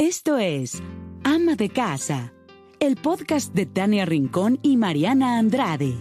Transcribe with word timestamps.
Esto 0.00 0.38
es 0.38 0.80
Ama 1.24 1.56
de 1.56 1.70
Casa, 1.70 2.32
el 2.78 2.94
podcast 2.94 3.52
de 3.52 3.66
Tania 3.66 4.06
Rincón 4.06 4.60
y 4.62 4.76
Mariana 4.76 5.38
Andrade. 5.40 5.92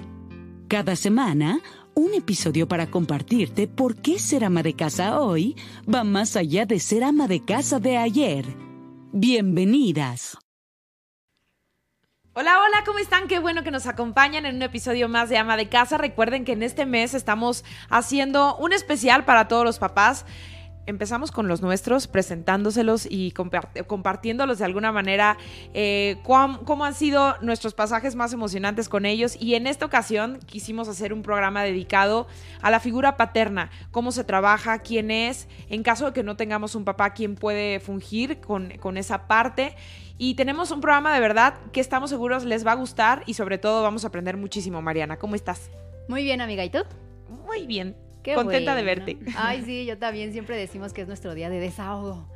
Cada 0.67 0.95
semana, 0.95 1.61
un 1.95 2.13
episodio 2.13 2.67
para 2.67 2.91
compartirte 2.91 3.67
por 3.67 3.99
qué 3.99 4.19
ser 4.19 4.45
ama 4.45 4.61
de 4.61 4.75
casa 4.75 5.19
hoy 5.19 5.55
va 5.91 6.03
más 6.03 6.35
allá 6.35 6.67
de 6.67 6.79
ser 6.79 7.03
ama 7.03 7.27
de 7.27 7.43
casa 7.43 7.79
de 7.79 7.97
ayer. 7.97 8.45
Bienvenidas. 9.13 10.37
Hola, 12.33 12.59
hola, 12.59 12.83
¿cómo 12.85 12.99
están? 12.99 13.27
Qué 13.27 13.39
bueno 13.39 13.63
que 13.63 13.71
nos 13.71 13.87
acompañan 13.87 14.45
en 14.45 14.57
un 14.57 14.61
episodio 14.61 15.09
más 15.09 15.27
de 15.27 15.39
Ama 15.39 15.57
de 15.57 15.69
Casa. 15.69 15.97
Recuerden 15.97 16.45
que 16.45 16.51
en 16.51 16.61
este 16.61 16.85
mes 16.85 17.15
estamos 17.15 17.65
haciendo 17.89 18.57
un 18.57 18.73
especial 18.73 19.25
para 19.25 19.47
todos 19.47 19.65
los 19.65 19.79
papás 19.79 20.23
empezamos 20.87 21.31
con 21.31 21.47
los 21.47 21.61
nuestros, 21.61 22.07
presentándoselos 22.07 23.07
y 23.09 23.31
compartiéndolos 23.31 24.57
de 24.57 24.65
alguna 24.65 24.91
manera 24.91 25.37
eh, 25.73 26.17
cómo 26.23 26.85
han 26.85 26.95
sido 26.95 27.35
nuestros 27.41 27.73
pasajes 27.73 28.15
más 28.15 28.33
emocionantes 28.33 28.89
con 28.89 29.05
ellos. 29.05 29.37
Y 29.39 29.55
en 29.55 29.67
esta 29.67 29.85
ocasión 29.85 30.39
quisimos 30.45 30.87
hacer 30.87 31.13
un 31.13 31.21
programa 31.21 31.61
dedicado 31.63 32.27
a 32.61 32.71
la 32.71 32.79
figura 32.79 33.17
paterna, 33.17 33.69
cómo 33.91 34.11
se 34.11 34.23
trabaja, 34.23 34.79
quién 34.79 35.11
es, 35.11 35.47
en 35.69 35.83
caso 35.83 36.07
de 36.07 36.13
que 36.13 36.23
no 36.23 36.35
tengamos 36.35 36.73
un 36.73 36.85
papá, 36.85 37.11
quién 37.11 37.35
puede 37.35 37.79
fungir 37.79 38.39
con, 38.39 38.71
con 38.79 38.97
esa 38.97 39.27
parte. 39.27 39.75
Y 40.17 40.33
tenemos 40.33 40.71
un 40.71 40.81
programa 40.81 41.13
de 41.13 41.19
verdad 41.19 41.55
que 41.71 41.81
estamos 41.81 42.09
seguros 42.09 42.43
les 42.43 42.65
va 42.65 42.71
a 42.71 42.75
gustar 42.75 43.23
y 43.27 43.35
sobre 43.35 43.57
todo 43.57 43.83
vamos 43.83 44.03
a 44.03 44.07
aprender 44.07 44.37
muchísimo. 44.37 44.81
Mariana, 44.81 45.17
¿cómo 45.17 45.35
estás? 45.35 45.69
Muy 46.07 46.23
bien, 46.23 46.41
amiga. 46.41 46.63
¿Y 46.63 46.69
tú? 46.69 46.79
Muy 47.45 47.67
bien. 47.67 48.06
Contenta 48.35 48.75
de 48.75 48.83
verte. 48.83 49.17
Ay, 49.37 49.63
sí, 49.63 49.85
yo 49.85 49.97
también 49.97 50.31
siempre 50.31 50.57
decimos 50.57 50.93
que 50.93 51.01
es 51.01 51.07
nuestro 51.07 51.33
día 51.33 51.49
de 51.49 51.59
desahogo. 51.59 52.27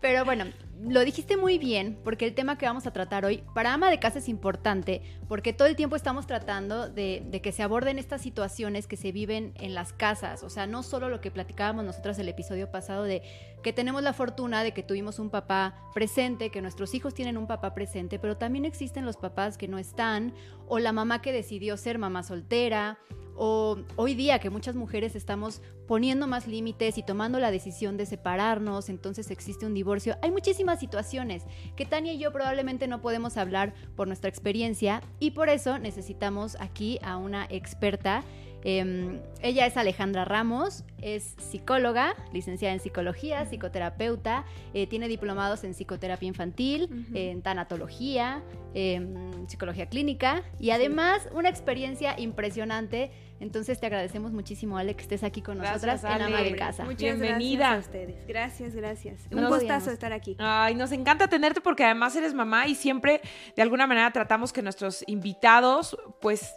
Pero 0.00 0.24
bueno, 0.24 0.46
lo 0.82 1.04
dijiste 1.04 1.36
muy 1.36 1.58
bien, 1.58 1.98
porque 2.04 2.26
el 2.26 2.34
tema 2.34 2.58
que 2.58 2.66
vamos 2.66 2.86
a 2.86 2.92
tratar 2.92 3.24
hoy 3.24 3.42
para 3.54 3.72
ama 3.72 3.90
de 3.90 3.98
casa 3.98 4.18
es 4.18 4.28
importante, 4.28 5.02
porque 5.28 5.52
todo 5.52 5.68
el 5.68 5.76
tiempo 5.76 5.96
estamos 5.96 6.26
tratando 6.26 6.88
de, 6.88 7.22
de, 7.26 7.40
que 7.40 7.52
se 7.52 7.62
aborden 7.62 7.98
estas 7.98 8.22
situaciones 8.22 8.86
que 8.86 8.96
se 8.96 9.12
viven 9.12 9.52
en 9.56 9.74
las 9.74 9.92
casas. 9.92 10.42
O 10.42 10.50
sea, 10.50 10.66
no 10.66 10.82
solo 10.82 11.08
lo 11.08 11.20
que 11.20 11.30
platicábamos 11.30 11.84
nosotras 11.84 12.18
el 12.18 12.28
episodio 12.28 12.70
pasado 12.70 13.04
de 13.04 13.22
que 13.62 13.72
tenemos 13.72 14.02
la 14.02 14.12
fortuna 14.12 14.62
de 14.62 14.72
que 14.72 14.82
tuvimos 14.82 15.18
un 15.18 15.30
papá 15.30 15.74
presente, 15.92 16.50
que 16.50 16.62
nuestros 16.62 16.94
hijos 16.94 17.14
tienen 17.14 17.36
un 17.36 17.46
papá 17.46 17.74
presente, 17.74 18.18
pero 18.18 18.36
también 18.36 18.64
existen 18.64 19.04
los 19.04 19.16
papás 19.16 19.58
que 19.58 19.66
no 19.66 19.78
están, 19.78 20.34
o 20.68 20.78
la 20.78 20.92
mamá 20.92 21.20
que 21.20 21.32
decidió 21.32 21.76
ser 21.76 21.98
mamá 21.98 22.22
soltera, 22.22 22.98
o 23.36 23.78
hoy 23.96 24.14
día 24.14 24.38
que 24.38 24.50
muchas 24.50 24.74
mujeres 24.76 25.14
estamos 25.14 25.62
poniendo 25.86 26.26
más 26.26 26.46
límites 26.46 26.98
y 26.98 27.02
tomando 27.02 27.38
la 27.38 27.50
decisión 27.50 27.96
de 27.96 28.06
separarnos, 28.06 28.88
entonces 28.88 29.30
existe 29.30 29.66
un 29.66 29.74
divorcio. 29.74 30.16
Hay 30.22 30.30
muchísimas 30.30 30.80
situaciones 30.80 31.44
que 31.76 31.86
Tania 31.86 32.12
y 32.12 32.18
yo 32.18 32.32
probablemente 32.32 32.88
no 32.88 33.00
podemos 33.00 33.36
hablar 33.36 33.74
por 33.94 34.08
nuestra 34.08 34.28
experiencia 34.28 35.02
y 35.20 35.32
por 35.32 35.48
eso 35.48 35.78
necesitamos 35.78 36.56
aquí 36.60 36.98
a 37.02 37.16
una 37.16 37.46
experta 37.50 38.24
Em, 38.68 39.20
ella 39.42 39.64
es 39.64 39.76
Alejandra 39.76 40.24
Ramos, 40.24 40.82
es 41.00 41.36
psicóloga, 41.38 42.16
licenciada 42.32 42.74
en 42.74 42.80
psicología, 42.80 43.46
psicoterapeuta, 43.46 44.44
eh, 44.74 44.88
tiene 44.88 45.06
diplomados 45.06 45.62
en 45.62 45.72
psicoterapia 45.72 46.26
infantil, 46.26 47.06
en 47.14 47.42
tanatología, 47.42 48.42
em, 48.74 49.46
psicología 49.46 49.86
clínica 49.86 50.42
y 50.58 50.70
además 50.70 51.28
una 51.32 51.48
experiencia 51.48 52.18
impresionante. 52.18 53.12
Entonces 53.38 53.78
te 53.78 53.86
agradecemos 53.86 54.32
muchísimo, 54.32 54.78
Ale, 54.78 54.96
que 54.96 55.02
estés 55.02 55.22
aquí 55.22 55.42
con 55.42 55.58
nosotras 55.58 56.02
en 56.02 56.22
Ama 56.22 56.42
de 56.42 56.56
Casa. 56.56 56.82
Muchas 56.82 57.20
Bienvenida. 57.20 57.68
gracias 57.68 57.76
a 57.76 57.88
ustedes. 57.88 58.26
Gracias, 58.26 58.74
gracias. 58.74 59.20
Un 59.30 59.46
gustazo 59.46 59.92
estar 59.92 60.12
aquí. 60.12 60.34
Ay, 60.40 60.74
nos 60.74 60.90
encanta 60.90 61.28
tenerte 61.28 61.60
porque 61.60 61.84
además 61.84 62.16
eres 62.16 62.34
mamá 62.34 62.66
y 62.66 62.74
siempre 62.74 63.20
de 63.54 63.62
alguna 63.62 63.86
manera 63.86 64.10
tratamos 64.10 64.52
que 64.52 64.60
nuestros 64.60 65.04
invitados 65.06 65.96
pues 66.20 66.52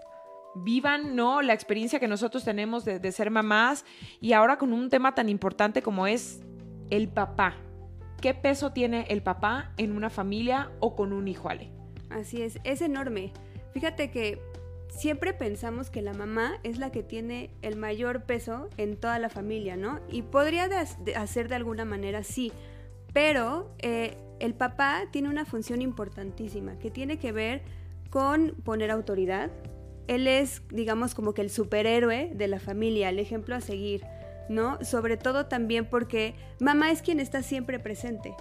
vivan, 0.56 1.16
¿no? 1.16 1.42
La 1.42 1.54
experiencia 1.54 2.00
que 2.00 2.08
nosotros 2.08 2.44
tenemos 2.44 2.86
de, 2.86 3.12
ser 3.12 3.32
mamás 3.32 3.86
y 4.20 4.34
ahora 4.34 4.58
con 4.58 4.74
un 4.74 4.90
tema 4.90 5.16
tan 5.16 5.30
importante 5.30 5.82
como 5.82 6.08
es 6.08 6.42
el 6.90 7.08
papá. 7.08 7.56
¿Qué 8.22 8.34
peso 8.34 8.72
tiene 8.72 9.06
el 9.10 9.22
papá 9.22 9.72
en 9.78 9.96
una 9.96 10.10
familia 10.10 10.72
o 10.80 10.96
con 10.96 11.14
un 11.14 11.28
hijo, 11.28 11.50
Ale? 11.50 11.72
Así 12.10 12.42
es, 12.42 12.60
es 12.64 12.82
enorme. 12.82 13.32
Fíjate 13.74 14.12
que 14.12 14.42
siempre 14.90 15.34
pensamos 15.34 15.90
que 15.90 16.02
la 16.02 16.14
mamá 16.14 16.60
es 16.64 16.80
la 16.80 16.92
que 16.92 17.04
tiene 17.04 17.52
el 17.62 17.78
mayor 17.78 18.24
peso 18.24 18.70
en 18.78 18.98
toda 18.98 19.20
la 19.20 19.30
familia, 19.30 19.78
¿no? 19.78 20.00
Y 20.10 20.24
podría 20.24 20.68
hacer 21.16 21.48
de 21.48 21.56
alguna 21.56 21.86
manera 21.86 22.24
sí, 22.24 22.52
pero 23.14 23.74
eh, 23.80 24.18
el 24.40 24.54
papá 24.54 25.04
tiene 25.12 25.30
una 25.30 25.46
función 25.46 25.82
importantísima 25.82 26.78
que 26.80 26.92
tiene 26.92 27.20
que 27.20 27.32
ver 27.32 27.62
con 28.10 28.56
poner 28.64 28.92
autoridad, 28.92 29.52
él 30.10 30.28
es, 30.28 30.64
digamos, 30.70 31.14
como 31.14 31.34
que 31.34 31.42
el 31.42 31.52
superhéroe 31.52 32.32
de 32.34 32.48
la 32.48 32.60
familia, 32.60 33.10
el 33.10 33.20
ejemplo 33.20 33.56
a 33.56 33.62
seguir, 33.62 34.04
¿no? 34.50 34.84
Sobre 34.84 35.18
todo 35.18 35.46
también 35.46 35.86
porque 35.86 36.34
mamá 36.60 36.92
es 36.92 37.04
quien 37.04 37.20
está 37.20 37.44
siempre 37.44 37.80
presente. 37.80 38.36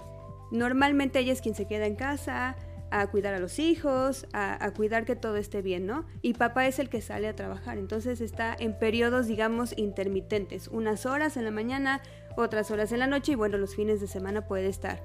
Normalmente 0.51 1.19
ella 1.19 1.31
es 1.31 1.41
quien 1.41 1.53
se 1.53 1.67
queda 1.67 1.85
en 1.85 1.95
casa, 1.95 2.55
a 2.89 3.05
cuidar 3.05 3.35
a 3.35 3.39
los 3.39 3.59
hijos, 3.59 4.25
a, 4.33 4.71
cuidar 4.71 5.05
que 5.05 5.15
todo 5.15 5.35
esté 5.35 5.61
bien, 5.61 5.85
¿no? 5.85 6.05
Y 6.23 6.33
papá 6.33 6.65
es 6.65 6.79
el 6.79 6.89
que 6.89 7.01
sale 7.01 7.27
a 7.27 7.35
trabajar, 7.35 7.77
entonces 7.77 8.19
está 8.19 8.55
en 8.57 8.77
periodos, 8.77 9.27
digamos, 9.27 9.77
intermitentes, 9.77 10.69
unas 10.69 11.05
horas 11.05 11.37
en 11.37 11.45
la 11.45 11.51
mañana, 11.51 12.01
otras 12.35 12.71
horas 12.71 12.91
en 12.91 12.97
la 12.97 13.05
noche 13.05 13.33
y 13.33 13.35
bueno, 13.35 13.59
los 13.59 13.75
fines 13.75 14.01
de 14.01 14.07
semana 14.07 14.47
puede 14.47 14.69
estar. 14.69 15.03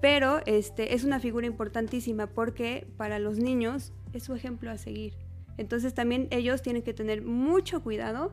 Pero 0.00 0.40
este, 0.46 0.94
es 0.94 1.04
una 1.04 1.20
figura 1.20 1.46
importantísima 1.46 2.26
porque 2.26 2.88
para 2.96 3.20
los 3.20 3.38
niños 3.38 3.92
es 4.12 4.24
su 4.24 4.34
ejemplo 4.34 4.72
a 4.72 4.76
seguir. 4.76 5.14
Entonces 5.60 5.92
también 5.92 6.26
ellos 6.30 6.62
tienen 6.62 6.80
que 6.80 6.94
tener 6.94 7.20
mucho 7.20 7.82
cuidado 7.82 8.32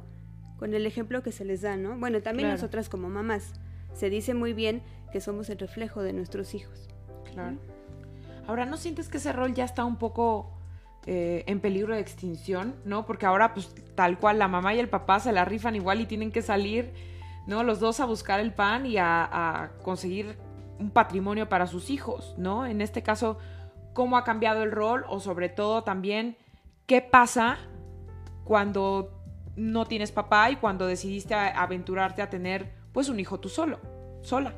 con 0.58 0.74
el 0.74 0.86
ejemplo 0.86 1.24
que 1.24 1.34
se 1.34 1.44
les 1.44 1.62
da, 1.62 1.76
¿no? 1.76 2.00
Bueno, 2.00 2.22
también 2.22 2.50
nosotras 2.50 2.88
como 2.88 3.10
mamás. 3.10 3.52
Se 3.94 4.10
dice 4.10 4.34
muy 4.34 4.54
bien 4.54 4.82
que 5.12 5.20
somos 5.20 5.50
el 5.50 5.58
reflejo 5.60 6.02
de 6.04 6.14
nuestros 6.14 6.54
hijos. 6.54 6.88
Claro. 7.34 7.58
Ahora, 8.48 8.66
¿no 8.66 8.78
sientes 8.78 9.10
que 9.10 9.18
ese 9.18 9.34
rol 9.34 9.54
ya 9.54 9.66
está 9.66 9.84
un 9.84 9.98
poco 9.98 10.58
eh, 11.06 11.44
en 11.48 11.60
peligro 11.60 11.96
de 11.96 12.00
extinción, 12.00 12.76
¿no? 12.86 13.06
Porque 13.06 13.26
ahora, 13.26 13.54
pues, 13.54 13.76
tal 13.94 14.18
cual, 14.20 14.40
la 14.40 14.48
mamá 14.48 14.74
y 14.74 14.80
el 14.80 14.88
papá 14.88 15.20
se 15.20 15.34
la 15.34 15.44
rifan 15.44 15.76
igual 15.76 16.00
y 16.00 16.06
tienen 16.06 16.32
que 16.32 16.42
salir, 16.42 16.94
¿no? 17.46 17.62
Los 17.64 17.82
dos 17.82 18.00
a 18.00 18.06
buscar 18.06 18.40
el 18.40 18.54
pan 18.54 18.86
y 18.86 19.00
a, 19.00 19.26
a 19.26 19.72
conseguir 19.84 20.38
un 20.80 20.92
patrimonio 20.92 21.50
para 21.50 21.68
sus 21.68 21.90
hijos, 21.90 22.36
¿no? 22.38 22.66
En 22.66 22.80
este 22.80 23.04
caso, 23.04 23.38
¿cómo 23.94 24.16
ha 24.16 24.24
cambiado 24.24 24.64
el 24.64 24.72
rol? 24.72 25.04
O 25.10 25.20
sobre 25.20 25.50
todo 25.50 25.84
también 25.84 26.38
¿Qué 26.88 27.02
pasa 27.02 27.58
cuando 28.46 29.12
no 29.58 29.86
tienes 29.88 30.14
papá 30.14 30.50
y 30.52 30.56
cuando 30.56 30.88
decidiste 30.88 31.34
aventurarte 31.34 32.22
a 32.22 32.30
tener 32.30 32.72
pues 32.94 33.10
un 33.10 33.20
hijo 33.20 33.42
tú 33.42 33.50
solo, 33.50 33.82
sola? 34.22 34.54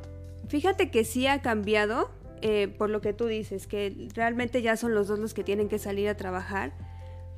Fíjate 0.47 0.91
que 0.91 1.06
sí 1.06 1.25
ha 1.25 1.41
cambiado 1.41 2.12
eh, 2.44 2.67
por 2.67 2.91
lo 2.91 3.01
que 3.01 3.13
tú 3.13 3.25
dices, 3.25 3.66
que 3.66 4.09
realmente 4.13 4.62
ya 4.62 4.78
son 4.78 4.94
los 4.94 5.07
dos 5.07 5.17
los 5.17 5.34
que 5.34 5.44
tienen 5.44 5.69
que 5.69 5.79
salir 5.79 6.07
a 6.07 6.17
trabajar, 6.17 6.73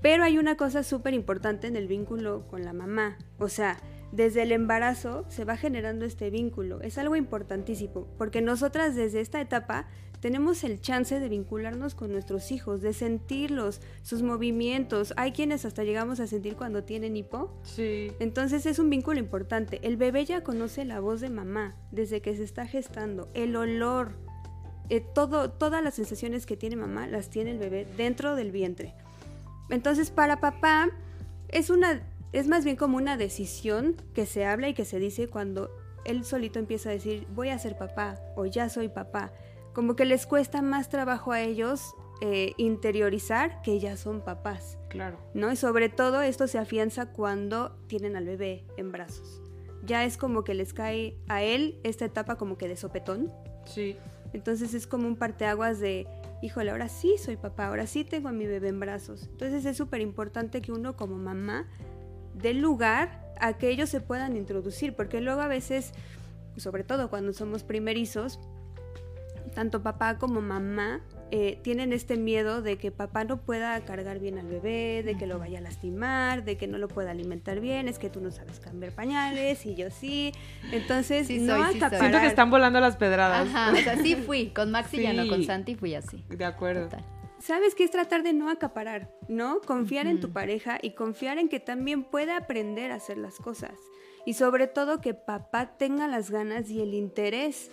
pero 0.02 0.26
hay 0.26 0.38
una 0.38 0.58
cosa 0.58 0.84
súper 0.84 1.14
importante 1.14 1.68
en 1.68 1.78
el 1.78 1.88
vínculo 1.88 2.46
con 2.50 2.66
la 2.66 2.74
mamá, 2.74 3.18
o 3.40 3.48
sea, 3.48 3.78
desde 4.12 4.42
el 4.42 4.52
embarazo 4.52 5.24
se 5.30 5.46
va 5.46 5.56
generando 5.56 6.04
este 6.04 6.30
vínculo. 6.30 6.82
Es 6.82 6.98
algo 6.98 7.16
importantísimo, 7.16 8.08
porque 8.18 8.42
nosotras 8.42 8.94
desde 8.94 9.22
esta 9.22 9.40
etapa 9.40 9.88
tenemos 10.22 10.64
el 10.64 10.80
chance 10.80 11.20
de 11.20 11.30
vincularnos 11.30 11.96
con 11.96 12.12
nuestros 12.12 12.52
hijos, 12.52 12.82
de 12.82 12.94
sentirlos, 12.94 13.82
sus 14.04 14.22
movimientos. 14.22 15.14
Hay 15.18 15.32
quienes 15.32 15.66
hasta 15.66 15.84
llegamos 15.84 16.20
a 16.20 16.28
sentir 16.28 16.56
cuando 16.56 16.84
tienen 16.84 17.18
hipo. 17.18 17.52
Sí. 17.64 18.12
Entonces 18.20 18.68
es 18.68 18.78
un 18.78 18.92
vínculo 18.92 19.20
importante. 19.20 19.80
El 19.82 19.98
bebé 19.98 20.24
ya 20.24 20.44
conoce 20.44 20.86
la 20.86 21.00
voz 21.00 21.22
de 21.22 21.30
mamá 21.30 21.76
desde 21.92 22.22
que 22.22 22.36
se 22.38 22.44
está 22.44 22.68
gestando, 22.68 23.30
el 23.34 23.56
olor, 23.56 24.14
eh, 24.90 25.00
todo, 25.02 25.50
todas 25.50 25.84
las 25.84 25.96
sensaciones 25.96 26.46
que 26.46 26.56
tiene 26.56 26.76
mamá 26.76 27.08
las 27.08 27.30
tiene 27.30 27.52
el 27.52 27.58
bebé 27.58 27.88
dentro 27.98 28.36
del 28.36 28.52
vientre. 28.52 28.94
Entonces 29.70 30.12
para 30.12 30.40
papá 30.40 30.90
es 31.50 31.70
una 31.72 32.04
es 32.32 32.48
más 32.48 32.64
bien 32.64 32.78
como 32.78 32.98
una 32.98 33.18
decisión 33.18 33.96
que 34.14 34.26
se 34.26 34.46
habla 34.46 34.70
y 34.70 34.74
que 34.74 34.86
se 34.86 35.00
dice 35.00 35.28
cuando 35.28 35.70
él 36.06 36.24
solito 36.24 36.60
empieza 36.60 36.90
a 36.90 36.94
decir 36.94 37.28
voy 37.34 37.50
a 37.50 37.60
ser 37.60 37.78
papá 37.78 38.20
o 38.36 38.46
ya 38.46 38.70
soy 38.70 38.88
papá 38.88 39.32
como 39.74 39.96
que 39.96 40.06
les 40.06 40.26
cuesta 40.26 40.62
más 40.62 40.90
trabajo 40.90 41.32
a 41.32 41.42
ellos 41.42 41.96
eh, 42.22 42.54
interiorizar 42.58 43.62
que 43.64 43.80
ya 43.80 43.98
son 43.98 44.22
papás. 44.22 44.78
Claro. 44.90 45.18
¿No? 45.34 45.52
Y 45.52 45.56
sobre 45.56 45.90
todo 45.90 46.22
esto 46.22 46.48
se 46.48 46.60
afianza 46.60 47.08
cuando 47.08 47.76
tienen 47.88 48.16
al 48.16 48.26
bebé 48.26 48.66
en 48.78 48.92
brazos. 48.92 49.42
Ya 49.84 50.06
es 50.06 50.18
como 50.18 50.44
que 50.44 50.54
les 50.54 50.74
cae 50.74 51.18
a 51.28 51.42
él 51.42 51.80
esta 51.84 52.06
etapa 52.06 52.36
como 52.36 52.58
que 52.58 52.68
de 52.68 52.78
sopetón. 52.78 53.32
Sí. 53.66 53.98
Entonces 54.34 54.74
es 54.74 54.86
como 54.86 55.08
un 55.08 55.16
parteaguas 55.16 55.80
de, 55.80 56.08
híjole, 56.42 56.72
ahora 56.72 56.90
sí 56.90 57.16
soy 57.18 57.38
papá, 57.38 57.68
ahora 57.68 57.88
sí 57.88 58.04
tengo 58.04 58.30
a 58.30 58.32
mi 58.32 58.46
bebé 58.46 58.68
en 58.70 58.80
brazos. 58.80 59.28
Entonces 59.32 59.66
es 59.66 59.76
súper 59.78 60.02
importante 60.02 60.62
que 60.62 60.72
uno 60.72 60.96
como 60.96 61.18
mamá 61.18 61.68
dé 62.36 62.54
lugar 62.54 63.34
a 63.40 63.58
que 63.58 63.70
ellos 63.70 63.90
se 63.90 64.00
puedan 64.00 64.38
introducir, 64.38 64.96
porque 64.96 65.22
luego 65.22 65.42
a 65.42 65.48
veces, 65.48 65.94
sobre 66.58 66.84
todo 66.84 67.10
cuando 67.10 67.34
somos 67.34 67.64
primerizos, 67.64 68.40
tanto 69.54 69.84
papá 69.84 70.18
como 70.18 70.42
mamá 70.42 71.02
eh, 71.34 71.60
tienen 71.64 71.94
este 71.94 72.18
miedo 72.18 72.62
de 72.62 72.78
que 72.78 72.92
papá 72.92 73.24
no 73.24 73.38
pueda 73.38 73.80
cargar 73.86 74.20
bien 74.20 74.38
al 74.38 74.48
bebé, 74.48 75.02
de 75.04 75.16
que 75.18 75.26
lo 75.26 75.40
vaya 75.40 75.60
a 75.60 75.62
lastimar, 75.62 76.44
de 76.44 76.58
que 76.58 76.68
no 76.68 76.78
lo 76.78 76.90
pueda 76.90 77.12
alimentar 77.12 77.62
bien, 77.62 77.88
es 77.88 78.00
que 78.00 78.10
tú 78.10 78.20
no 78.20 78.32
sabes 78.32 78.60
cambiar 78.60 78.92
pañales 78.92 79.66
y 79.66 79.76
yo 79.76 79.90
sí. 79.92 80.34
Entonces, 80.72 81.30
no 81.30 81.58
soy, 81.58 81.80
Siento 81.80 82.20
que 82.20 82.28
están 82.28 82.50
volando 82.50 82.82
las 82.82 82.98
pedradas. 82.98 83.48
Ajá, 83.48 83.72
o 83.72 83.78
sea, 83.78 83.96
sí 83.98 84.16
fui. 84.16 84.48
Con 84.48 84.72
Maxi 84.72 85.02
ya 85.02 85.14
no, 85.14 85.28
con 85.28 85.44
Santi 85.44 85.76
fui 85.76 85.96
así. 85.96 86.24
De 86.30 86.44
acuerdo. 86.44 86.90
¿Sabes 87.40 87.74
qué 87.74 87.84
es 87.86 87.92
tratar 87.92 88.22
de 88.24 88.34
no 88.34 88.50
acaparar? 88.50 89.10
¿No? 89.28 89.62
Confiar 89.62 90.08
en 90.08 90.20
tu 90.20 90.32
pareja 90.32 90.78
y 90.82 90.92
confiar 90.92 91.40
en 91.40 91.50
que 91.50 91.60
también 91.60 92.04
puede 92.04 92.34
aprender 92.34 92.92
a 92.92 92.96
hacer 92.96 93.18
las 93.18 93.38
cosas. 93.38 93.74
Y 94.26 94.34
sobre 94.34 94.68
todo 94.68 95.02
que 95.02 95.14
papá 95.14 95.78
tenga 95.78 96.08
las 96.08 96.30
ganas 96.30 96.70
y 96.70 96.82
el 96.82 96.94
interés 96.94 97.72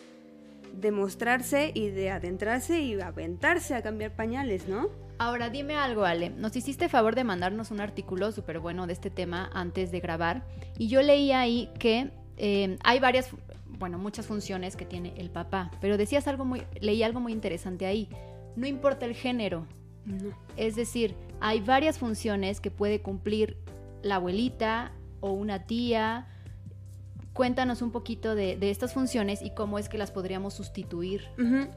de 0.72 0.90
mostrarse 0.90 1.72
y 1.74 1.88
de 1.88 2.10
adentrarse 2.10 2.80
y 2.80 3.00
aventarse 3.00 3.74
a 3.74 3.82
cambiar 3.82 4.14
pañales, 4.14 4.68
¿no? 4.68 4.88
Ahora 5.18 5.50
dime 5.50 5.74
algo, 5.74 6.04
Ale. 6.04 6.30
Nos 6.30 6.54
hiciste 6.54 6.88
favor 6.88 7.14
de 7.16 7.24
mandarnos 7.24 7.70
un 7.70 7.80
artículo 7.80 8.30
súper 8.30 8.60
bueno 8.60 8.86
de 8.86 8.92
este 8.92 9.10
tema 9.10 9.50
antes 9.52 9.90
de 9.90 10.00
grabar 10.00 10.44
y 10.78 10.88
yo 10.88 11.02
leí 11.02 11.32
ahí 11.32 11.70
que 11.78 12.12
eh, 12.36 12.78
hay 12.84 13.00
varias, 13.00 13.30
bueno, 13.66 13.98
muchas 13.98 14.26
funciones 14.26 14.76
que 14.76 14.84
tiene 14.84 15.14
el 15.16 15.30
papá, 15.30 15.72
pero 15.80 15.96
decías 15.96 16.28
algo 16.28 16.44
muy, 16.44 16.62
leí 16.80 17.02
algo 17.02 17.18
muy 17.18 17.32
interesante 17.32 17.84
ahí. 17.86 18.08
No 18.54 18.66
importa 18.66 19.06
el 19.06 19.14
género. 19.14 19.66
Es 20.56 20.74
decir, 20.74 21.14
hay 21.40 21.60
varias 21.60 21.98
funciones 21.98 22.60
que 22.60 22.70
puede 22.70 23.02
cumplir 23.02 23.58
la 24.02 24.16
abuelita 24.16 24.92
o 25.20 25.32
una 25.32 25.66
tía 25.66 26.26
Cuéntanos 27.38 27.82
un 27.82 27.92
poquito 27.92 28.34
de, 28.34 28.58
estas 28.62 28.94
funciones 28.94 29.42
y 29.42 29.50
cómo 29.50 29.78
es 29.78 29.88
que 29.88 29.96
las 29.96 30.10
podríamos 30.10 30.54
sustituir. 30.54 31.22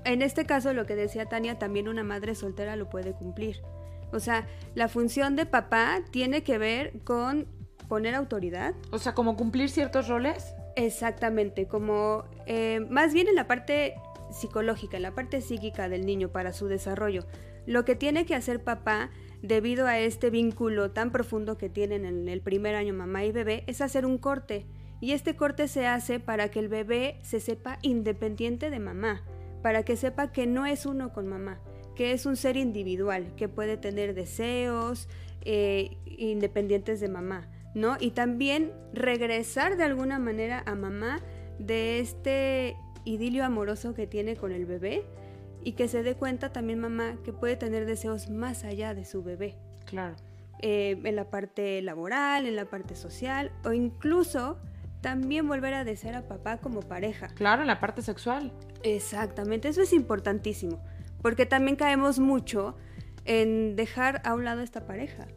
En 0.06 0.24
este 0.24 0.48
caso, 0.48 0.74
lo 0.74 0.88
que 0.88 0.96
decía 0.96 1.28
Tania, 1.28 1.60
también 1.60 1.88
una 1.88 2.04
madre 2.04 2.34
soltera 2.34 2.76
lo 2.76 2.90
puede 2.90 3.14
cumplir. 3.14 3.62
O 4.12 4.20
sea, 4.20 4.48
la 4.74 4.88
función 4.88 5.36
de 5.36 5.46
papá 5.46 6.02
tiene 6.10 6.42
que 6.42 6.58
ver 6.58 7.04
con 7.04 7.46
poner 7.88 8.16
autoridad. 8.16 8.74
O 8.90 8.98
sea, 8.98 9.14
como 9.14 9.38
cumplir 9.38 9.70
ciertos 9.70 10.08
roles. 10.08 10.56
Exactamente, 10.76 11.68
como 11.68 12.24
eh, 12.48 12.80
más 12.90 13.14
bien 13.14 13.28
en 13.28 13.36
la 13.36 13.46
parte 13.46 13.94
psicológica, 14.32 14.98
en 14.98 15.04
la 15.04 15.14
parte 15.14 15.42
psíquica 15.42 15.90
del 15.90 16.08
niño 16.08 16.30
para 16.30 16.54
su 16.54 16.70
desarrollo. 16.70 17.28
Lo 17.68 17.86
que 17.86 17.96
tiene 17.96 18.26
que 18.26 18.34
hacer 18.34 18.64
papá 18.64 19.12
debido 19.44 19.86
a 19.86 20.00
este 20.00 20.32
vínculo 20.32 20.90
tan 20.90 21.12
profundo 21.12 21.60
que 21.60 21.70
tienen 21.70 22.06
en 22.06 22.30
el 22.30 22.42
primer 22.42 22.74
año 22.74 22.96
mamá 22.96 23.26
y 23.26 23.32
bebé 23.32 23.64
es 23.68 23.82
hacer 23.82 24.08
un 24.08 24.18
corte 24.18 24.66
y 25.02 25.14
este 25.14 25.36
corte 25.36 25.68
se 25.68 25.88
hace 25.88 26.20
para 26.20 26.50
que 26.50 26.60
el 26.60 26.70
bebé 26.70 27.18
se 27.24 27.40
sepa 27.40 27.80
independiente 27.82 28.70
de 28.70 28.80
mamá, 28.80 29.24
para 29.64 29.84
que 29.84 29.98
sepa 29.98 30.32
que 30.32 30.46
no 30.46 30.68
es 30.68 30.86
uno 30.86 31.12
con 31.12 31.28
mamá, 31.28 31.60
que 31.96 32.14
es 32.14 32.28
un 32.28 32.38
ser 32.38 32.56
individual, 32.56 33.34
que 33.36 33.50
puede 33.50 33.78
tener 33.78 34.14
deseos 34.14 35.10
eh, 35.42 35.98
independientes 36.06 37.00
de 37.00 37.10
mamá, 37.10 37.50
¿no? 37.74 37.98
Y 38.00 38.12
también 38.12 38.72
regresar 38.94 39.76
de 39.76 39.84
alguna 39.84 40.20
manera 40.20 40.64
a 40.68 40.76
mamá 40.76 41.20
de 41.58 42.00
este 42.00 42.76
idilio 43.04 43.44
amoroso 43.44 43.96
que 43.96 44.06
tiene 44.06 44.36
con 44.36 44.52
el 44.52 44.68
bebé 44.68 45.04
y 45.64 45.74
que 45.74 45.88
se 45.88 46.04
dé 46.04 46.16
cuenta 46.16 46.54
también 46.54 46.80
mamá 46.80 47.18
que 47.24 47.34
puede 47.34 47.56
tener 47.56 47.88
deseos 47.88 48.30
más 48.30 48.64
allá 48.64 48.94
de 48.94 49.06
su 49.06 49.24
bebé. 49.24 49.58
Claro. 49.86 50.16
Eh, 50.60 51.02
en 51.04 51.16
la 51.16 51.26
parte 51.32 51.82
laboral, 51.82 52.46
en 52.46 52.56
la 52.56 52.66
parte 52.66 52.96
social 52.96 53.52
o 53.66 53.74
incluso 53.74 54.60
también 55.02 55.48
volver 55.48 55.74
a 55.74 55.84
desear 55.84 56.16
a 56.16 56.28
papá 56.28 56.58
como 56.58 56.82
pareja. 56.82 57.28
Claro, 57.30 57.62
en 57.62 57.68
la 57.68 57.80
parte 57.80 58.02
sexual. 58.02 58.52
Exactamente, 58.84 59.68
eso 59.68 59.82
es 59.82 59.94
importantísimo, 59.94 60.80
porque 61.22 61.46
también 61.46 61.76
caemos 61.76 62.20
mucho 62.20 62.76
en 63.26 63.76
dejar 63.76 64.22
a 64.26 64.34
un 64.34 64.46
lado 64.46 64.62
esta 64.62 64.86
pareja, 64.86 65.28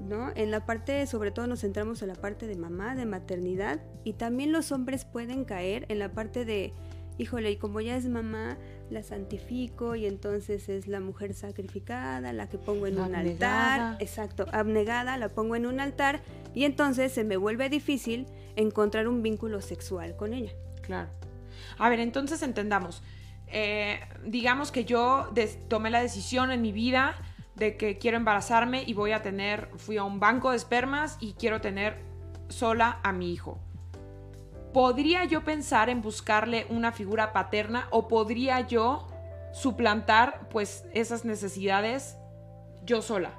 ¿no? 0.00 0.30
En 0.34 0.50
la 0.50 0.66
parte, 0.66 1.06
sobre 1.06 1.30
todo 1.30 1.46
nos 1.46 1.60
centramos 1.60 2.02
en 2.02 2.08
la 2.08 2.14
parte 2.14 2.46
de 2.46 2.56
mamá, 2.56 2.94
de 2.94 3.06
maternidad, 3.06 3.80
y 4.04 4.14
también 4.14 4.52
los 4.52 4.72
hombres 4.72 5.04
pueden 5.04 5.44
caer 5.44 5.86
en 5.88 5.98
la 5.98 6.12
parte 6.12 6.44
de, 6.44 6.72
híjole, 7.18 7.50
y 7.50 7.56
como 7.56 7.80
ya 7.80 7.96
es 7.96 8.08
mamá, 8.08 8.58
la 8.90 9.02
santifico 9.02 9.96
y 9.96 10.06
entonces 10.06 10.68
es 10.68 10.86
la 10.86 11.00
mujer 11.00 11.34
sacrificada, 11.34 12.32
la 12.32 12.48
que 12.48 12.58
pongo 12.58 12.86
en 12.86 12.98
un 13.00 13.14
altar, 13.14 13.96
exacto, 14.00 14.46
abnegada, 14.52 15.16
la 15.16 15.28
pongo 15.28 15.56
en 15.56 15.66
un 15.66 15.80
altar 15.80 16.20
y 16.54 16.64
entonces 16.64 17.10
se 17.12 17.24
me 17.24 17.36
vuelve 17.36 17.68
difícil 17.70 18.26
encontrar 18.56 19.08
un 19.08 19.22
vínculo 19.22 19.60
sexual 19.60 20.16
con 20.16 20.34
ella. 20.34 20.52
Claro. 20.82 21.08
A 21.78 21.88
ver, 21.88 22.00
entonces 22.00 22.42
entendamos. 22.42 23.02
Eh, 23.46 24.00
digamos 24.24 24.72
que 24.72 24.84
yo 24.84 25.30
tomé 25.68 25.90
la 25.90 26.00
decisión 26.00 26.50
en 26.50 26.62
mi 26.62 26.72
vida 26.72 27.14
de 27.54 27.76
que 27.76 27.98
quiero 27.98 28.16
embarazarme 28.16 28.82
y 28.86 28.94
voy 28.94 29.12
a 29.12 29.22
tener, 29.22 29.68
fui 29.76 29.98
a 29.98 30.04
un 30.04 30.20
banco 30.20 30.50
de 30.50 30.56
espermas 30.56 31.18
y 31.20 31.34
quiero 31.34 31.60
tener 31.60 32.00
sola 32.48 32.98
a 33.02 33.12
mi 33.12 33.32
hijo. 33.32 33.58
¿Podría 34.72 35.24
yo 35.24 35.44
pensar 35.44 35.90
en 35.90 36.00
buscarle 36.00 36.66
una 36.70 36.92
figura 36.92 37.32
paterna 37.32 37.88
o 37.90 38.08
podría 38.08 38.60
yo 38.66 39.06
suplantar 39.52 40.48
pues 40.48 40.86
esas 40.94 41.26
necesidades 41.26 42.16
yo 42.84 43.02
sola? 43.02 43.38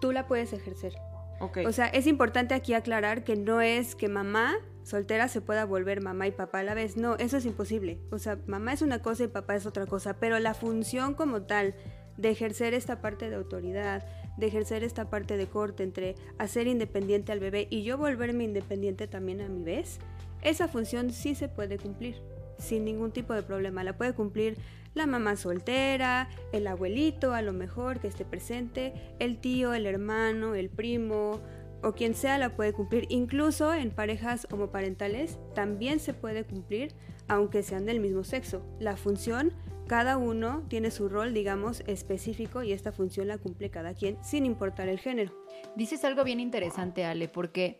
Tú 0.00 0.12
la 0.12 0.28
puedes 0.28 0.52
ejercer. 0.52 1.07
O 1.40 1.72
sea, 1.72 1.86
es 1.86 2.06
importante 2.06 2.54
aquí 2.54 2.74
aclarar 2.74 3.24
que 3.24 3.36
no 3.36 3.60
es 3.60 3.94
que 3.94 4.08
mamá 4.08 4.56
soltera 4.82 5.28
se 5.28 5.40
pueda 5.40 5.64
volver 5.64 6.00
mamá 6.00 6.26
y 6.26 6.32
papá 6.32 6.60
a 6.60 6.62
la 6.62 6.74
vez. 6.74 6.96
No, 6.96 7.16
eso 7.16 7.36
es 7.36 7.46
imposible. 7.46 8.00
O 8.10 8.18
sea, 8.18 8.38
mamá 8.46 8.72
es 8.72 8.82
una 8.82 9.02
cosa 9.02 9.24
y 9.24 9.28
papá 9.28 9.54
es 9.54 9.66
otra 9.66 9.86
cosa. 9.86 10.14
Pero 10.18 10.38
la 10.38 10.54
función 10.54 11.14
como 11.14 11.42
tal 11.42 11.74
de 12.16 12.30
ejercer 12.30 12.74
esta 12.74 13.00
parte 13.00 13.30
de 13.30 13.36
autoridad, 13.36 14.06
de 14.36 14.46
ejercer 14.46 14.82
esta 14.82 15.10
parte 15.10 15.36
de 15.36 15.46
corte 15.46 15.82
entre 15.82 16.16
hacer 16.38 16.66
independiente 16.66 17.32
al 17.32 17.40
bebé 17.40 17.68
y 17.70 17.84
yo 17.84 17.96
volverme 17.96 18.44
independiente 18.44 19.06
también 19.06 19.40
a 19.40 19.48
mi 19.48 19.62
vez, 19.62 20.00
esa 20.42 20.68
función 20.68 21.10
sí 21.12 21.34
se 21.34 21.48
puede 21.48 21.78
cumplir 21.78 22.20
sin 22.58 22.84
ningún 22.84 23.12
tipo 23.12 23.32
de 23.34 23.42
problema. 23.42 23.84
La 23.84 23.96
puede 23.96 24.14
cumplir 24.14 24.56
la 24.94 25.06
mamá 25.06 25.36
soltera, 25.36 26.28
el 26.52 26.66
abuelito 26.66 27.32
a 27.32 27.42
lo 27.42 27.52
mejor 27.52 28.00
que 28.00 28.08
esté 28.08 28.24
presente, 28.24 28.92
el 29.18 29.38
tío, 29.38 29.72
el 29.74 29.86
hermano, 29.86 30.54
el 30.54 30.70
primo 30.70 31.40
o 31.82 31.92
quien 31.92 32.14
sea 32.14 32.38
la 32.38 32.56
puede 32.56 32.72
cumplir. 32.72 33.06
Incluso 33.08 33.72
en 33.72 33.90
parejas 33.90 34.48
homoparentales 34.50 35.38
también 35.54 36.00
se 36.00 36.14
puede 36.14 36.44
cumplir 36.44 36.94
aunque 37.28 37.62
sean 37.62 37.84
del 37.84 38.00
mismo 38.00 38.24
sexo. 38.24 38.62
La 38.80 38.96
función, 38.96 39.52
cada 39.86 40.16
uno 40.16 40.64
tiene 40.68 40.90
su 40.90 41.08
rol, 41.08 41.32
digamos, 41.32 41.82
específico 41.86 42.62
y 42.62 42.72
esta 42.72 42.90
función 42.90 43.28
la 43.28 43.38
cumple 43.38 43.70
cada 43.70 43.94
quien 43.94 44.22
sin 44.24 44.46
importar 44.46 44.88
el 44.88 44.98
género. 44.98 45.32
Dices 45.76 46.04
algo 46.04 46.24
bien 46.24 46.40
interesante, 46.40 47.04
Ale, 47.04 47.28
porque 47.28 47.78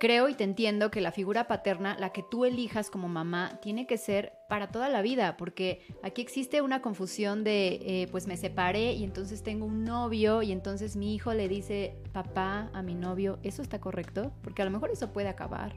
Creo 0.00 0.30
y 0.30 0.34
te 0.34 0.44
entiendo 0.44 0.90
que 0.90 1.02
la 1.02 1.12
figura 1.12 1.46
paterna, 1.46 1.94
la 1.98 2.08
que 2.08 2.22
tú 2.22 2.46
elijas 2.46 2.88
como 2.88 3.06
mamá, 3.06 3.58
tiene 3.60 3.86
que 3.86 3.98
ser 3.98 4.32
para 4.48 4.70
toda 4.70 4.88
la 4.88 5.02
vida, 5.02 5.36
porque 5.36 5.82
aquí 6.02 6.22
existe 6.22 6.62
una 6.62 6.80
confusión 6.80 7.44
de, 7.44 7.80
eh, 7.82 8.08
pues 8.10 8.26
me 8.26 8.38
separé 8.38 8.94
y 8.94 9.04
entonces 9.04 9.42
tengo 9.42 9.66
un 9.66 9.84
novio 9.84 10.40
y 10.40 10.52
entonces 10.52 10.96
mi 10.96 11.14
hijo 11.14 11.34
le 11.34 11.48
dice 11.48 11.98
papá 12.12 12.70
a 12.72 12.80
mi 12.80 12.94
novio, 12.94 13.38
¿eso 13.42 13.60
está 13.60 13.78
correcto? 13.78 14.32
Porque 14.42 14.62
a 14.62 14.64
lo 14.64 14.70
mejor 14.70 14.90
eso 14.90 15.12
puede 15.12 15.28
acabar. 15.28 15.74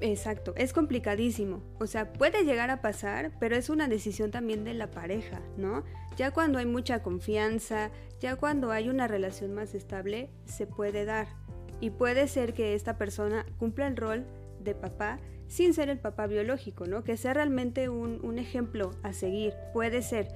Exacto, 0.00 0.52
es 0.56 0.72
complicadísimo. 0.72 1.62
O 1.78 1.86
sea, 1.86 2.12
puede 2.12 2.42
llegar 2.42 2.70
a 2.70 2.82
pasar, 2.82 3.30
pero 3.38 3.54
es 3.54 3.70
una 3.70 3.86
decisión 3.86 4.32
también 4.32 4.64
de 4.64 4.74
la 4.74 4.90
pareja, 4.90 5.40
¿no? 5.56 5.84
Ya 6.16 6.32
cuando 6.32 6.58
hay 6.58 6.66
mucha 6.66 7.04
confianza, 7.04 7.92
ya 8.18 8.34
cuando 8.34 8.72
hay 8.72 8.88
una 8.88 9.06
relación 9.06 9.54
más 9.54 9.76
estable, 9.76 10.28
se 10.44 10.66
puede 10.66 11.04
dar. 11.04 11.28
Y 11.84 11.90
puede 11.90 12.28
ser 12.28 12.54
que 12.54 12.72
esta 12.72 12.96
persona 12.96 13.44
cumpla 13.58 13.86
el 13.86 13.98
rol 13.98 14.24
de 14.58 14.74
papá 14.74 15.18
sin 15.48 15.74
ser 15.74 15.90
el 15.90 15.98
papá 15.98 16.26
biológico, 16.26 16.86
¿no? 16.86 17.04
Que 17.04 17.18
sea 17.18 17.34
realmente 17.34 17.90
un, 17.90 18.38
ejemplo 18.38 18.92
a 19.02 19.12
seguir, 19.12 19.52
puede 19.74 20.00
ser. 20.00 20.28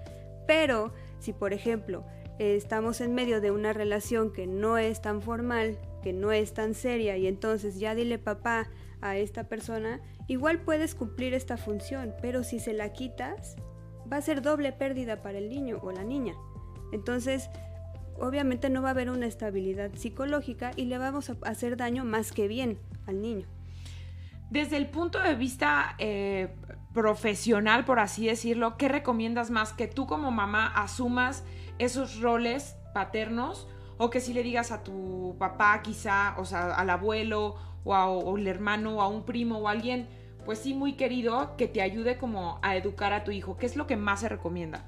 Pero 0.46 0.92
si, 1.20 1.32
por 1.32 1.54
ejemplo, 1.54 2.04
estamos 2.38 3.00
en 3.00 3.14
medio 3.14 3.40
de 3.40 3.50
una 3.50 3.72
relación 3.72 4.30
que 4.30 4.46
no 4.46 4.76
es 4.76 5.00
tan 5.00 5.22
formal, 5.22 5.78
que 6.02 6.12
no 6.12 6.32
es 6.32 6.52
tan 6.52 6.74
seria, 6.74 7.16
y 7.16 7.26
entonces 7.26 7.80
ya 7.80 7.94
dile 7.94 8.18
papá 8.18 8.68
a 9.00 9.16
esta 9.16 9.44
persona, 9.44 10.02
igual 10.26 10.60
puedes 10.60 10.94
cumplir 10.94 11.32
esta 11.32 11.56
función, 11.56 12.14
pero 12.20 12.42
si 12.42 12.60
se 12.60 12.74
la 12.74 12.92
quitas, 12.92 13.56
va 14.12 14.18
a 14.18 14.20
ser 14.20 14.42
doble 14.42 14.72
pérdida 14.72 15.22
para 15.22 15.38
el 15.38 15.48
niño 15.48 15.78
o 15.80 15.92
la 15.92 16.04
niña. 16.04 16.34
Entonces, 16.92 17.48
obviamente 18.20 18.70
no 18.70 18.82
va 18.82 18.88
a 18.88 18.90
haber 18.92 19.10
una 19.10 19.26
estabilidad 19.26 19.90
psicológica 19.94 20.70
y 20.76 20.86
le 20.86 20.98
vamos 20.98 21.30
a 21.30 21.36
hacer 21.44 21.76
daño 21.76 22.04
más 22.04 22.32
que 22.32 22.48
bien 22.48 22.78
al 23.06 23.20
niño. 23.22 23.46
Desde 24.50 24.78
el 24.78 24.88
punto 24.88 25.20
de 25.20 25.34
vista 25.34 25.94
eh, 25.98 26.48
profesional, 26.94 27.84
por 27.84 27.98
así 27.98 28.26
decirlo, 28.26 28.76
¿qué 28.78 28.88
recomiendas 28.88 29.50
más? 29.50 29.72
¿Que 29.72 29.86
tú 29.86 30.06
como 30.06 30.30
mamá 30.30 30.66
asumas 30.68 31.44
esos 31.78 32.20
roles 32.20 32.76
paternos? 32.94 33.68
¿O 33.98 34.10
que 34.10 34.20
si 34.20 34.32
le 34.32 34.42
digas 34.42 34.72
a 34.72 34.82
tu 34.82 35.36
papá 35.38 35.82
quizá, 35.82 36.34
o 36.38 36.44
sea, 36.44 36.74
al 36.74 36.88
abuelo 36.88 37.56
o, 37.84 38.36
al 38.36 38.46
hermano 38.46 38.96
o 38.96 39.02
a 39.02 39.08
un 39.08 39.24
primo 39.24 39.58
o 39.58 39.68
a 39.68 39.72
alguien, 39.72 40.08
pues 40.46 40.60
sí 40.60 40.72
muy 40.72 40.94
querido, 40.94 41.56
que 41.56 41.68
te 41.68 41.82
ayude 41.82 42.16
como 42.16 42.58
a 42.62 42.74
educar 42.76 43.12
a 43.12 43.24
tu 43.24 43.32
hijo? 43.32 43.58
¿Qué 43.58 43.66
es 43.66 43.76
lo 43.76 43.86
que 43.86 43.96
más 43.96 44.20
se 44.20 44.30
recomienda? 44.30 44.86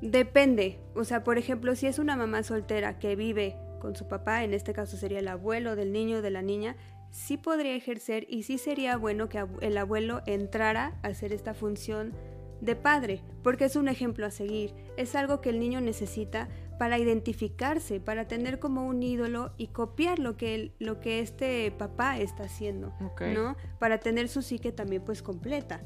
Depende, 0.00 0.78
o 0.94 1.04
sea, 1.04 1.24
por 1.24 1.38
ejemplo, 1.38 1.74
si 1.74 1.86
es 1.86 1.98
una 1.98 2.16
mamá 2.16 2.42
soltera 2.42 2.98
que 2.98 3.16
vive 3.16 3.56
con 3.80 3.96
su 3.96 4.06
papá, 4.08 4.44
en 4.44 4.52
este 4.52 4.72
caso 4.72 4.96
sería 4.96 5.20
el 5.20 5.28
abuelo 5.28 5.76
del 5.76 5.92
niño 5.92 6.18
o 6.18 6.22
de 6.22 6.30
la 6.30 6.42
niña, 6.42 6.76
sí 7.10 7.36
podría 7.36 7.74
ejercer 7.74 8.26
y 8.28 8.42
sí 8.42 8.58
sería 8.58 8.96
bueno 8.96 9.28
que 9.28 9.44
el 9.60 9.78
abuelo 9.78 10.22
entrara 10.26 10.98
a 11.02 11.08
hacer 11.08 11.32
esta 11.32 11.54
función 11.54 12.12
de 12.60 12.76
padre, 12.76 13.22
porque 13.42 13.66
es 13.66 13.76
un 13.76 13.88
ejemplo 13.88 14.26
a 14.26 14.30
seguir, 14.30 14.74
es 14.96 15.14
algo 15.14 15.40
que 15.40 15.50
el 15.50 15.60
niño 15.60 15.80
necesita 15.80 16.48
para 16.78 16.98
identificarse, 16.98 18.00
para 18.00 18.28
tener 18.28 18.58
como 18.58 18.86
un 18.86 19.02
ídolo 19.02 19.52
y 19.56 19.68
copiar 19.68 20.18
lo 20.18 20.36
que, 20.36 20.72
lo 20.78 21.00
que 21.00 21.20
este 21.20 21.70
papá 21.70 22.18
está 22.18 22.44
haciendo, 22.44 22.92
¿no? 23.34 23.56
Para 23.78 23.98
tener 23.98 24.28
su 24.28 24.42
psique 24.42 24.72
también 24.72 25.02
pues 25.02 25.22
completa, 25.22 25.80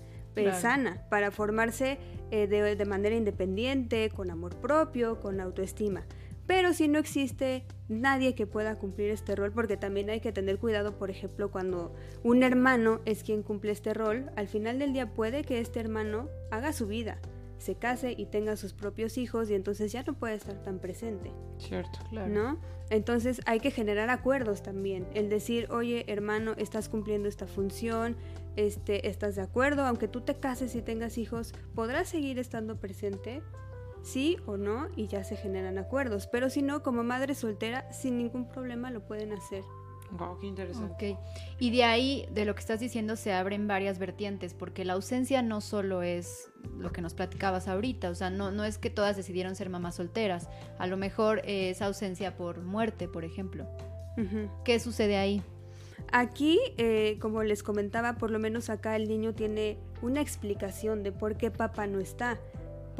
sana, 0.61 1.03
para 1.11 1.31
formarse 1.31 1.99
eh, 2.31 2.47
de, 2.47 2.77
de 2.77 2.85
manera 2.85 3.15
independiente, 3.15 4.11
con 4.11 4.31
amor 4.31 4.57
propio, 4.57 5.21
con 5.21 5.41
autoestima. 5.41 6.05
Pero 6.51 6.75
si 6.75 6.89
no 6.89 6.99
existe 6.99 7.65
nadie 7.89 8.35
que 8.35 8.45
pueda 8.45 8.77
cumplir 8.77 9.11
este 9.11 9.37
rol, 9.37 9.53
porque 9.53 9.77
también 9.77 10.11
hay 10.11 10.19
que 10.19 10.33
tener 10.33 10.59
cuidado, 10.59 10.99
por 10.99 11.09
ejemplo, 11.09 11.51
cuando 11.53 11.95
un 12.25 12.43
hermano 12.43 13.01
es 13.05 13.23
quien 13.23 13.45
cumple 13.45 13.71
este 13.71 13.95
rol, 13.95 14.33
al 14.35 14.49
final 14.49 14.81
del 14.81 14.93
día 14.93 15.13
puede 15.13 15.45
que 15.45 15.61
este 15.61 15.79
hermano 15.79 16.29
haga 16.51 16.73
su 16.73 16.89
vida, 16.89 17.19
se 17.59 17.77
case 17.77 18.17
y 18.19 18.27
tenga 18.27 18.57
sus 18.57 18.73
propios 18.73 19.17
hijos 19.17 19.49
y 19.49 19.55
entonces 19.55 19.93
ya 19.93 20.03
no 20.03 20.15
puede 20.15 20.35
estar 20.35 20.61
tan 20.63 20.81
presente. 20.81 21.31
Cierto, 21.59 22.01
claro. 22.09 22.29
¿No? 22.29 22.59
Entonces 22.89 23.41
hay 23.47 23.61
que 23.61 23.71
generar 23.71 24.11
acuerdos 24.11 24.63
también. 24.63 25.07
El 25.15 25.29
decir, 25.29 25.69
oye, 25.71 26.05
hermano, 26.09 26.55
estás 26.57 26.89
cumpliendo 26.89 27.29
esta 27.29 27.47
función, 27.47 28.17
este, 28.57 29.09
estás 29.09 29.37
de 29.37 29.43
acuerdo, 29.43 29.85
aunque 29.85 30.09
tú 30.09 30.21
te 30.21 30.39
cases 30.39 30.75
y 30.75 30.83
tengas 30.83 31.19
hijos, 31.19 31.53
podrás 31.75 32.09
seguir 32.09 32.39
estando 32.39 32.79
presente 32.79 33.43
sí 34.03 34.39
o 34.47 34.57
no 34.57 34.89
y 34.97 35.07
ya 35.07 35.25
se 35.25 35.37
generan 35.37 35.79
acuerdos. 35.79 36.27
Pero 36.27 36.51
si 36.51 36.63
no, 36.63 36.83
como 36.83 37.03
madre 37.03 37.35
soltera, 37.35 37.91
sin 37.93 38.19
ningún 38.19 38.49
problema 38.49 38.91
lo 38.91 39.07
pueden 39.07 39.33
hacer. 39.33 39.63
Wow, 40.13 40.39
qué 40.41 40.47
interesante. 40.49 41.13
Ok. 41.13 41.21
Y 41.61 41.71
de 41.71 41.85
ahí, 41.85 42.27
de 42.33 42.45
lo 42.45 42.55
que 42.55 42.61
estás 42.61 42.81
diciendo, 42.81 43.15
se 43.15 43.33
abren 43.33 43.69
varias 43.69 43.99
vertientes, 44.01 44.55
porque 44.55 44.85
la 44.85 44.95
ausencia 44.95 45.41
no 45.43 45.61
solo 45.61 46.03
es 46.03 46.51
lo 46.77 46.91
que 46.91 47.01
nos 47.01 47.15
platicabas 47.15 47.69
ahorita, 47.69 48.11
o 48.11 48.15
sea, 48.17 48.29
no, 48.29 48.51
no 48.51 48.65
es 48.65 48.79
que 48.79 48.91
todas 48.91 49.17
decidieron 49.17 49.55
ser 49.55 49.71
mamás 49.71 49.95
solteras, 49.95 50.49
a 50.79 50.89
lo 50.89 50.97
mejor 50.97 51.43
es 51.45 51.81
ausencia 51.81 52.37
por 52.37 52.63
muerte, 52.63 53.07
por 53.07 53.25
ejemplo. 53.25 53.69
¿Qué 54.65 54.79
sucede 54.81 55.17
ahí? 55.17 55.43
Aquí, 56.13 56.59
eh, 56.77 57.19
como 57.21 57.43
les 57.43 57.63
comentaba, 57.63 58.17
por 58.17 58.31
lo 58.31 58.39
menos 58.39 58.71
acá 58.71 58.97
el 58.97 59.09
niño 59.09 59.35
tiene 59.35 59.79
una 60.03 60.21
explicación 60.21 61.03
de 61.03 61.13
por 61.13 61.37
qué 61.37 61.51
papá 61.51 61.87
no 61.87 62.01
está 62.01 62.39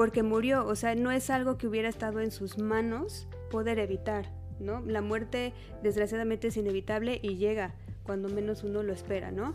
porque 0.01 0.23
murió, 0.23 0.67
o 0.67 0.77
sea, 0.77 0.95
no 0.95 1.11
es 1.11 1.29
algo 1.29 1.59
que 1.59 1.67
hubiera 1.67 1.87
estado 1.87 2.21
en 2.21 2.31
sus 2.31 2.57
manos 2.57 3.29
poder 3.51 3.79
evitar, 3.79 4.33
¿no? 4.59 4.81
La 4.81 5.03
muerte 5.03 5.53
desgraciadamente 5.83 6.49
es 6.49 6.57
inevitable 6.57 7.21
y 7.23 7.37
llega 7.37 7.75
cuando 8.03 8.31
menos 8.31 8.65
uno 8.65 8.83
lo 8.83 8.95
espera, 8.95 9.31
¿no? 9.31 9.55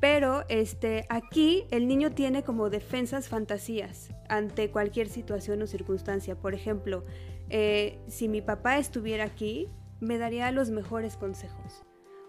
Pero 0.00 0.44
este, 0.48 1.06
aquí 1.08 1.66
el 1.70 1.86
niño 1.86 2.10
tiene 2.10 2.42
como 2.42 2.68
defensas 2.68 3.28
fantasías 3.28 4.10
ante 4.28 4.72
cualquier 4.72 5.08
situación 5.08 5.62
o 5.62 5.68
circunstancia. 5.68 6.34
Por 6.34 6.54
ejemplo, 6.54 7.04
eh, 7.48 8.00
si 8.08 8.26
mi 8.26 8.42
papá 8.42 8.78
estuviera 8.78 9.22
aquí, 9.22 9.68
me 10.00 10.18
daría 10.18 10.50
los 10.50 10.70
mejores 10.70 11.16
consejos. 11.16 11.85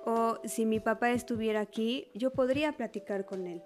O 0.10 0.40
si 0.46 0.66
mi 0.66 0.80
papá 0.80 1.12
estuviera 1.12 1.60
aquí, 1.60 2.10
yo 2.16 2.32
podría 2.32 2.72
platicar 2.72 3.26
con 3.26 3.46
él. 3.46 3.62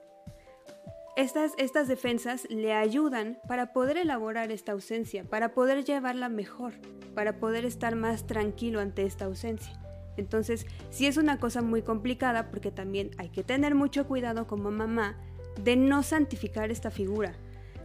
Estas, 1.16 1.52
estas 1.60 1.88
defensas 1.88 2.48
le 2.50 2.74
ayudan 2.74 3.38
para 3.48 3.74
poder 3.74 3.98
elaborar 3.98 4.52
esta 4.52 4.72
ausencia, 4.72 5.24
para 5.24 5.54
poder 5.54 5.86
llevarla 5.86 6.30
mejor, 6.30 6.74
para 7.14 7.38
poder 7.38 7.64
estar 7.64 7.96
más 7.96 8.26
tranquilo 8.26 8.80
ante 8.80 9.04
esta 9.04 9.26
ausencia. 9.26 9.80
Entonces, 10.18 10.66
sí 10.90 11.06
es 11.06 11.18
una 11.18 11.40
cosa 11.40 11.62
muy 11.62 11.84
complicada 11.84 12.50
porque 12.50 12.72
también 12.72 13.12
hay 13.20 13.30
que 13.30 13.44
tener 13.44 13.76
mucho 13.76 14.08
cuidado 14.08 14.48
como 14.48 14.72
mamá 14.72 15.20
de 15.64 15.76
no 15.76 16.02
santificar 16.02 16.72
esta 16.72 16.90
figura, 16.90 17.36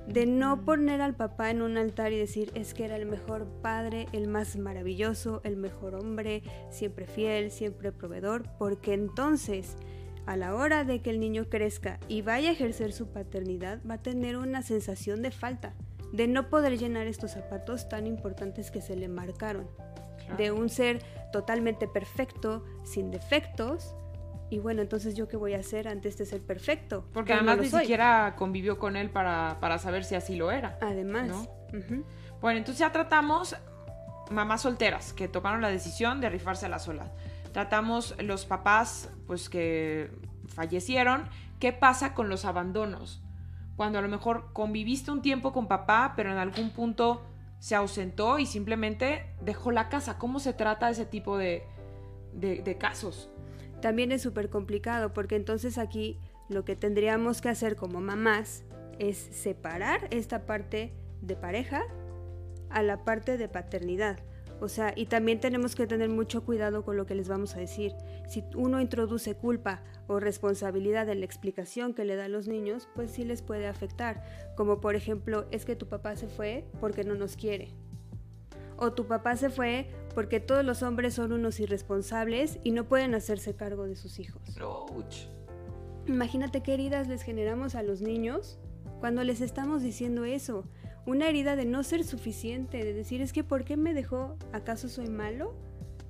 de 0.07 0.27
no 0.27 0.65
poner 0.65 1.01
al 1.01 1.15
papá 1.15 1.51
en 1.51 1.63
un 1.63 1.77
altar 1.77 2.13
y 2.13 2.19
decir 2.19 2.53
es 2.55 2.75
que 2.75 2.85
era 2.85 2.97
el 2.97 3.07
mejor 3.07 3.47
padre, 3.63 4.07
el 4.13 4.29
más 4.29 4.57
maravilloso, 4.57 5.41
el 5.45 5.57
mejor 5.57 5.95
hombre, 5.95 6.43
siempre 6.71 7.07
fiel, 7.07 7.51
siempre 7.51 7.93
proveedor, 7.93 8.45
porque 8.59 8.95
entonces 8.95 9.77
a 10.27 10.37
la 10.37 10.55
hora 10.55 10.85
de 10.85 11.01
que 11.01 11.11
el 11.11 11.21
niño 11.21 11.49
crezca 11.49 12.01
y 12.09 12.23
vaya 12.23 12.51
a 12.51 12.53
ejercer 12.53 12.93
su 12.93 13.09
paternidad, 13.09 13.81
va 13.89 13.95
a 13.95 14.03
tener 14.03 14.37
una 14.37 14.63
sensación 14.63 15.23
de 15.23 15.31
falta, 15.31 15.75
de 16.13 16.27
no 16.27 16.51
poder 16.51 16.79
llenar 16.79 17.07
estos 17.07 17.33
zapatos 17.33 17.89
tan 17.89 18.07
importantes 18.07 18.71
que 18.71 18.83
se 18.83 18.97
le 18.97 19.09
marcaron, 19.09 19.69
de 20.37 20.51
un 20.51 20.69
ser 20.69 21.01
totalmente 21.33 21.87
perfecto, 21.87 22.65
sin 22.85 23.11
defectos. 23.11 23.95
Y 24.49 24.59
bueno, 24.59 24.83
entonces 24.83 25.15
yo 25.15 25.27
qué 25.27 25.37
voy 25.37 25.55
a 25.55 25.59
hacer 25.59 25.89
ante 25.89 26.09
este 26.09 26.25
ser 26.25 26.41
perfecto. 26.41 27.09
Porque 27.13 27.33
además 27.33 27.59
ni 27.59 27.69
siquiera 27.69 28.35
convivió 28.37 28.79
con 28.79 28.97
él 28.97 29.11
para, 29.11 29.79
saber 29.79 30.05
si 30.05 30.15
así 30.15 30.37
lo 30.37 30.51
era. 30.51 30.79
Además. 30.81 31.49
Bueno, 32.41 32.59
entonces 32.59 32.79
ya 32.79 32.93
tratamos 32.93 33.57
mamás 34.31 34.63
solteras 34.63 35.13
que 35.13 35.29
tomaron 35.29 35.61
la 35.61 35.69
decisión 35.69 36.21
de 36.21 36.29
rifarse 36.29 36.67
a 36.67 36.69
la 36.69 36.79
sola 36.79 37.13
tratamos 37.57 38.15
los 38.19 38.45
papás 38.45 39.09
pues 39.27 39.49
que 39.49 40.11
fallecieron, 40.47 41.27
¿qué 41.59 41.73
pasa 41.73 42.13
con 42.13 42.29
los 42.29 42.45
abandonos? 42.45 43.23
Cuando 43.77 43.99
a 43.99 44.03
lo 44.03 44.09
mejor 44.09 44.53
conviviste 44.53 45.11
un 45.11 45.23
tiempo 45.23 45.55
con 45.55 45.67
papá, 45.67 46.13
pero 46.17 46.31
en 46.31 46.37
algún 46.37 46.69
punto 46.69 47.25
se 47.59 47.75
ausentó 47.75 48.39
y 48.39 48.45
simplemente 48.45 49.35
dejó 49.41 49.71
la 49.71 49.89
casa. 49.89 50.19
¿Cómo 50.19 50.39
se 50.39 50.53
trata 50.53 50.91
ese 50.91 51.07
tipo 51.07 51.39
de, 51.39 51.67
de 52.35 52.77
casos? 52.77 53.31
También 53.87 54.11
es 54.11 54.21
súper 54.21 54.51
complicado 54.51 55.13
porque 55.13 55.37
entonces 55.37 55.79
aquí 55.79 56.19
lo 56.49 56.65
que 56.65 56.75
tendríamos 56.75 57.41
que 57.41 57.51
hacer 57.51 57.77
como 57.77 58.01
mamás 58.01 58.65
es 58.99 59.17
separar 59.17 60.09
esta 60.11 60.45
parte 60.45 60.93
de 61.23 61.37
pareja 61.37 61.85
a 62.69 62.83
la 62.83 63.05
parte 63.05 63.39
de 63.39 63.49
paternidad. 63.49 64.19
O 64.61 64.67
sea, 64.67 64.93
y 64.97 65.07
también 65.07 65.39
tenemos 65.39 65.77
que 65.77 65.87
tener 65.87 66.09
mucho 66.09 66.45
cuidado 66.45 66.85
con 66.85 66.97
lo 66.97 67.07
que 67.07 67.15
les 67.15 67.29
vamos 67.29 67.55
a 67.55 67.61
decir. 67.61 67.95
Si 68.29 68.43
uno 68.57 68.81
introduce 68.81 69.37
culpa 69.37 69.85
o 70.09 70.19
responsabilidad 70.19 71.09
en 71.09 71.21
la 71.21 71.27
explicación 71.27 71.95
que 71.95 72.05
le 72.05 72.17
da 72.17 72.25
a 72.25 72.29
los 72.29 72.49
niños, 72.49 72.89
pues 72.97 73.13
sí 73.13 73.23
les 73.23 73.41
puede 73.41 73.69
afectar. 73.69 74.25
Como 74.57 74.81
por 74.81 74.97
ejemplo, 74.97 75.47
es 75.53 75.65
que 75.65 75.77
tu 75.77 75.87
papá 75.87 76.17
se 76.17 76.27
fue 76.27 76.65
porque 76.81 77.05
no 77.05 77.15
nos 77.15 77.37
quiere. 77.37 77.69
O 78.79 78.93
tu 78.95 79.07
papá 79.07 79.37
se 79.37 79.49
fue 79.49 79.87
porque 80.17 80.41
todos 80.41 80.65
los 80.65 80.83
hombres 80.83 81.13
son 81.13 81.31
unos 81.31 81.61
irresponsables 81.61 82.59
y 82.65 82.71
no 82.71 82.89
pueden 82.89 83.15
hacerse 83.15 83.55
cargo 83.55 83.87
de 83.87 83.97
sus 83.97 84.19
hijos. 84.19 84.41
Imagínate 86.07 86.63
qué 86.63 86.73
heridas 86.73 87.07
les 87.07 87.21
generamos 87.21 87.75
a 87.75 87.83
los 87.83 88.01
niños 88.01 88.59
cuando 88.99 89.23
les 89.25 89.43
estamos 89.43 89.83
diciendo 89.83 90.25
eso 90.25 90.65
una 91.05 91.29
herida 91.29 91.55
de 91.55 91.67
no 91.67 91.83
ser 91.83 92.03
suficiente, 92.03 92.83
de 92.83 92.95
decir, 92.95 93.21
es 93.21 93.35
que 93.35 93.45
¿por 93.45 93.65
qué 93.65 93.77
me 93.77 93.93
dejó? 93.93 94.39
¿Acaso 94.55 94.89
soy 94.89 95.11
malo? 95.11 95.55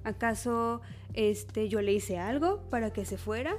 ¿Acaso 0.04 0.82
este, 1.14 1.68
yo 1.68 1.82
le 1.82 1.92
hice 1.92 2.16
algo 2.16 2.60
para 2.70 2.92
que 2.92 3.04
se 3.04 3.18
fuera? 3.18 3.56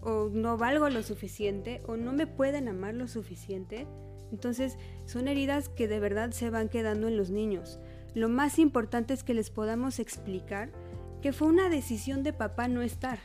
¿O 0.00 0.30
no 0.32 0.56
valgo 0.56 0.88
lo 0.90 1.02
suficiente? 1.02 1.82
¿O 1.88 1.96
no 1.96 2.12
me 2.12 2.28
pueden 2.28 2.68
amar 2.68 2.94
lo 2.94 3.08
suficiente? 3.08 3.88
Entonces 4.30 4.78
son 5.06 5.26
heridas 5.26 5.68
que 5.68 5.88
de 5.88 5.98
verdad 5.98 6.30
se 6.30 6.50
van 6.50 6.68
quedando 6.68 7.08
en 7.08 7.16
los 7.16 7.30
niños. 7.30 7.80
Lo 8.14 8.28
más 8.28 8.58
importante 8.58 9.14
es 9.14 9.22
que 9.22 9.34
les 9.34 9.50
podamos 9.50 9.98
explicar 9.98 10.70
que 11.22 11.32
fue 11.32 11.48
una 11.48 11.68
decisión 11.68 12.22
de 12.22 12.32
papá 12.32 12.68
no 12.68 12.82
estar, 12.82 13.18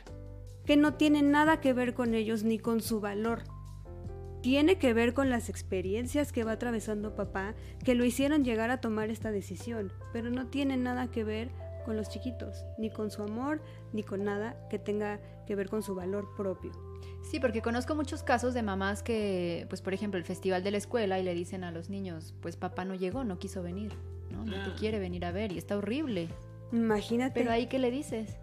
que 0.64 0.76
no 0.76 0.94
tiene 0.94 1.22
nada 1.22 1.60
que 1.60 1.72
ver 1.72 1.94
con 1.94 2.14
ellos 2.14 2.42
ni 2.42 2.58
con 2.58 2.80
su 2.80 3.00
valor, 3.00 3.42
tiene 4.44 4.76
que 4.76 4.92
ver 4.92 5.14
con 5.14 5.30
las 5.30 5.48
experiencias 5.48 6.30
que 6.30 6.44
va 6.44 6.52
atravesando 6.52 7.14
papá 7.14 7.54
que 7.82 7.94
lo 7.94 8.04
hicieron 8.04 8.44
llegar 8.44 8.70
a 8.70 8.78
tomar 8.78 9.08
esta 9.08 9.30
decisión, 9.30 9.90
pero 10.12 10.28
no 10.28 10.48
tiene 10.48 10.76
nada 10.76 11.10
que 11.10 11.24
ver 11.24 11.48
con 11.86 11.96
los 11.96 12.10
chiquitos, 12.10 12.66
ni 12.76 12.90
con 12.90 13.10
su 13.10 13.22
amor, 13.22 13.62
ni 13.94 14.02
con 14.02 14.22
nada 14.22 14.68
que 14.68 14.78
tenga 14.78 15.18
que 15.46 15.54
ver 15.54 15.70
con 15.70 15.82
su 15.82 15.94
valor 15.94 16.28
propio. 16.36 16.72
Sí, 17.30 17.40
porque 17.40 17.62
conozco 17.62 17.94
muchos 17.94 18.22
casos 18.22 18.54
de 18.54 18.62
mamás 18.62 19.02
que, 19.02 19.66
pues 19.68 19.80
por 19.80 19.94
ejemplo, 19.94 20.18
el 20.18 20.24
festival 20.24 20.62
de 20.62 20.70
la 20.70 20.76
escuela 20.76 21.18
y 21.18 21.22
le 21.22 21.34
dicen 21.34 21.64
a 21.64 21.72
los 21.72 21.90
niños, 21.90 22.34
pues 22.40 22.56
papá 22.56 22.84
no 22.84 22.94
llegó, 22.94 23.24
no 23.24 23.38
quiso 23.38 23.62
venir, 23.62 23.92
¿no? 24.30 24.44
No 24.44 24.62
te 24.62 24.74
quiere 24.78 24.98
venir 24.98 25.24
a 25.24 25.32
ver 25.32 25.50
y 25.50 25.58
está 25.58 25.76
horrible. 25.76 26.28
Imagínate. 26.70 27.40
Pero 27.40 27.50
ahí, 27.50 27.66
¿qué 27.66 27.78
le 27.78 27.90
dices? 27.90 28.36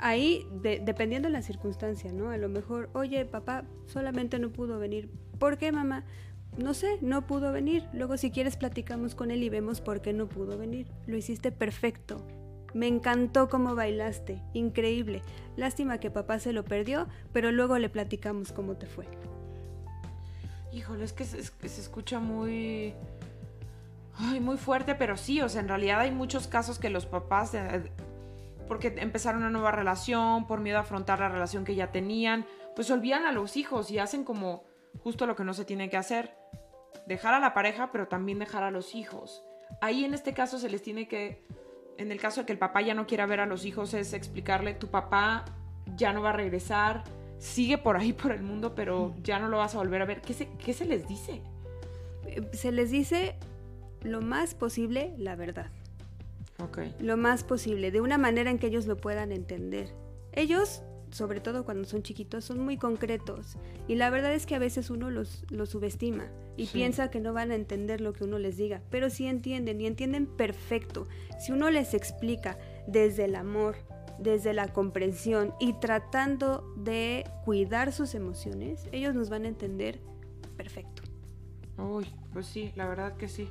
ahí, 0.00 0.46
dependiendo 0.52 1.28
de 1.28 1.32
la 1.32 1.42
circunstancia, 1.42 2.12
¿no? 2.12 2.30
A 2.30 2.36
lo 2.36 2.48
mejor, 2.48 2.90
oye, 2.94 3.24
papá 3.24 3.64
solamente 3.86 4.38
no 4.38 4.50
pudo 4.50 4.78
venir. 4.78 5.08
¿Por 5.38 5.58
qué, 5.58 5.72
mamá? 5.72 6.04
No 6.56 6.74
sé, 6.74 6.98
no 7.00 7.26
pudo 7.26 7.52
venir. 7.52 7.84
Luego, 7.92 8.16
si 8.16 8.30
quieres, 8.30 8.56
platicamos 8.56 9.14
con 9.14 9.30
él 9.30 9.42
y 9.42 9.48
vemos 9.48 9.80
por 9.80 10.00
qué 10.00 10.12
no 10.12 10.28
pudo 10.28 10.56
venir. 10.56 10.86
Lo 11.06 11.16
hiciste 11.16 11.52
perfecto. 11.52 12.24
Me 12.74 12.88
encantó 12.88 13.48
cómo 13.48 13.74
bailaste. 13.74 14.42
Increíble. 14.52 15.22
Lástima 15.56 15.98
que 15.98 16.10
papá 16.10 16.40
se 16.40 16.52
lo 16.52 16.64
perdió, 16.64 17.08
pero 17.32 17.52
luego 17.52 17.78
le 17.78 17.88
platicamos 17.88 18.52
cómo 18.52 18.76
te 18.76 18.86
fue. 18.86 19.06
Híjole, 20.72 21.04
es 21.04 21.12
que 21.12 21.24
se, 21.24 21.38
escucha 21.38 22.18
muy... 22.18 22.94
Ay, 24.16 24.40
muy 24.40 24.56
fuerte, 24.56 24.96
pero 24.96 25.16
sí, 25.16 25.40
o 25.40 25.48
sea, 25.48 25.60
en 25.60 25.68
realidad 25.68 26.00
hay 26.00 26.10
muchos 26.10 26.48
casos 26.48 26.78
que 26.78 26.90
los 26.90 27.06
papás, 27.06 27.54
eh, 27.54 27.92
porque 28.68 28.94
empezaron 28.98 29.42
una 29.42 29.50
nueva 29.50 29.70
relación, 29.70 30.46
por 30.46 30.60
miedo 30.60 30.78
a 30.78 30.82
afrontar 30.82 31.20
la 31.20 31.28
relación 31.28 31.64
que 31.64 31.74
ya 31.74 31.92
tenían, 31.92 32.44
pues 32.74 32.90
olvidan 32.90 33.24
a 33.26 33.32
los 33.32 33.56
hijos 33.56 33.90
y 33.90 33.98
hacen 33.98 34.24
como 34.24 34.64
justo 35.02 35.26
lo 35.26 35.36
que 35.36 35.44
no 35.44 35.54
se 35.54 35.64
tiene 35.64 35.90
que 35.90 35.96
hacer. 35.96 36.36
Dejar 37.06 37.34
a 37.34 37.40
la 37.40 37.54
pareja, 37.54 37.90
pero 37.92 38.08
también 38.08 38.38
dejar 38.38 38.62
a 38.62 38.70
los 38.70 38.94
hijos. 38.94 39.44
Ahí 39.80 40.04
en 40.04 40.14
este 40.14 40.34
caso 40.34 40.58
se 40.58 40.70
les 40.70 40.82
tiene 40.82 41.08
que, 41.08 41.44
en 41.98 42.12
el 42.12 42.20
caso 42.20 42.40
de 42.40 42.46
que 42.46 42.52
el 42.52 42.58
papá 42.58 42.82
ya 42.82 42.94
no 42.94 43.06
quiera 43.06 43.26
ver 43.26 43.40
a 43.40 43.46
los 43.46 43.64
hijos, 43.64 43.94
es 43.94 44.12
explicarle, 44.12 44.74
tu 44.74 44.88
papá 44.88 45.44
ya 45.96 46.12
no 46.12 46.22
va 46.22 46.30
a 46.30 46.32
regresar, 46.32 47.04
sigue 47.38 47.78
por 47.78 47.96
ahí 47.96 48.12
por 48.22 48.32
el 48.32 48.42
mundo, 48.42 48.74
pero 48.74 49.14
ya 49.22 49.38
no 49.38 49.48
lo 49.48 49.58
vas 49.58 49.74
a 49.74 49.78
volver 49.78 50.02
a 50.02 50.04
ver. 50.04 50.20
¿Qué 50.20 50.34
se, 50.34 50.48
qué 50.64 50.72
se 50.72 50.84
les 50.84 51.06
dice? 51.08 51.42
Eh, 52.26 52.42
Se 52.52 52.72
les 52.72 52.90
dice 52.90 53.36
lo 54.02 54.20
más 54.20 54.54
posible 54.54 55.14
la 55.18 55.34
verdad. 55.36 55.70
Ok. 56.58 56.78
Lo 57.00 57.16
más 57.16 57.42
posible, 57.42 57.90
de 57.90 58.00
una 58.00 58.18
manera 58.18 58.50
en 58.50 58.58
que 58.58 58.68
ellos 58.68 58.86
lo 58.86 58.96
puedan 58.96 59.32
entender. 59.32 59.88
Ellos, 60.32 60.82
sobre 61.14 61.40
todo 61.40 61.64
cuando 61.64 61.84
son 61.88 62.02
chiquitos, 62.02 62.44
son 62.44 62.58
muy 62.58 62.76
concretos. 62.76 63.56
Y 63.86 63.94
la 63.94 64.10
verdad 64.10 64.34
es 64.34 64.46
que 64.46 64.56
a 64.56 64.58
veces 64.58 64.90
uno 64.90 65.10
los, 65.10 65.44
los 65.48 65.68
subestima 65.70 66.26
y 66.56 66.66
Sí. 66.66 66.72
piensa 66.72 67.08
que 67.08 67.20
no 67.20 67.32
van 67.32 67.52
a 67.52 67.54
entender 67.54 68.00
lo 68.00 68.12
que 68.12 68.24
uno 68.24 68.40
les 68.40 68.56
diga. 68.56 68.82
Pero 68.90 69.10
sí 69.10 69.26
entienden 69.28 69.80
y 69.80 69.86
entienden 69.86 70.26
perfecto. 70.26 71.06
Si 71.38 71.52
uno 71.52 71.70
les 71.70 71.94
explica 71.94 72.58
desde 72.88 73.26
el 73.26 73.36
amor, 73.36 73.76
desde 74.18 74.54
la 74.54 74.72
comprensión 74.72 75.54
y 75.60 75.74
tratando 75.74 76.64
de 76.76 77.24
cuidar 77.44 77.92
sus 77.92 78.16
emociones, 78.16 78.88
ellos 78.90 79.14
nos 79.14 79.30
van 79.30 79.44
a 79.44 79.48
entender 79.48 80.00
perfecto. 80.56 81.02
Uy, 81.78 82.06
pues 82.32 82.46
sí, 82.46 82.72
la 82.74 82.88
verdad 82.88 83.16
que 83.16 83.28
sí. 83.28 83.48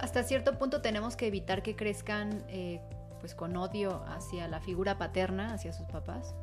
Hasta 0.00 0.24
cierto 0.24 0.58
punto 0.58 0.82
tenemos 0.82 1.14
que 1.14 1.28
evitar 1.28 1.62
que 1.62 1.76
crezcan 1.76 2.44
eh, 2.48 2.80
pues 3.20 3.34
con 3.36 3.56
odio 3.56 4.02
hacia 4.08 4.48
la 4.48 4.60
figura 4.60 4.98
paterna, 4.98 5.54
hacia 5.54 5.72
sus 5.72 5.86
papás. 5.86 6.34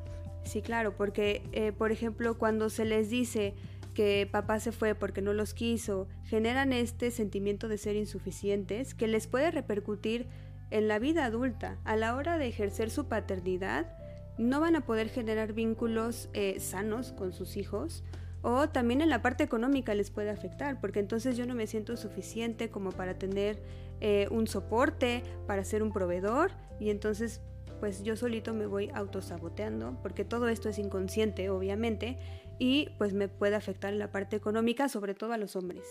Sí, 0.44 0.62
claro, 0.62 0.96
porque, 0.96 1.42
eh, 1.52 1.72
por 1.72 1.92
ejemplo, 1.92 2.38
cuando 2.38 2.70
se 2.70 2.86
les 2.86 3.10
dice 3.10 3.54
que 3.94 4.28
papá 4.32 4.60
se 4.60 4.72
fue 4.72 4.96
porque 4.96 5.22
no 5.22 5.34
los 5.34 5.54
quiso, 5.54 6.08
generan 6.26 6.74
este 6.74 7.12
sentimiento 7.12 7.68
de 7.68 7.78
ser 7.78 7.96
insuficientes 7.96 8.94
que 8.94 9.08
les 9.08 9.28
puede 9.28 9.52
repercutir 9.52 10.28
en 10.72 10.88
la 10.88 11.00
vida 11.00 11.26
adulta. 11.26 11.78
A 11.84 11.96
la 11.96 12.16
hora 12.16 12.38
de 12.38 12.48
ejercer 12.48 12.90
su 12.90 13.06
paternidad, 13.08 13.96
no 14.38 14.60
van 14.60 14.76
a 14.76 14.86
poder 14.86 15.10
generar 15.10 15.54
vínculos 15.54 16.30
eh, 16.34 16.60
sanos 16.60 17.12
con 17.12 17.34
sus 17.34 17.56
hijos 17.56 18.04
o 18.42 18.68
también 18.68 19.02
en 19.02 19.10
la 19.10 19.22
parte 19.22 19.44
económica 19.44 19.94
les 19.94 20.12
puede 20.12 20.30
afectar, 20.30 20.82
porque 20.82 21.00
entonces 21.00 21.38
yo 21.38 21.46
no 21.46 21.56
me 21.56 21.66
siento 21.66 21.96
suficiente 21.96 22.70
como 22.70 22.92
para 22.92 23.18
tener 23.18 23.62
eh, 24.02 24.28
un 24.32 24.48
soporte, 24.48 25.24
para 25.48 25.64
ser 25.64 25.82
un 25.82 25.94
proveedor 25.94 26.52
y 26.80 26.90
entonces 26.90 27.42
pues 27.84 28.02
yo 28.02 28.16
solito 28.16 28.54
me 28.54 28.66
voy 28.66 28.90
autosaboteando, 28.94 29.98
porque 30.02 30.24
todo 30.24 30.48
esto 30.48 30.70
es 30.70 30.80
inconsciente, 30.80 31.50
obviamente, 31.50 32.18
y 32.58 32.92
pues 32.98 33.12
me 33.12 33.28
puede 33.28 33.58
afectar 33.58 33.92
en 33.92 34.00
la 34.00 34.10
parte 34.10 34.38
económica, 34.38 34.88
sobre 34.88 35.14
todo 35.14 35.34
a 35.34 35.38
los 35.38 35.58
hombres. 35.58 35.84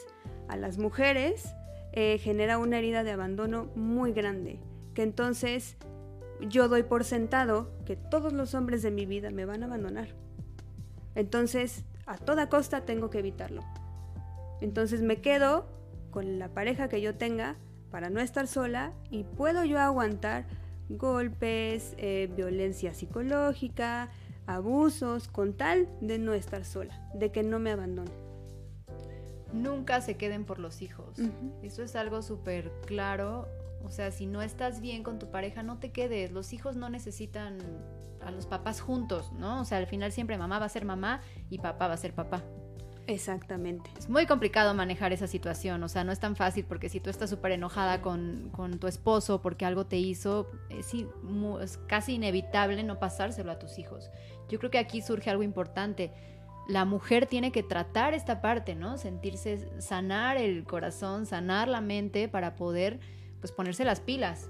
A 0.49 0.56
las 0.56 0.78
mujeres 0.78 1.54
eh, 1.92 2.16
genera 2.16 2.56
una 2.56 2.78
herida 2.78 3.04
de 3.04 3.11
abandono 3.11 3.66
muy 3.75 4.14
grande, 4.14 4.58
que 4.94 5.02
entonces 5.02 5.76
yo 6.40 6.68
doy 6.68 6.82
por 6.82 7.04
sentado 7.04 7.70
que 7.84 7.96
todos 7.96 8.32
los 8.32 8.54
hombres 8.54 8.80
de 8.80 8.90
mi 8.90 9.04
vida 9.04 9.30
me 9.30 9.44
van 9.44 9.62
a 9.62 9.66
abandonar. 9.66 10.14
Entonces, 11.14 11.84
a 12.06 12.16
toda 12.16 12.49
costa 12.49 12.87
tengo 12.87 13.11
que 13.11 13.18
evitarlo. 13.18 13.61
Entonces 14.62 15.02
me 15.02 15.20
quedo 15.20 15.66
con 16.11 16.38
la 16.38 16.49
pareja 16.49 16.88
que 16.88 17.02
yo 17.02 17.16
tenga 17.16 17.56
para 17.90 18.08
no 18.08 18.18
estar 18.20 18.46
sola 18.46 18.94
y 19.11 19.24
puedo 19.24 19.66
yo 19.66 19.78
aguantar 19.78 20.46
golpes, 20.96 21.94
eh, 21.98 22.31
violencia 22.35 22.94
psicológica, 22.94 24.11
abusos, 24.46 25.28
con 25.28 25.55
tal 25.55 25.88
de 26.00 26.18
no 26.18 26.35
estar 26.35 26.64
sola, 26.64 27.09
de 27.14 27.31
que 27.33 27.42
no 27.42 27.59
me 27.59 27.70
abandone. 27.70 28.11
Nunca 29.52 30.00
se 30.00 30.16
queden 30.16 30.44
por 30.44 30.59
los 30.59 30.81
hijos. 30.83 31.18
Ujú. 31.18 31.52
Eso 31.62 31.83
es 31.83 31.94
algo 31.94 32.22
súper 32.22 32.72
claro. 32.87 33.48
O 33.85 33.90
sea, 33.90 34.11
si 34.11 34.26
no 34.26 34.42
estás 34.42 34.81
bien 34.81 35.02
con 35.02 35.18
tu 35.18 35.31
pareja, 35.31 35.62
no 35.62 35.78
te 35.78 35.90
quedes. 35.90 36.33
Los 36.33 36.52
hijos 36.52 36.76
no 36.76 36.88
necesitan 36.88 37.59
a 38.20 38.31
los 38.31 38.46
papás 38.46 38.81
juntos, 38.81 39.33
¿no? 39.33 39.61
O 39.61 39.64
sea, 39.64 39.78
al 39.78 39.87
final 39.87 40.12
siempre 40.12 40.38
mamá 40.38 40.59
va 40.59 40.66
a 40.66 40.70
ser 40.70 40.85
mamá 40.85 41.20
y 41.50 41.59
papá 41.59 41.88
va 41.88 41.94
a 41.94 41.98
ser 41.98 42.14
papá. 42.14 42.42
Exactamente. 43.07 43.91
Es 43.99 44.09
muy 44.09 44.27
complicado 44.27 44.75
manejar 44.75 45.12
esa 45.12 45.27
situación, 45.27 45.83
o 45.83 45.88
sea, 45.88 46.05
no 46.05 46.12
es 46.12 46.21
tan 46.21 46.37
fácil 46.37 46.65
porque 46.65 46.88
si 46.88 47.01
tú 47.01 47.11
estás 47.11 47.31
súper 47.31 47.53
enojada 47.53 48.01
con, 48.01 48.51
con 48.53 48.79
tu 48.79 48.87
esposo 48.87 49.43
porque 49.43 49.65
algo 49.65 49.87
te 49.87 49.99
hizo, 49.99 50.51
es, 50.71 50.95
es 50.95 51.79
casi 51.88 52.15
inevitable 52.15 52.83
no 52.85 52.99
pasárselo 52.99 53.51
a 53.51 53.59
tus 53.59 53.79
hijos. 53.79 54.11
Yo 54.49 54.59
creo 54.59 54.71
que 54.71 54.79
aquí 54.79 55.03
surge 55.03 55.31
algo 55.31 55.43
importante. 55.43 56.12
La 56.69 56.85
mujer 56.85 57.27
tiene 57.27 57.51
que 57.51 57.62
tratar 57.62 58.15
esta 58.15 58.41
parte, 58.41 58.77
¿no? 58.77 58.97
Sentirse, 58.99 59.69
sanar 59.81 60.37
el 60.37 60.65
corazón, 60.65 61.27
sanar 61.27 61.67
la 61.67 61.81
mente 61.81 62.29
para 62.29 62.55
poder, 62.55 63.01
pues, 63.41 63.51
ponerse 63.51 63.85
las 63.85 64.01
pilas. 64.01 64.49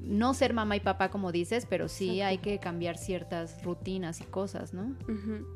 No 0.00 0.32
ser 0.32 0.54
mamá 0.54 0.76
y 0.76 0.80
papá 0.80 1.10
como 1.10 1.32
dices, 1.32 1.66
pero 1.68 1.88
sí 1.88 2.20
Exacto. 2.20 2.28
hay 2.28 2.38
que 2.38 2.58
cambiar 2.60 2.96
ciertas 2.96 3.62
rutinas 3.62 4.20
y 4.20 4.24
cosas, 4.24 4.72
¿no? 4.72 4.96
Ujú. 5.08 5.46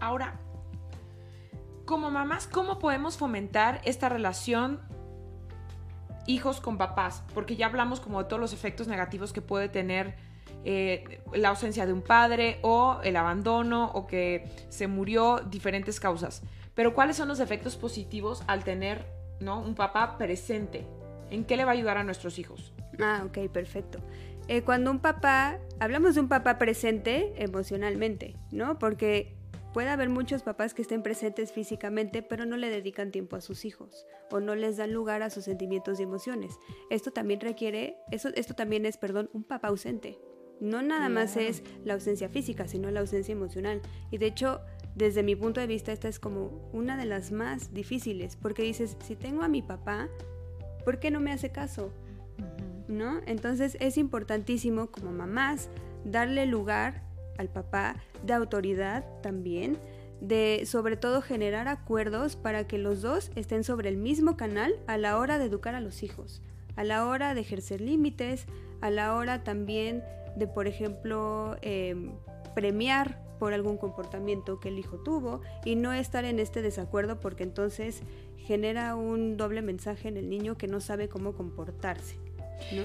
Ahora, 0.00 0.40
como 1.88 2.10
mamás, 2.10 2.46
¿cómo 2.46 2.78
podemos 2.78 3.16
fomentar 3.16 3.80
esta 3.82 4.10
relación 4.10 4.78
hijos 6.26 6.60
con 6.60 6.76
papás? 6.76 7.22
Porque 7.32 7.56
ya 7.56 7.64
hablamos 7.64 7.98
como 7.98 8.22
de 8.22 8.28
todos 8.28 8.38
los 8.38 8.52
efectos 8.52 8.88
negativos 8.88 9.32
que 9.32 9.40
puede 9.40 9.70
tener 9.70 10.14
eh, 10.66 11.22
la 11.32 11.48
ausencia 11.48 11.86
de 11.86 11.94
un 11.94 12.02
padre 12.02 12.58
o 12.60 13.00
el 13.04 13.16
abandono 13.16 13.90
o 13.94 14.06
que 14.06 14.52
se 14.68 14.86
murió, 14.86 15.38
diferentes 15.38 15.98
causas. 15.98 16.42
Pero 16.74 16.92
¿cuáles 16.92 17.16
son 17.16 17.26
los 17.26 17.40
efectos 17.40 17.76
positivos 17.76 18.42
al 18.48 18.64
tener 18.64 19.06
¿no? 19.40 19.58
un 19.58 19.74
papá 19.74 20.18
presente? 20.18 20.86
¿En 21.30 21.46
qué 21.46 21.56
le 21.56 21.64
va 21.64 21.70
a 21.70 21.74
ayudar 21.74 21.96
a 21.96 22.04
nuestros 22.04 22.38
hijos? 22.38 22.74
Ah, 23.00 23.22
ok, 23.24 23.48
perfecto. 23.50 23.98
Eh, 24.46 24.60
cuando 24.60 24.90
un 24.90 24.98
papá, 24.98 25.56
hablamos 25.80 26.16
de 26.16 26.20
un 26.20 26.28
papá 26.28 26.58
presente 26.58 27.32
emocionalmente, 27.42 28.36
¿no? 28.50 28.78
Porque 28.78 29.37
puede 29.72 29.90
haber 29.90 30.08
muchos 30.08 30.42
papás 30.42 30.74
que 30.74 30.82
estén 30.82 31.02
presentes 31.02 31.52
físicamente, 31.52 32.22
pero 32.22 32.46
no 32.46 32.56
le 32.56 32.70
dedican 32.70 33.10
tiempo 33.10 33.36
a 33.36 33.40
sus 33.40 33.64
hijos 33.64 34.06
o 34.30 34.40
no 34.40 34.54
les 34.54 34.76
dan 34.76 34.92
lugar 34.92 35.22
a 35.22 35.30
sus 35.30 35.44
sentimientos 35.44 36.00
y 36.00 36.02
emociones. 36.02 36.58
Esto 36.90 37.10
también 37.10 37.40
requiere, 37.40 37.96
eso, 38.10 38.30
esto 38.34 38.54
también 38.54 38.86
es, 38.86 38.96
perdón, 38.96 39.30
un 39.32 39.44
papá 39.44 39.68
ausente. 39.68 40.18
No 40.60 40.82
nada 40.82 41.08
más 41.08 41.36
es 41.36 41.62
la 41.84 41.94
ausencia 41.94 42.28
física, 42.28 42.66
sino 42.66 42.90
la 42.90 43.00
ausencia 43.00 43.32
emocional. 43.32 43.80
Y 44.10 44.18
de 44.18 44.26
hecho, 44.26 44.60
desde 44.96 45.22
mi 45.22 45.36
punto 45.36 45.60
de 45.60 45.68
vista, 45.68 45.92
esta 45.92 46.08
es 46.08 46.18
como 46.18 46.68
una 46.72 46.96
de 46.96 47.04
las 47.04 47.30
más 47.30 47.72
difíciles, 47.72 48.36
porque 48.36 48.62
dices, 48.62 48.96
si 49.04 49.14
tengo 49.14 49.42
a 49.42 49.48
mi 49.48 49.62
papá, 49.62 50.08
¿por 50.84 50.98
qué 50.98 51.12
no 51.12 51.20
me 51.20 51.30
hace 51.30 51.52
caso? 51.52 51.92
¿no? 52.88 53.20
Entonces 53.26 53.76
es 53.80 53.98
importantísimo 53.98 54.90
como 54.90 55.12
mamás 55.12 55.68
darle 56.04 56.46
lugar 56.46 57.02
al 57.38 57.48
papá 57.48 57.96
de 58.22 58.34
autoridad 58.34 59.04
también, 59.22 59.78
de 60.20 60.64
sobre 60.66 60.96
todo 60.96 61.22
generar 61.22 61.68
acuerdos 61.68 62.36
para 62.36 62.66
que 62.66 62.78
los 62.78 63.02
dos 63.02 63.30
estén 63.36 63.64
sobre 63.64 63.88
el 63.88 63.96
mismo 63.96 64.36
canal 64.36 64.74
a 64.86 64.98
la 64.98 65.16
hora 65.18 65.38
de 65.38 65.46
educar 65.46 65.74
a 65.74 65.80
los 65.80 66.02
hijos, 66.02 66.42
a 66.76 66.84
la 66.84 67.06
hora 67.06 67.34
de 67.34 67.40
ejercer 67.40 67.80
límites, 67.80 68.46
a 68.80 68.90
la 68.90 69.14
hora 69.14 69.44
también 69.44 70.02
de, 70.36 70.46
por 70.46 70.66
ejemplo, 70.66 71.56
em, 71.62 72.12
premiar 72.54 73.22
por 73.38 73.52
algún 73.52 73.76
comportamiento 73.76 74.58
que 74.58 74.68
el 74.68 74.78
hijo 74.78 74.98
tuvo 74.98 75.40
y 75.64 75.76
no 75.76 75.92
estar 75.92 76.24
en 76.24 76.40
este 76.40 76.60
desacuerdo 76.60 77.20
porque 77.20 77.44
entonces 77.44 78.02
genera 78.36 78.96
un 78.96 79.36
doble 79.36 79.62
mensaje 79.62 80.08
en 80.08 80.16
el 80.16 80.28
niño 80.28 80.56
que 80.58 80.66
no 80.66 80.80
sabe 80.80 81.08
cómo 81.08 81.34
comportarse. 81.34 82.18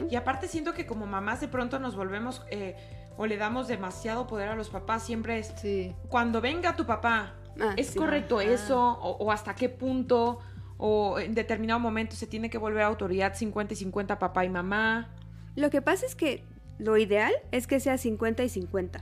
Y 0.10 0.16
aparte 0.16 0.48
siento 0.48 0.74
que 0.74 0.86
como 0.86 1.08
mamás 1.08 1.42
de 1.42 1.48
pronto 1.48 1.80
nos 1.80 1.96
volvemos 1.96 2.44
eh, 2.52 2.76
o 3.18 3.26
le 3.28 3.38
damos 3.38 3.68
demasiado 3.68 4.28
poder 4.28 4.50
a 4.50 4.56
los 4.56 4.70
papás, 4.70 5.04
siempre 5.04 5.40
es 5.40 5.54
Sí. 5.62 5.94
cuando 6.10 6.42
venga 6.42 6.76
tu 6.76 6.86
papá, 6.86 7.34
Ah, 7.60 7.74
¿es 7.78 7.88
sí. 7.88 8.00
correcto 8.00 8.40
Ajá. 8.40 8.50
eso? 8.52 8.80
O, 8.82 9.18
o 9.24 9.32
hasta 9.32 9.54
qué 9.56 9.70
punto? 9.70 10.40
¿O 10.78 11.20
en 11.20 11.34
determinado 11.36 11.80
momento 11.80 12.16
se 12.16 12.26
tiene 12.28 12.50
que 12.50 12.58
volver 12.58 12.82
autoridad 12.84 13.36
50 13.36 13.74
y 13.74 13.78
50 13.78 14.18
papá 14.20 14.44
y 14.46 14.50
mamá? 14.50 15.14
Lo 15.56 15.70
que 15.70 15.82
pasa 15.82 16.06
es 16.06 16.16
que 16.16 16.44
lo 16.80 16.98
ideal 16.98 17.32
es 17.52 17.68
que 17.68 17.80
sea 17.80 17.98
50 17.98 18.44
y 18.44 18.50
50. 18.50 19.02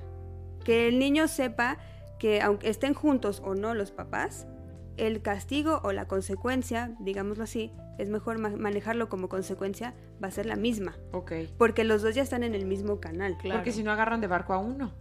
Que 0.65 0.89
el 0.89 0.99
niño 0.99 1.27
sepa 1.29 1.77
que 2.19 2.41
aunque 2.41 2.69
estén 2.69 2.93
juntos 2.93 3.41
o 3.43 3.55
no 3.55 3.73
los 3.73 3.91
papás, 3.91 4.45
el 4.97 5.21
castigo 5.21 5.79
o 5.83 5.91
la 5.91 6.07
consecuencia, 6.07 6.95
digámoslo 6.99 7.43
así, 7.43 7.71
es 7.97 8.09
mejor 8.09 8.37
ma- 8.39 8.49
manejarlo 8.49 9.09
como 9.09 9.29
consecuencia, 9.29 9.93
va 10.23 10.27
a 10.27 10.31
ser 10.31 10.45
la 10.45 10.55
misma. 10.55 10.95
Ok. 11.11 11.31
Porque 11.57 11.83
los 11.83 12.01
dos 12.01 12.15
ya 12.15 12.21
están 12.23 12.43
en 12.43 12.55
el 12.55 12.65
mismo 12.65 12.99
canal. 12.99 13.37
Claro. 13.37 13.59
Porque 13.59 13.71
si 13.71 13.83
no 13.83 13.91
agarran 13.91 14.21
de 14.21 14.27
barco 14.27 14.53
a 14.53 14.57
uno. 14.57 14.91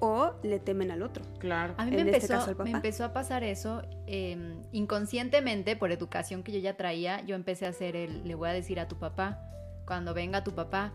o 0.00 0.34
le 0.42 0.58
temen 0.58 0.90
al 0.90 1.02
otro. 1.02 1.24
Claro. 1.38 1.74
A 1.78 1.84
mí 1.86 1.92
me, 1.92 2.00
En 2.02 2.08
este 2.08 2.16
empezó, 2.26 2.34
caso, 2.34 2.50
el 2.50 2.56
me 2.64 2.70
empezó 2.72 3.04
a 3.04 3.12
pasar 3.14 3.42
eso 3.42 3.80
eh, 4.06 4.36
inconscientemente 4.72 5.76
por 5.76 5.92
educación 5.92 6.42
que 6.42 6.52
yo 6.52 6.58
ya 6.58 6.76
traía. 6.76 7.22
Yo 7.24 7.34
empecé 7.36 7.64
a 7.64 7.70
hacer 7.70 7.96
el, 7.96 8.26
le 8.28 8.34
voy 8.34 8.48
a 8.50 8.52
decir 8.52 8.78
a 8.80 8.86
tu 8.88 8.96
papá, 8.98 9.40
cuando 9.86 10.12
venga 10.12 10.44
tu 10.44 10.52
papá. 10.54 10.92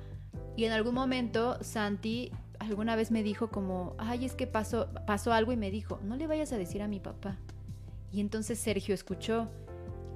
Y 0.55 0.65
en 0.65 0.73
algún 0.73 0.93
momento 0.93 1.57
Santi 1.63 2.31
alguna 2.59 2.95
vez 2.95 3.09
me 3.09 3.23
dijo 3.23 3.49
como, 3.49 3.95
ay, 3.97 4.25
es 4.25 4.35
que 4.35 4.45
pasó, 4.45 4.89
pasó 5.07 5.33
algo 5.33 5.51
y 5.53 5.57
me 5.57 5.71
dijo, 5.71 5.99
no 6.03 6.15
le 6.15 6.27
vayas 6.27 6.51
a 6.53 6.57
decir 6.57 6.81
a 6.83 6.87
mi 6.87 6.99
papá. 6.99 7.37
Y 8.11 8.21
entonces 8.21 8.59
Sergio 8.59 8.93
escuchó 8.93 9.49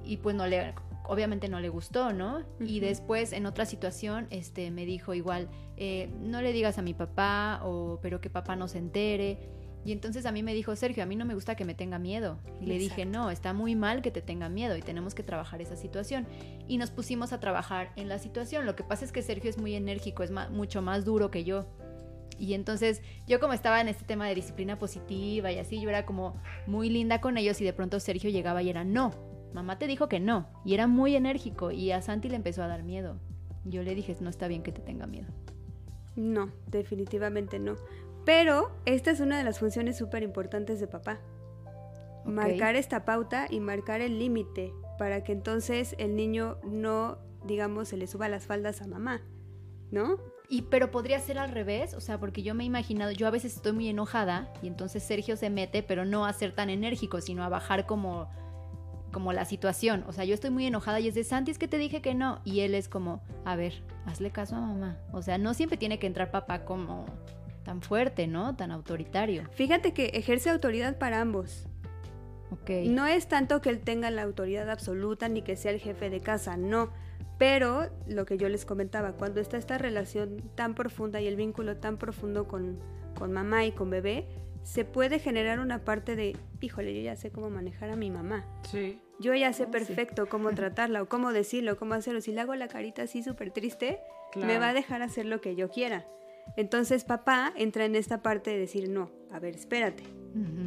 y 0.04 0.18
pues 0.18 0.34
no 0.34 0.46
le, 0.46 0.74
obviamente 1.06 1.48
no 1.48 1.60
le 1.60 1.68
gustó, 1.68 2.12
¿no? 2.12 2.42
Y 2.60 2.80
después 2.80 3.32
en 3.32 3.46
otra 3.46 3.66
situación, 3.66 4.26
este, 4.30 4.70
me 4.70 4.84
dijo 4.86 5.14
igual, 5.14 5.48
eh, 5.76 6.10
no 6.20 6.42
le 6.42 6.52
digas 6.52 6.78
a 6.78 6.82
mi 6.82 6.94
papá 6.94 7.60
o 7.64 7.98
pero 8.02 8.20
que 8.20 8.30
papá 8.30 8.56
no 8.56 8.68
se 8.68 8.78
entere. 8.78 9.48
Y 9.84 9.92
entonces 9.92 10.24
a 10.24 10.32
mí 10.32 10.42
me 10.42 10.54
dijo, 10.54 10.74
Sergio, 10.76 11.02
a 11.02 11.06
mí 11.06 11.14
no 11.14 11.26
me 11.26 11.34
gusta 11.34 11.56
que 11.56 11.66
me 11.66 11.74
tenga 11.74 11.98
miedo. 11.98 12.38
Y 12.58 12.64
le 12.64 12.78
dije, 12.78 13.04
no, 13.04 13.30
está 13.30 13.52
muy 13.52 13.76
mal 13.76 14.00
que 14.00 14.10
te 14.10 14.22
tenga 14.22 14.48
miedo 14.48 14.78
y 14.78 14.80
tenemos 14.80 15.14
que 15.14 15.22
trabajar 15.22 15.60
esa 15.60 15.76
situación. 15.76 16.26
Y 16.66 16.78
nos 16.78 16.90
pusimos 16.90 17.34
a 17.34 17.40
trabajar 17.40 17.92
en 17.96 18.08
la 18.08 18.18
situación. 18.18 18.64
Lo 18.64 18.76
que 18.76 18.82
pasa 18.82 19.04
es 19.04 19.12
que 19.12 19.20
Sergio 19.20 19.50
es 19.50 19.58
muy 19.58 19.74
enérgico, 19.74 20.22
es 20.22 20.30
mucho 20.30 20.80
más 20.80 21.04
duro 21.04 21.30
que 21.30 21.44
yo. 21.44 21.66
Y 22.38 22.54
entonces 22.54 23.02
yo 23.26 23.40
como 23.40 23.52
estaba 23.52 23.80
en 23.80 23.88
este 23.88 24.04
tema 24.04 24.26
de 24.26 24.34
disciplina 24.34 24.78
positiva 24.78 25.52
y 25.52 25.58
así, 25.58 25.80
yo 25.80 25.88
era 25.88 26.06
como 26.06 26.40
muy 26.66 26.90
linda 26.90 27.20
con 27.20 27.36
ellos 27.36 27.60
y 27.60 27.64
de 27.64 27.72
pronto 27.72 28.00
Sergio 28.00 28.30
llegaba 28.30 28.62
y 28.62 28.70
era 28.70 28.84
no. 28.84 29.12
Mamá 29.52 29.78
te 29.78 29.86
dijo 29.86 30.08
que 30.08 30.20
no. 30.20 30.48
Y 30.64 30.74
era 30.74 30.86
muy 30.86 31.14
enérgico 31.14 31.70
y 31.70 31.92
a 31.92 32.02
Santi 32.02 32.28
le 32.28 32.36
empezó 32.36 32.62
a 32.62 32.66
dar 32.68 32.82
miedo. 32.82 33.20
Yo 33.64 33.82
le 33.82 33.94
dije, 33.94 34.16
no 34.20 34.30
está 34.30 34.48
bien 34.48 34.62
que 34.62 34.72
te 34.72 34.82
tenga 34.82 35.06
miedo. 35.06 35.28
No, 36.16 36.52
definitivamente 36.66 37.58
no. 37.58 37.76
Pero 38.24 38.70
esta 38.84 39.10
es 39.10 39.20
una 39.20 39.38
de 39.38 39.44
las 39.44 39.58
funciones 39.58 39.96
súper 39.96 40.22
importantes 40.22 40.80
de 40.80 40.86
papá. 40.86 41.20
Marcar 42.24 42.74
esta 42.74 43.04
pauta 43.04 43.46
y 43.50 43.60
marcar 43.60 44.00
el 44.00 44.18
límite 44.18 44.72
para 44.98 45.22
que 45.24 45.32
entonces 45.32 45.94
el 45.98 46.16
niño 46.16 46.58
no, 46.64 47.18
digamos, 47.44 47.88
se 47.88 47.96
le 47.96 48.06
suba 48.06 48.28
las 48.28 48.46
faldas 48.46 48.80
a 48.80 48.86
mamá, 48.86 49.22
¿no? 49.90 50.16
Y 50.48 50.62
pero 50.62 50.90
podría 50.90 51.18
ser 51.20 51.38
al 51.38 51.50
revés, 51.50 51.94
o 51.94 52.00
sea, 52.00 52.18
porque 52.18 52.42
yo 52.42 52.54
me 52.54 52.64
he 52.64 52.66
imaginado, 52.66 53.12
yo 53.12 53.26
a 53.26 53.30
veces 53.30 53.56
estoy 53.56 53.72
muy 53.72 53.88
enojada 53.88 54.52
y 54.62 54.66
entonces 54.66 55.02
Sergio 55.02 55.36
se 55.36 55.50
mete, 55.50 55.82
pero 55.82 56.04
no 56.04 56.26
a 56.26 56.32
ser 56.32 56.52
tan 56.52 56.68
enérgico, 56.70 57.20
sino 57.20 57.44
a 57.44 57.48
bajar 57.48 57.86
como 57.86 58.28
como 59.14 59.32
la 59.32 59.46
situación. 59.46 60.04
O 60.08 60.12
sea, 60.12 60.24
yo 60.24 60.34
estoy 60.34 60.50
muy 60.50 60.66
enojada 60.66 61.00
y 61.00 61.08
es 61.08 61.14
de 61.14 61.22
Santi, 61.24 61.52
es 61.52 61.58
que 61.58 61.68
te 61.68 61.78
dije 61.78 62.02
que 62.02 62.14
no. 62.14 62.40
Y 62.44 62.60
él 62.60 62.74
es 62.74 62.88
como, 62.88 63.22
a 63.44 63.54
ver, 63.56 63.82
hazle 64.04 64.30
caso 64.30 64.56
a 64.56 64.60
mamá. 64.60 64.98
O 65.12 65.22
sea, 65.22 65.38
no 65.38 65.54
siempre 65.54 65.78
tiene 65.78 65.98
que 65.98 66.08
entrar 66.08 66.32
papá 66.32 66.64
como 66.64 67.06
tan 67.62 67.80
fuerte, 67.80 68.26
¿no? 68.26 68.56
Tan 68.56 68.72
autoritario. 68.72 69.44
Fíjate 69.52 69.94
que 69.94 70.06
ejerce 70.06 70.50
autoridad 70.50 70.98
para 70.98 71.20
ambos. 71.20 71.66
Ok. 72.50 72.70
No 72.86 73.06
es 73.06 73.28
tanto 73.28 73.60
que 73.60 73.70
él 73.70 73.80
tenga 73.80 74.10
la 74.10 74.22
autoridad 74.22 74.68
absoluta 74.68 75.28
ni 75.28 75.42
que 75.42 75.56
sea 75.56 75.70
el 75.70 75.80
jefe 75.80 76.10
de 76.10 76.20
casa, 76.20 76.56
no. 76.56 76.90
Pero 77.38 77.90
lo 78.06 78.24
que 78.26 78.38
yo 78.38 78.48
les 78.48 78.64
comentaba, 78.64 79.12
cuando 79.12 79.40
está 79.40 79.56
esta 79.56 79.78
relación 79.78 80.42
tan 80.54 80.74
profunda 80.74 81.20
y 81.20 81.26
el 81.26 81.36
vínculo 81.36 81.76
tan 81.76 81.98
profundo 81.98 82.46
con, 82.46 82.78
con 83.18 83.32
mamá 83.32 83.64
y 83.64 83.72
con 83.72 83.90
bebé, 83.90 84.26
se 84.62 84.84
puede 84.84 85.18
generar 85.18 85.60
una 85.60 85.84
parte 85.84 86.16
de, 86.16 86.36
híjole, 86.60 86.94
yo 86.94 87.02
ya 87.02 87.16
sé 87.16 87.30
cómo 87.30 87.50
manejar 87.50 87.90
a 87.90 87.96
mi 87.96 88.10
mamá. 88.10 88.46
Sí. 88.70 89.00
Yo 89.20 89.34
ya 89.34 89.52
sé 89.52 89.64
sí. 89.64 89.70
perfecto 89.70 90.26
cómo 90.28 90.50
tratarla 90.54 91.02
o 91.02 91.08
cómo 91.08 91.32
decirlo, 91.32 91.76
cómo 91.76 91.94
hacerlo. 91.94 92.20
Si 92.20 92.32
le 92.32 92.40
hago 92.40 92.54
la 92.54 92.68
carita 92.68 93.02
así 93.02 93.22
súper 93.22 93.50
triste, 93.50 94.00
me 94.36 94.58
va 94.58 94.70
a 94.70 94.72
dejar 94.72 95.02
hacer 95.02 95.26
lo 95.26 95.40
que 95.40 95.54
yo 95.54 95.70
quiera. 95.70 96.06
Entonces 96.56 97.04
papá 97.04 97.52
entra 97.56 97.84
en 97.84 97.96
esta 97.96 98.22
parte 98.22 98.50
de 98.50 98.58
decir, 98.58 98.88
no, 98.88 99.10
a 99.30 99.38
ver, 99.38 99.54
espérate, 99.54 100.04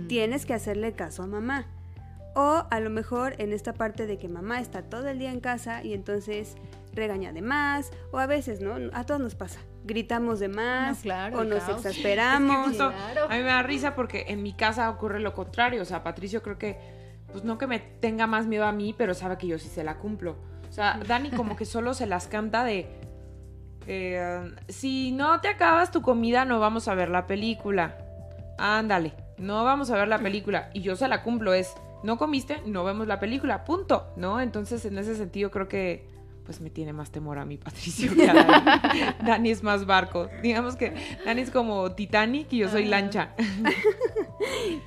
tienes 0.08 0.46
que 0.46 0.54
hacerle 0.54 0.94
caso 0.94 1.24
a 1.24 1.28
mamá. 1.28 1.68
O 2.40 2.66
a 2.70 2.80
lo 2.80 2.92
mejor 2.92 3.34
en 3.40 3.52
esta 3.52 3.74
parte 3.74 4.06
de 4.06 4.20
que 4.20 4.28
mamá 4.28 4.60
está 4.62 4.84
todo 4.84 5.08
el 5.08 5.18
día 5.18 5.32
en 5.32 5.40
casa 5.40 5.84
y 5.84 5.94
entonces 5.96 6.56
regaña 6.94 7.34
de 7.34 7.42
más, 7.42 7.92
o 8.12 8.20
a 8.20 8.28
veces, 8.28 8.62
¿no? 8.62 8.76
A 8.94 9.06
todos 9.06 9.20
nos 9.20 9.34
pasa. 9.34 9.60
Gritamos 9.86 10.40
de 10.40 10.48
más, 10.48 10.98
No, 10.98 11.02
claro, 11.04 11.40
o 11.40 11.44
nos 11.44 11.64
caos. 11.64 11.78
exasperamos. 11.86 12.68
justo- 12.68 12.92
Claro. 12.92 13.26
A 13.26 13.30
mí 13.36 13.38
me 13.42 13.50
da 13.50 13.64
risa 13.64 13.96
porque 13.96 14.26
en 14.28 14.44
mi 14.44 14.54
casa 14.54 14.88
ocurre 14.92 15.20
lo 15.20 15.34
contrario. 15.34 15.82
O 15.82 15.86
sea, 15.86 16.04
Patricio 16.04 16.44
creo 16.44 16.60
que, 16.60 16.78
pues 17.32 17.44
no 17.44 17.58
que 17.58 17.66
me 17.66 17.80
tenga 17.80 18.28
más 18.28 18.46
miedo 18.46 18.66
a 18.66 18.72
mí, 18.72 18.94
pero 18.96 19.16
sabe 19.16 19.38
que 19.40 19.48
yo 19.48 19.58
sí 19.58 19.68
se 19.68 19.84
la 19.84 19.98
cumplo. 19.98 20.36
O 20.70 20.72
sea, 20.72 21.00
Dani 21.08 21.32
como 21.32 21.56
que 21.56 21.66
solo 21.66 21.94
se 21.96 22.06
las 22.06 22.28
canta 22.28 22.64
de... 22.64 22.88
eh, 23.88 24.52
si 24.68 25.12
no 25.12 25.40
te 25.42 25.48
acabas 25.48 25.92
tu 25.92 26.02
comida, 26.04 26.46
no 26.46 26.60
vamos 26.60 26.88
a 26.88 26.94
ver 26.96 27.10
la 27.10 27.26
película. 27.26 27.98
Ándale, 28.60 29.14
no 29.38 29.64
vamos 29.64 29.90
a 29.92 29.96
ver 29.96 30.08
la 30.08 30.20
película. 30.20 30.70
Y 30.74 30.82
yo 30.82 30.96
se 30.96 31.08
la 31.08 31.24
cumplo, 31.24 31.54
es, 31.54 31.74
no 32.08 32.18
comiste, 32.18 32.62
no 32.66 32.84
vemos 32.86 33.06
la 33.06 33.20
película, 33.20 33.66
punto. 33.66 34.08
¿No? 34.16 34.40
Entonces, 34.42 34.84
en 34.86 34.98
ese 34.98 35.14
sentido, 35.16 35.52
creo 35.52 35.68
que 35.68 36.08
pues 36.46 36.62
me 36.62 36.70
tiene 36.70 36.94
más 36.94 37.12
temor 37.12 37.38
a 37.40 37.44
mi 37.46 37.58
Patricio 37.66 38.16
que 38.16 38.30
a 38.30 38.34
Dani. 38.34 39.02
Dani 39.28 39.52
es 39.52 39.62
más 39.64 39.86
barco. 39.86 40.30
Digamos 40.42 40.78
que 40.78 40.94
Dani 41.26 41.42
es 41.42 41.52
como 41.52 41.92
Titanic 41.92 42.48
y 42.54 42.60
yo 42.60 42.70
soy 42.70 42.86
Ah. 42.86 42.90
lancha. 42.90 43.36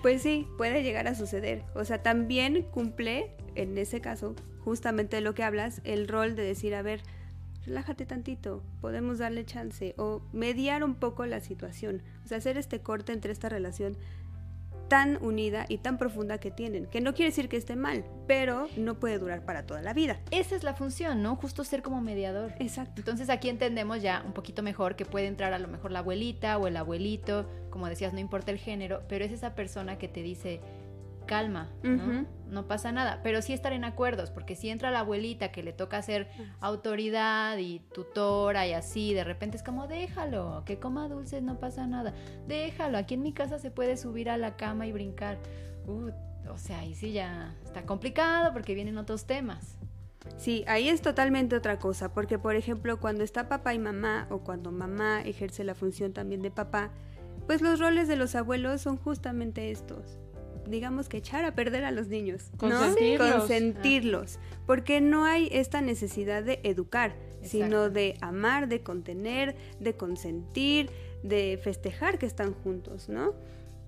Pues 0.03 0.23
sí, 0.23 0.47
puede 0.57 0.83
llegar 0.83 1.07
a 1.09 1.15
suceder. 1.15 1.65
O 1.75 1.85
sea, 1.85 2.03
también 2.03 2.63
cumple, 2.71 3.33
en 3.55 3.77
ese 3.77 4.01
caso, 4.01 4.35
justamente 4.65 5.17
de 5.17 5.23
lo 5.23 5.35
que 5.35 5.43
hablas, 5.43 5.83
el 5.85 6.09
rol 6.09 6.35
de 6.37 6.43
decir, 6.43 6.75
a 6.75 6.81
ver, 6.83 7.03
relájate 7.67 8.07
tantito, 8.07 8.63
podemos 8.81 9.19
darle 9.19 9.45
chance 9.45 9.95
o 9.99 10.23
mediar 10.33 10.83
un 10.85 10.95
poco 10.95 11.27
la 11.27 11.41
situación. 11.41 12.03
O 12.25 12.29
sea, 12.29 12.39
hacer 12.39 12.57
este 12.57 12.81
corte 12.81 13.13
entre 13.13 13.33
esta 13.33 13.49
relación 13.51 13.99
tan 14.91 15.23
unida 15.23 15.67
y 15.69 15.79
tan 15.79 15.99
profunda 15.99 16.39
que 16.39 16.51
tienen, 16.51 16.87
que 16.87 17.01
no 17.01 17.15
quiere 17.15 17.31
decir 17.31 17.49
que 17.49 17.57
esté 17.57 17.77
mal, 17.77 18.05
pero 18.27 18.67
no 18.77 18.99
puede 18.99 19.21
durar 19.21 19.45
para 19.45 19.65
toda 19.65 19.83
la 19.83 19.95
vida. 19.95 20.19
Esa 20.33 20.57
es 20.57 20.65
la 20.65 20.75
función, 20.75 21.23
¿no? 21.23 21.37
Justo 21.37 21.63
ser 21.63 21.81
como 21.81 22.01
mediador. 22.01 22.53
Exacto. 22.59 22.95
Entonces 22.97 23.31
aquí 23.31 23.49
entendemos 23.49 24.03
ya 24.03 24.25
un 24.27 24.33
poquito 24.33 24.65
mejor 24.65 24.97
que 24.97 25.05
puede 25.05 25.29
entrar 25.29 25.53
a 25.53 25.61
lo 25.61 25.69
mejor 25.69 25.93
la 25.93 26.01
abuelita 26.01 26.59
o 26.59 26.67
el 26.67 26.77
abuelito, 26.77 27.49
como 27.71 27.87
decías, 27.87 28.13
no 28.13 28.19
importa 28.19 28.51
el 28.51 28.59
género, 28.59 29.03
pero 29.09 29.25
es 29.25 29.31
esa 29.31 29.55
persona 29.55 29.97
que 29.97 30.09
te 30.09 30.23
dice, 30.23 30.61
calma, 31.27 31.69
¿no? 32.49 32.67
Pasa 32.67 32.93
nada, 32.93 33.21
pero 33.23 33.43
sí 33.43 33.53
estar 33.53 33.73
en 33.73 33.85
acuerdos, 33.85 34.31
porque 34.31 34.57
si 34.57 34.69
entra 34.69 34.91
la 34.91 35.01
abuelita 35.01 35.53
que 35.53 35.63
le 35.63 35.73
toca 35.73 36.03
ser 36.03 36.29
autoridad 36.61 37.57
y 37.59 37.81
tutora 37.93 38.67
y 38.67 38.73
así, 38.73 39.15
de 39.15 39.25
repente 39.25 39.57
es 39.57 39.63
como, 39.63 39.87
déjalo, 39.87 40.63
que 40.67 40.79
coma 40.79 41.09
dulces, 41.09 41.43
no 41.43 41.59
pasa 41.59 41.87
nada, 41.87 42.15
déjalo, 42.47 42.99
aquí 42.99 43.15
en 43.15 43.23
mi 43.23 43.33
casa 43.33 43.59
se 43.59 43.71
puede 43.71 43.97
subir 43.97 44.31
a 44.31 44.37
la 44.37 44.57
cama 44.57 44.87
y 44.87 44.93
brincar. 44.93 45.39
Uh, 45.87 46.11
o 46.51 46.59
sea, 46.59 46.81
ahí 46.81 46.95
sí 46.95 47.13
ya 47.13 47.55
está 47.65 47.83
complicado 47.83 48.53
porque 48.53 48.75
vienen 48.75 48.99
otros 48.99 49.27
temas. 49.27 49.77
Sí, 50.37 50.65
ahí 50.67 50.89
es 50.89 51.01
totalmente 51.01 51.57
otra 51.57 51.79
cosa, 51.79 52.13
porque 52.13 52.39
por 52.39 52.55
ejemplo 52.55 53.01
cuando 53.01 53.25
está 53.25 53.49
papá 53.49 53.75
y 53.75 53.79
mamá 53.79 54.27
o 54.31 54.41
cuando 54.41 54.71
mamá 54.71 55.23
ejerce 55.23 55.65
la 55.65 55.75
función 55.75 56.13
también 56.13 56.43
de 56.43 56.51
papá, 56.51 56.91
pues 57.47 57.63
los 57.63 57.81
roles 57.81 58.07
de 58.07 58.17
los 58.17 58.35
abuelos 58.35 58.83
son 58.83 58.97
justamente 58.97 59.71
estos. 59.71 60.19
Digamos 60.71 61.09
que 61.09 61.19
echar 61.19 61.45
a 61.45 61.55
perder 61.55 61.85
a 61.85 61.91
los 61.91 62.09
niños, 62.09 62.51
¿no? 62.53 62.59
Consentirlos. 62.59 63.35
Consentirlos, 63.35 64.39
porque 64.67 65.01
no 65.01 65.25
hay 65.25 65.49
esta 65.53 65.81
necesidad 65.81 66.43
de 66.43 66.61
educar, 66.63 67.15
sino 67.43 67.91
de 67.91 68.17
amar, 68.21 68.69
de 68.69 68.83
contener, 68.83 69.57
de 69.81 69.95
consentir, 69.95 70.91
de 71.23 71.59
festejar 71.63 72.19
que 72.19 72.27
están 72.27 72.55
juntos, 72.55 73.09
¿no? 73.09 73.35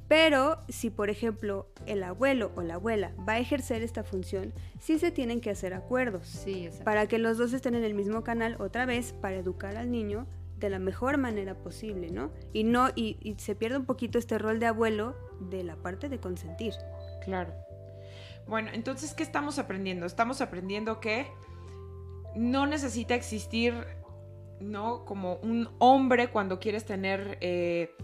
Pero 0.08 0.58
si, 0.68 0.90
por 0.90 1.08
ejemplo, 1.08 1.68
el 1.86 2.02
abuelo 2.02 2.52
o 2.54 2.62
la 2.62 2.74
abuela 2.74 3.12
va 3.26 3.34
a 3.34 3.38
ejercer 3.38 3.82
esta 3.82 4.04
función, 4.04 4.52
sí 4.78 4.98
se 4.98 5.10
tienen 5.10 5.40
que 5.40 5.48
hacer 5.48 5.72
acuerdos 5.72 6.26
Sí, 6.26 6.68
para 6.84 7.06
que 7.06 7.16
los 7.18 7.38
dos 7.38 7.54
estén 7.54 7.74
en 7.74 7.84
el 7.84 7.94
mismo 7.94 8.22
canal 8.22 8.56
otra 8.58 8.84
vez 8.84 9.14
para 9.14 9.36
educar 9.36 9.76
al 9.76 9.90
niño 9.90 10.26
de 10.66 10.70
la 10.70 10.78
mejor 10.78 11.18
manera 11.18 11.54
posible, 11.54 12.10
¿no? 12.10 12.30
Y 12.52 12.64
no 12.64 12.88
y, 12.94 13.18
y 13.20 13.34
se 13.38 13.54
pierde 13.54 13.78
un 13.78 13.86
poquito 13.86 14.18
este 14.18 14.38
rol 14.38 14.58
de 14.60 14.66
abuelo 14.66 15.16
de 15.40 15.62
la 15.64 15.76
parte 15.76 16.08
de 16.08 16.18
consentir. 16.18 16.72
Claro. 17.24 17.52
Bueno, 18.46 18.70
entonces, 18.72 19.14
¿qué 19.14 19.22
estamos 19.22 19.58
aprendiendo? 19.58 20.06
Estamos 20.06 20.40
aprendiendo 20.40 21.00
que 21.00 21.26
no 22.34 22.66
necesita 22.66 23.14
existir, 23.14 23.74
¿no? 24.60 25.04
Como 25.04 25.36
un 25.36 25.68
hombre 25.78 26.28
cuando 26.28 26.58
quieres 26.58 26.84
tener 26.84 27.38
eh, 27.40 27.94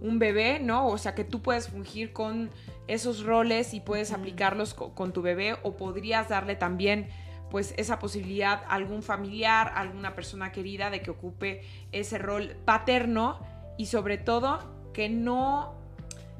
un 0.00 0.18
bebé, 0.18 0.60
¿no? 0.60 0.86
O 0.88 0.98
sea, 0.98 1.14
que 1.14 1.24
tú 1.24 1.42
puedes 1.42 1.68
fungir 1.68 2.12
con 2.12 2.50
esos 2.86 3.24
roles 3.24 3.74
y 3.74 3.80
puedes 3.80 4.12
aplicarlos 4.12 4.74
co- 4.74 4.94
con 4.94 5.12
tu 5.12 5.22
bebé 5.22 5.56
o 5.62 5.76
podrías 5.76 6.28
darle 6.28 6.56
también 6.56 7.08
pues 7.52 7.74
esa 7.76 7.98
posibilidad 7.98 8.62
a 8.64 8.76
algún 8.76 9.02
familiar, 9.02 9.68
a 9.68 9.80
alguna 9.80 10.14
persona 10.14 10.52
querida 10.52 10.88
de 10.88 11.02
que 11.02 11.10
ocupe 11.10 11.60
ese 11.92 12.16
rol 12.16 12.56
paterno 12.64 13.40
y 13.76 13.86
sobre 13.86 14.16
todo 14.16 14.58
que 14.94 15.10
no 15.10 15.74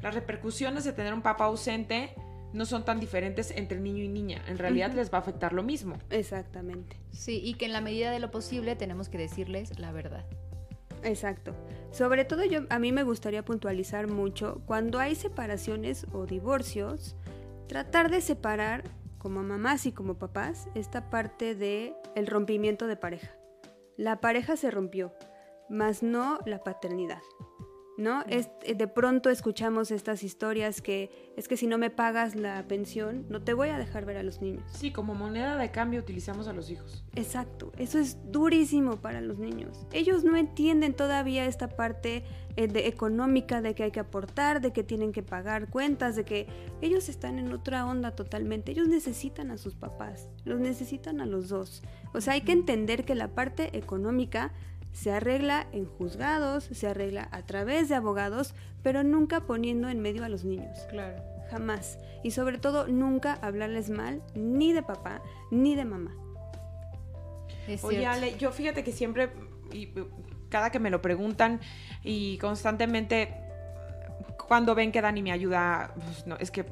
las 0.00 0.14
repercusiones 0.14 0.84
de 0.84 0.94
tener 0.94 1.12
un 1.12 1.20
papá 1.20 1.44
ausente 1.44 2.14
no 2.54 2.64
son 2.64 2.86
tan 2.86 2.98
diferentes 2.98 3.50
entre 3.50 3.78
niño 3.78 4.02
y 4.02 4.08
niña. 4.08 4.42
En 4.48 4.56
realidad 4.56 4.90
les 4.94 5.12
va 5.12 5.18
a 5.18 5.20
afectar 5.20 5.52
lo 5.52 5.62
mismo. 5.62 5.98
Exactamente. 6.08 6.96
Sí, 7.10 7.42
y 7.44 7.54
que 7.54 7.66
en 7.66 7.74
la 7.74 7.82
medida 7.82 8.10
de 8.10 8.18
lo 8.18 8.30
posible 8.30 8.74
tenemos 8.74 9.10
que 9.10 9.18
decirles 9.18 9.78
la 9.78 9.92
verdad. 9.92 10.24
Exacto. 11.02 11.54
Sobre 11.90 12.24
todo 12.24 12.42
yo 12.46 12.60
a 12.70 12.78
mí 12.78 12.90
me 12.90 13.02
gustaría 13.02 13.44
puntualizar 13.44 14.08
mucho 14.08 14.62
cuando 14.64 14.98
hay 14.98 15.14
separaciones 15.14 16.06
o 16.14 16.24
divorcios, 16.24 17.16
tratar 17.68 18.10
de 18.10 18.22
separar 18.22 18.84
como 19.22 19.44
mamás 19.44 19.86
y 19.86 19.92
como 19.92 20.18
papás 20.18 20.68
esta 20.74 21.08
parte 21.08 21.54
de 21.54 21.94
el 22.16 22.26
rompimiento 22.26 22.88
de 22.88 22.96
pareja. 22.96 23.30
La 23.96 24.20
pareja 24.20 24.56
se 24.56 24.68
rompió, 24.72 25.14
mas 25.70 26.02
no 26.02 26.40
la 26.44 26.64
paternidad. 26.64 27.22
¿No? 27.96 28.22
Es, 28.28 28.50
eh, 28.62 28.74
de 28.74 28.88
pronto 28.88 29.30
escuchamos 29.30 29.90
estas 29.90 30.22
historias 30.22 30.80
que 30.80 31.10
es 31.36 31.48
que 31.48 31.56
si 31.56 31.66
no 31.66 31.78
me 31.78 31.90
pagas 31.90 32.34
la 32.34 32.66
pensión, 32.66 33.26
no 33.28 33.42
te 33.42 33.54
voy 33.54 33.68
a 33.68 33.78
dejar 33.78 34.04
ver 34.04 34.16
a 34.16 34.22
los 34.22 34.40
niños. 34.40 34.64
Sí, 34.72 34.92
como 34.92 35.14
moneda 35.14 35.56
de 35.56 35.70
cambio 35.70 36.00
utilizamos 36.00 36.48
a 36.48 36.52
los 36.52 36.70
hijos. 36.70 37.04
Exacto, 37.14 37.72
eso 37.78 37.98
es 37.98 38.18
durísimo 38.30 38.96
para 38.96 39.20
los 39.20 39.38
niños. 39.38 39.86
Ellos 39.92 40.24
no 40.24 40.36
entienden 40.36 40.94
todavía 40.94 41.46
esta 41.46 41.68
parte 41.68 42.24
eh, 42.56 42.68
de 42.68 42.86
económica 42.86 43.62
de 43.62 43.74
que 43.74 43.84
hay 43.84 43.90
que 43.90 44.00
aportar, 44.00 44.60
de 44.60 44.72
que 44.72 44.82
tienen 44.82 45.12
que 45.12 45.22
pagar 45.22 45.70
cuentas, 45.70 46.16
de 46.16 46.24
que 46.24 46.46
ellos 46.80 47.08
están 47.08 47.38
en 47.38 47.52
otra 47.52 47.86
onda 47.86 48.10
totalmente. 48.10 48.72
Ellos 48.72 48.88
necesitan 48.88 49.50
a 49.50 49.58
sus 49.58 49.74
papás, 49.74 50.28
los 50.44 50.60
necesitan 50.60 51.20
a 51.20 51.26
los 51.26 51.48
dos. 51.48 51.82
O 52.12 52.20
sea, 52.20 52.34
hay 52.34 52.42
que 52.42 52.52
entender 52.52 53.04
que 53.04 53.14
la 53.14 53.28
parte 53.28 53.76
económica 53.76 54.52
se 54.92 55.10
arregla 55.12 55.66
en 55.72 55.86
juzgados, 55.86 56.64
se 56.64 56.86
arregla 56.86 57.28
a 57.32 57.42
través 57.42 57.88
de 57.88 57.94
abogados, 57.94 58.54
pero 58.82 59.02
nunca 59.02 59.40
poniendo 59.40 59.88
en 59.88 60.00
medio 60.00 60.24
a 60.24 60.28
los 60.28 60.44
niños. 60.44 60.78
Claro. 60.90 61.22
Jamás. 61.50 61.98
Y 62.22 62.30
sobre 62.30 62.58
todo, 62.58 62.86
nunca 62.86 63.38
hablarles 63.42 63.90
mal 63.90 64.22
ni 64.34 64.72
de 64.72 64.82
papá 64.82 65.22
ni 65.50 65.74
de 65.74 65.84
mamá. 65.84 66.14
Oye, 67.82 68.06
Ale, 68.06 68.36
yo 68.38 68.52
fíjate 68.52 68.82
que 68.84 68.92
siempre, 68.92 69.30
y 69.72 69.92
cada 70.48 70.70
que 70.70 70.78
me 70.78 70.90
lo 70.90 71.00
preguntan 71.00 71.60
y 72.02 72.38
constantemente, 72.38 73.34
cuando 74.46 74.74
ven 74.74 74.92
que 74.92 75.00
Dani 75.00 75.22
me 75.22 75.32
ayuda, 75.32 75.94
pues 75.94 76.26
no, 76.26 76.36
es 76.36 76.50
que 76.50 76.64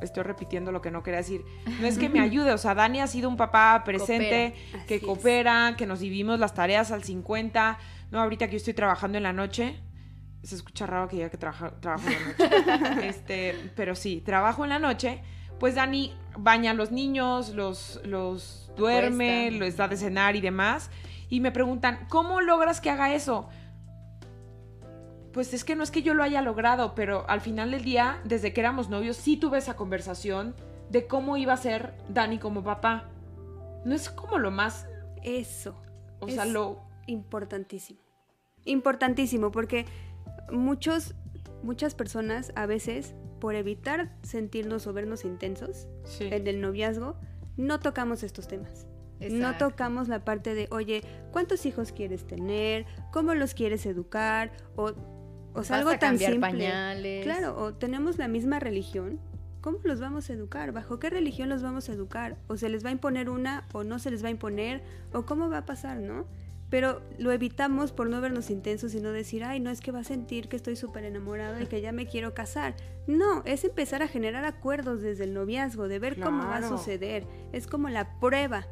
estoy 0.00 0.22
repitiendo 0.22 0.72
lo 0.72 0.80
que 0.80 0.90
no 0.90 1.02
quería 1.02 1.18
decir. 1.18 1.44
No 1.80 1.86
es 1.86 1.98
que 1.98 2.08
me 2.08 2.20
ayude, 2.20 2.52
o 2.52 2.58
sea, 2.58 2.74
Dani 2.74 3.00
ha 3.00 3.06
sido 3.06 3.28
un 3.28 3.36
papá 3.36 3.82
presente, 3.84 4.54
que 4.86 5.00
coopera, 5.00 5.74
que 5.76 5.86
nos 5.86 6.00
dividimos 6.00 6.38
las 6.38 6.54
tareas 6.54 6.90
al 6.90 7.04
50. 7.04 7.78
No, 8.10 8.20
ahorita 8.20 8.46
que 8.46 8.52
yo 8.52 8.56
estoy 8.58 8.74
trabajando 8.74 9.18
en 9.18 9.24
la 9.24 9.32
noche, 9.32 9.80
se 10.42 10.54
escucha 10.54 10.86
raro 10.86 11.08
que 11.08 11.16
ya 11.16 11.30
que 11.30 11.38
trabajo, 11.38 11.72
trabajo 11.80 12.08
en 12.08 12.14
la 12.14 12.76
noche. 12.78 13.08
este, 13.08 13.72
pero 13.74 13.94
sí, 13.94 14.20
trabajo 14.24 14.64
en 14.64 14.70
la 14.70 14.78
noche. 14.78 15.22
Pues 15.58 15.76
Dani 15.76 16.14
baña 16.36 16.72
a 16.72 16.74
los 16.74 16.90
niños, 16.90 17.50
los, 17.50 18.00
los 18.04 18.70
duerme, 18.76 19.50
los 19.52 19.76
da 19.76 19.88
de 19.88 19.96
cenar 19.96 20.36
y 20.36 20.40
demás. 20.40 20.90
Y 21.28 21.40
me 21.40 21.52
preguntan, 21.52 22.06
¿cómo 22.08 22.40
logras 22.40 22.80
que 22.80 22.90
haga 22.90 23.14
eso? 23.14 23.48
Pues 25.34 25.52
es 25.52 25.64
que 25.64 25.74
no 25.74 25.82
es 25.82 25.90
que 25.90 26.02
yo 26.02 26.14
lo 26.14 26.22
haya 26.22 26.40
logrado, 26.40 26.94
pero 26.94 27.28
al 27.28 27.40
final 27.40 27.72
del 27.72 27.82
día, 27.82 28.20
desde 28.24 28.52
que 28.52 28.60
éramos 28.60 28.88
novios, 28.88 29.16
sí 29.16 29.36
tuve 29.36 29.58
esa 29.58 29.74
conversación 29.74 30.54
de 30.90 31.08
cómo 31.08 31.36
iba 31.36 31.52
a 31.52 31.56
ser 31.56 31.92
Dani 32.08 32.38
como 32.38 32.62
papá. 32.62 33.10
No 33.84 33.94
es 33.94 34.08
como 34.08 34.38
lo 34.38 34.52
más... 34.52 34.86
Eso. 35.24 35.74
O 36.20 36.28
sea, 36.28 36.44
lo... 36.44 36.78
Importantísimo. 37.08 38.00
Importantísimo, 38.64 39.50
porque 39.50 39.86
muchos, 40.52 41.16
muchas 41.64 41.96
personas 41.96 42.52
a 42.54 42.66
veces, 42.66 43.14
por 43.40 43.56
evitar 43.56 44.14
sentirnos 44.22 44.86
o 44.86 44.92
vernos 44.92 45.24
intensos 45.24 45.88
en 46.20 46.46
el 46.46 46.60
noviazgo, 46.60 47.16
no 47.56 47.80
tocamos 47.80 48.22
estos 48.22 48.46
temas. 48.46 48.86
No 49.30 49.56
tocamos 49.56 50.08
la 50.08 50.24
parte 50.24 50.54
de, 50.54 50.68
oye, 50.70 51.02
¿cuántos 51.32 51.66
hijos 51.66 51.92
quieres 51.92 52.26
tener? 52.26 52.86
¿Cómo 53.10 53.34
los 53.34 53.54
quieres 53.54 53.86
educar? 53.86 54.52
O 54.76 54.92
o 55.54 55.64
sea, 55.64 55.76
algo 55.76 55.96
tan 55.98 56.18
simple. 56.18 56.40
pañales. 56.40 57.24
Claro, 57.24 57.56
o 57.58 57.74
tenemos 57.74 58.18
la 58.18 58.28
misma 58.28 58.60
religión. 58.60 59.20
¿Cómo 59.60 59.78
los 59.84 59.98
vamos 59.98 60.28
a 60.28 60.34
educar? 60.34 60.72
¿Bajo 60.72 60.98
qué 60.98 61.08
religión 61.08 61.48
los 61.48 61.62
vamos 61.62 61.88
a 61.88 61.92
educar? 61.92 62.36
¿O 62.48 62.58
se 62.58 62.68
les 62.68 62.84
va 62.84 62.90
a 62.90 62.92
imponer 62.92 63.30
una 63.30 63.66
o 63.72 63.82
no 63.82 63.98
se 63.98 64.10
les 64.10 64.22
va 64.22 64.28
a 64.28 64.30
imponer? 64.30 64.82
¿O 65.12 65.24
cómo 65.24 65.48
va 65.48 65.58
a 65.58 65.64
pasar, 65.64 65.96
no? 65.96 66.26
Pero 66.68 67.00
lo 67.18 67.32
evitamos 67.32 67.92
por 67.92 68.08
no 68.08 68.20
vernos 68.20 68.50
intensos 68.50 68.94
y 68.94 69.00
no 69.00 69.10
decir, 69.10 69.44
ay, 69.44 69.60
no 69.60 69.70
es 69.70 69.80
que 69.80 69.92
va 69.92 70.00
a 70.00 70.04
sentir 70.04 70.48
que 70.48 70.56
estoy 70.56 70.76
súper 70.76 71.04
enamorado 71.04 71.62
y 71.62 71.66
que 71.66 71.80
ya 71.80 71.92
me 71.92 72.06
quiero 72.06 72.34
casar. 72.34 72.74
No, 73.06 73.42
es 73.44 73.64
empezar 73.64 74.02
a 74.02 74.08
generar 74.08 74.44
acuerdos 74.44 75.00
desde 75.00 75.24
el 75.24 75.34
noviazgo, 75.34 75.88
de 75.88 75.98
ver 75.98 76.20
cómo 76.20 76.44
va 76.44 76.56
a 76.56 76.68
suceder. 76.68 77.26
Es 77.52 77.66
como 77.66 77.88
la 77.88 78.18
prueba 78.18 78.66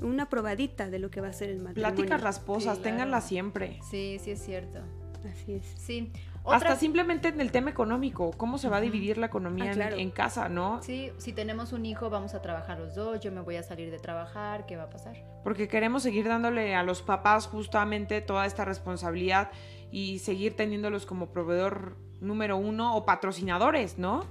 una 0.00 0.28
probadita 0.28 0.88
de 0.88 0.98
lo 0.98 1.10
que 1.10 1.20
va 1.20 1.28
a 1.28 1.32
ser 1.32 1.50
el 1.50 1.60
matrimonio. 1.60 1.94
Pláticas 1.94 2.20
rasposas, 2.20 2.80
ténganlas 2.80 3.28
siempre. 3.28 3.78
Sí, 3.88 4.18
sí 4.20 4.32
es 4.32 4.42
cierto. 4.42 4.80
Así 5.24 5.54
es. 5.54 5.74
Sí. 5.76 6.12
Hasta 6.44 6.76
simplemente 6.76 7.28
en 7.28 7.40
el 7.40 7.52
tema 7.52 7.70
económico, 7.70 8.32
cómo 8.36 8.58
se 8.58 8.68
va 8.68 8.78
a 8.78 8.80
dividir 8.80 9.16
la 9.18 9.26
economía 9.26 9.72
ah, 9.78 9.90
en, 9.96 10.10
casa, 10.10 10.48
¿no? 10.48 10.82
Sí, 10.82 11.12
si 11.18 11.32
tenemos 11.32 11.72
un 11.72 11.86
hijo, 11.86 12.10
vamos 12.10 12.34
a 12.34 12.42
trabajar 12.42 12.80
los 12.80 12.94
dos, 12.94 13.20
yo 13.20 13.30
me 13.30 13.40
voy 13.40 13.56
a 13.56 13.62
salir 13.62 13.90
de 13.90 13.98
trabajar, 13.98 14.66
¿qué 14.66 14.76
va 14.76 14.84
a 14.84 14.90
pasar? 14.90 15.16
Porque 15.44 15.68
queremos 15.68 16.02
seguir 16.02 16.26
dándole 16.26 16.74
a 16.74 16.82
los 16.82 17.00
papás 17.02 17.46
justamente 17.46 18.20
toda 18.20 18.46
esta 18.46 18.64
responsabilidad 18.64 19.50
y 19.92 20.18
seguir 20.18 20.56
teniéndolos 20.56 21.06
como 21.06 21.30
proveedor 21.30 21.96
número 22.20 22.56
uno 22.56 22.96
o 22.96 23.04
patrocinadores, 23.04 23.98
¿no? 23.98 24.24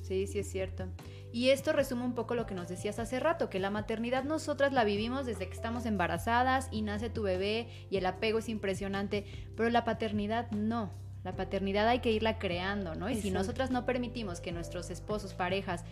Sí, 0.00 0.26
sí 0.26 0.38
es 0.38 0.50
cierto. 0.50 0.86
Y 1.32 1.50
esto 1.50 1.72
resume 1.72 2.04
un 2.04 2.14
poco 2.14 2.34
lo 2.34 2.46
que 2.46 2.54
nos 2.54 2.68
decías 2.68 2.98
hace 2.98 3.20
rato, 3.20 3.50
que 3.50 3.60
la 3.60 3.70
maternidad 3.70 4.24
nosotras 4.24 4.72
la 4.72 4.84
vivimos 4.84 5.26
desde 5.26 5.46
que 5.46 5.54
estamos 5.54 5.86
embarazadas 5.86 6.68
y 6.70 6.82
nace 6.82 7.10
tu 7.10 7.22
bebé 7.22 7.68
y 7.88 7.96
el 7.96 8.06
apego 8.06 8.40
es 8.40 8.48
impresionante, 8.48 9.24
pero 9.56 9.70
la 9.70 9.84
paternidad 9.84 10.50
no. 10.50 10.90
La 11.22 11.36
paternidad 11.36 11.86
hay 11.86 12.00
que 12.00 12.12
irla 12.12 12.38
creando, 12.38 12.94
¿no? 12.94 13.10
Y 13.10 13.20
si 13.20 13.30
nosotras 13.30 13.70
no 13.70 13.84
permitimos 13.84 14.40
que 14.40 14.52
nuestros 14.52 14.90
esposos, 14.90 15.34
parejas, 15.34 15.84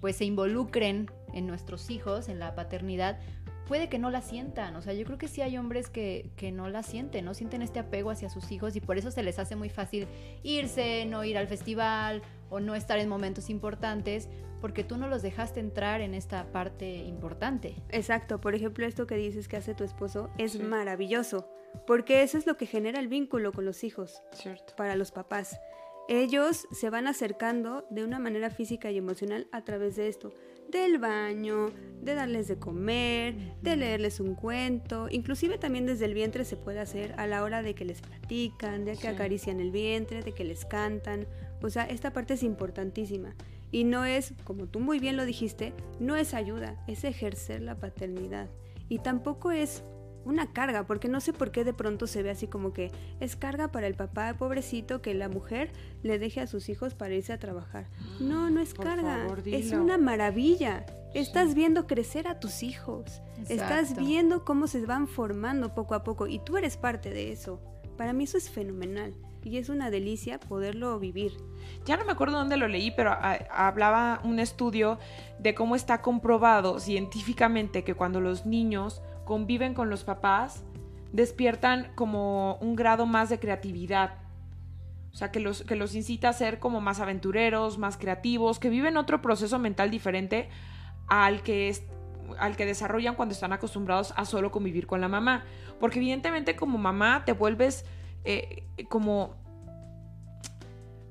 pues 0.00 0.16
se 0.16 0.24
involucren 0.24 1.10
en 1.34 1.46
nuestros 1.46 1.90
hijos, 1.90 2.28
en 2.28 2.38
la 2.38 2.54
paternidad, 2.54 3.18
puede 3.70 3.88
que 3.88 4.00
no 4.00 4.10
la 4.10 4.20
sientan. 4.20 4.74
O 4.74 4.82
sea, 4.82 4.94
yo 4.94 5.04
creo 5.04 5.16
que 5.16 5.28
sí 5.28 5.42
hay 5.42 5.56
hombres 5.56 5.90
que, 5.90 6.32
que, 6.34 6.50
no 6.50 6.68
la 6.68 6.82
sienten, 6.82 7.24
no 7.24 7.34
sienten 7.34 7.62
este 7.62 7.78
apego 7.78 8.10
hacia 8.10 8.28
sus 8.28 8.50
hijos 8.50 8.74
y 8.74 8.80
por 8.80 8.98
eso 8.98 9.12
se 9.12 9.22
les 9.22 9.38
hace 9.38 9.54
muy 9.54 9.70
fácil 9.70 10.08
irse, 10.42 11.06
no 11.06 11.22
ir 11.22 11.38
al 11.38 11.46
festival 11.46 12.20
o 12.48 12.58
no 12.58 12.74
estar 12.74 12.98
en 12.98 13.08
momentos 13.08 13.48
importantes, 13.48 14.28
porque 14.60 14.82
tú 14.82 14.96
no 14.96 15.06
los 15.06 15.22
dejaste 15.22 15.60
entrar 15.60 16.00
en 16.00 16.14
esta 16.14 16.50
parte 16.50 16.96
importante. 16.96 17.76
Exacto, 17.90 18.40
por 18.40 18.56
ejemplo, 18.56 18.84
esto 18.86 19.06
que 19.06 19.14
dices 19.14 19.46
que 19.46 19.58
hace 19.58 19.72
tu 19.72 19.84
esposo 19.84 20.30
es 20.36 20.58
maravilloso, 20.60 21.48
porque 21.86 22.24
eso 22.24 22.38
es 22.38 22.48
lo 22.48 22.56
que 22.56 22.66
genera 22.66 22.98
el 22.98 23.06
vínculo 23.06 23.52
con 23.52 23.64
los 23.64 23.84
hijos, 23.84 24.20
Cierto. 24.32 24.74
para 24.74 24.96
los 24.96 25.12
papás. 25.12 25.60
Ellos 26.08 26.66
se 26.72 26.90
van 26.90 27.06
acercando 27.06 27.86
de 27.88 28.02
una 28.02 28.18
manera 28.18 28.50
física 28.50 28.90
y 28.90 28.98
emocional 28.98 29.46
a 29.52 29.62
través 29.62 29.94
de 29.94 30.08
esto 30.08 30.32
del 30.70 30.98
baño, 30.98 31.70
de 32.02 32.14
darles 32.14 32.48
de 32.48 32.58
comer, 32.58 33.34
de 33.62 33.76
leerles 33.76 34.20
un 34.20 34.34
cuento, 34.34 35.08
inclusive 35.10 35.58
también 35.58 35.86
desde 35.86 36.06
el 36.06 36.14
vientre 36.14 36.44
se 36.44 36.56
puede 36.56 36.80
hacer 36.80 37.14
a 37.18 37.26
la 37.26 37.42
hora 37.42 37.62
de 37.62 37.74
que 37.74 37.84
les 37.84 38.00
platican, 38.00 38.84
de 38.84 38.96
que 38.96 39.08
acarician 39.08 39.60
el 39.60 39.70
vientre, 39.70 40.22
de 40.22 40.32
que 40.32 40.44
les 40.44 40.64
cantan. 40.64 41.26
O 41.62 41.68
sea, 41.68 41.84
esta 41.84 42.12
parte 42.12 42.34
es 42.34 42.42
importantísima. 42.42 43.34
Y 43.72 43.84
no 43.84 44.04
es, 44.04 44.34
como 44.44 44.66
tú 44.66 44.80
muy 44.80 44.98
bien 44.98 45.16
lo 45.16 45.24
dijiste, 45.24 45.74
no 46.00 46.16
es 46.16 46.34
ayuda, 46.34 46.82
es 46.88 47.04
ejercer 47.04 47.62
la 47.62 47.76
paternidad. 47.76 48.48
Y 48.88 48.98
tampoco 48.98 49.52
es 49.52 49.84
una 50.24 50.52
carga, 50.52 50.86
porque 50.86 51.08
no 51.08 51.20
sé 51.20 51.32
por 51.32 51.50
qué 51.50 51.64
de 51.64 51.72
pronto 51.72 52.06
se 52.06 52.22
ve 52.22 52.30
así 52.30 52.46
como 52.46 52.72
que 52.72 52.90
es 53.20 53.36
carga 53.36 53.68
para 53.68 53.86
el 53.86 53.94
papá 53.94 54.34
pobrecito 54.34 55.02
que 55.02 55.14
la 55.14 55.28
mujer 55.28 55.72
le 56.02 56.18
deje 56.18 56.40
a 56.40 56.46
sus 56.46 56.68
hijos 56.68 56.94
para 56.94 57.14
irse 57.14 57.32
a 57.32 57.38
trabajar. 57.38 57.86
No, 58.18 58.50
no 58.50 58.60
es 58.60 58.74
carga, 58.74 59.26
es 59.46 59.72
una 59.72 59.98
maravilla. 59.98 60.86
Estás 61.14 61.54
viendo 61.54 61.86
crecer 61.86 62.28
a 62.28 62.38
tus 62.38 62.62
hijos, 62.62 63.20
estás 63.48 63.96
viendo 63.96 64.44
cómo 64.44 64.66
se 64.66 64.84
van 64.86 65.08
formando 65.08 65.74
poco 65.74 65.94
a 65.94 66.04
poco 66.04 66.26
y 66.26 66.38
tú 66.38 66.56
eres 66.56 66.76
parte 66.76 67.10
de 67.10 67.32
eso. 67.32 67.60
Para 67.96 68.12
mí 68.12 68.24
eso 68.24 68.38
es 68.38 68.48
fenomenal 68.48 69.14
y 69.44 69.58
es 69.58 69.68
una 69.68 69.90
delicia 69.90 70.38
poderlo 70.38 70.98
vivir. 70.98 71.32
Ya 71.84 71.96
no 71.96 72.04
me 72.04 72.12
acuerdo 72.12 72.38
dónde 72.38 72.56
lo 72.56 72.68
leí, 72.68 72.90
pero 72.90 73.10
ah, 73.12 73.38
hablaba 73.50 74.20
un 74.24 74.38
estudio 74.38 74.98
de 75.38 75.54
cómo 75.54 75.76
está 75.76 76.02
comprobado 76.02 76.78
científicamente 76.78 77.84
que 77.84 77.94
cuando 77.94 78.20
los 78.20 78.46
niños 78.46 79.02
conviven 79.30 79.74
con 79.74 79.90
los 79.90 80.02
papás, 80.02 80.64
despiertan 81.12 81.92
como 81.94 82.56
un 82.56 82.74
grado 82.74 83.06
más 83.06 83.28
de 83.28 83.38
creatividad. 83.38 84.14
O 85.12 85.14
sea, 85.14 85.30
que 85.30 85.38
los, 85.38 85.62
que 85.62 85.76
los 85.76 85.94
incita 85.94 86.30
a 86.30 86.32
ser 86.32 86.58
como 86.58 86.80
más 86.80 86.98
aventureros, 86.98 87.78
más 87.78 87.96
creativos, 87.96 88.58
que 88.58 88.68
viven 88.70 88.96
otro 88.96 89.22
proceso 89.22 89.60
mental 89.60 89.88
diferente 89.88 90.48
al 91.06 91.44
que, 91.44 91.72
al 92.40 92.56
que 92.56 92.66
desarrollan 92.66 93.14
cuando 93.14 93.32
están 93.32 93.52
acostumbrados 93.52 94.12
a 94.16 94.24
solo 94.24 94.50
convivir 94.50 94.88
con 94.88 95.00
la 95.00 95.06
mamá. 95.06 95.44
Porque 95.78 96.00
evidentemente 96.00 96.56
como 96.56 96.76
mamá 96.76 97.24
te 97.24 97.30
vuelves 97.30 97.84
eh, 98.24 98.64
como 98.88 99.36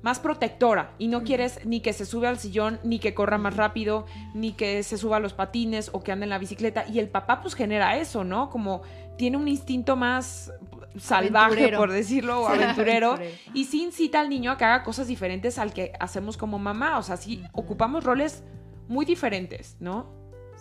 más 0.02 0.18
protectora 0.18 0.92
y 0.98 1.08
no 1.08 1.22
quieres 1.24 1.64
ni 1.66 1.80
que 1.80 1.92
se 1.92 2.06
sube 2.06 2.26
al 2.26 2.38
sillón, 2.38 2.80
ni 2.84 2.98
que 2.98 3.14
corra 3.14 3.38
más 3.38 3.56
rápido, 3.56 4.06
ni 4.34 4.52
que 4.52 4.82
se 4.82 4.96
suba 4.98 5.18
a 5.18 5.20
los 5.20 5.34
patines 5.34 5.90
o 5.92 6.02
que 6.02 6.12
ande 6.12 6.24
en 6.24 6.30
la 6.30 6.38
bicicleta. 6.38 6.86
Y 6.88 6.98
el 6.98 7.08
papá 7.08 7.40
pues 7.42 7.54
genera 7.54 7.96
eso, 7.96 8.24
¿no? 8.24 8.50
Como 8.50 8.82
tiene 9.18 9.36
un 9.36 9.48
instinto 9.48 9.96
más 9.96 10.52
salvaje, 10.96 11.46
Aventurero. 11.46 11.78
por 11.78 11.92
decirlo, 11.92 12.40
o 12.42 12.48
aventurero, 12.48 13.12
Aventurero. 13.12 13.38
y 13.54 13.64
sí 13.66 13.82
incita 13.82 14.20
al 14.20 14.28
niño 14.28 14.50
a 14.50 14.56
que 14.56 14.64
haga 14.64 14.82
cosas 14.82 15.06
diferentes 15.06 15.58
al 15.58 15.72
que 15.72 15.92
hacemos 16.00 16.36
como 16.36 16.58
mamá. 16.58 16.98
O 16.98 17.02
sea, 17.02 17.16
sí 17.16 17.42
ocupamos 17.52 18.04
roles 18.04 18.42
muy 18.88 19.04
diferentes, 19.04 19.76
¿no? 19.80 20.19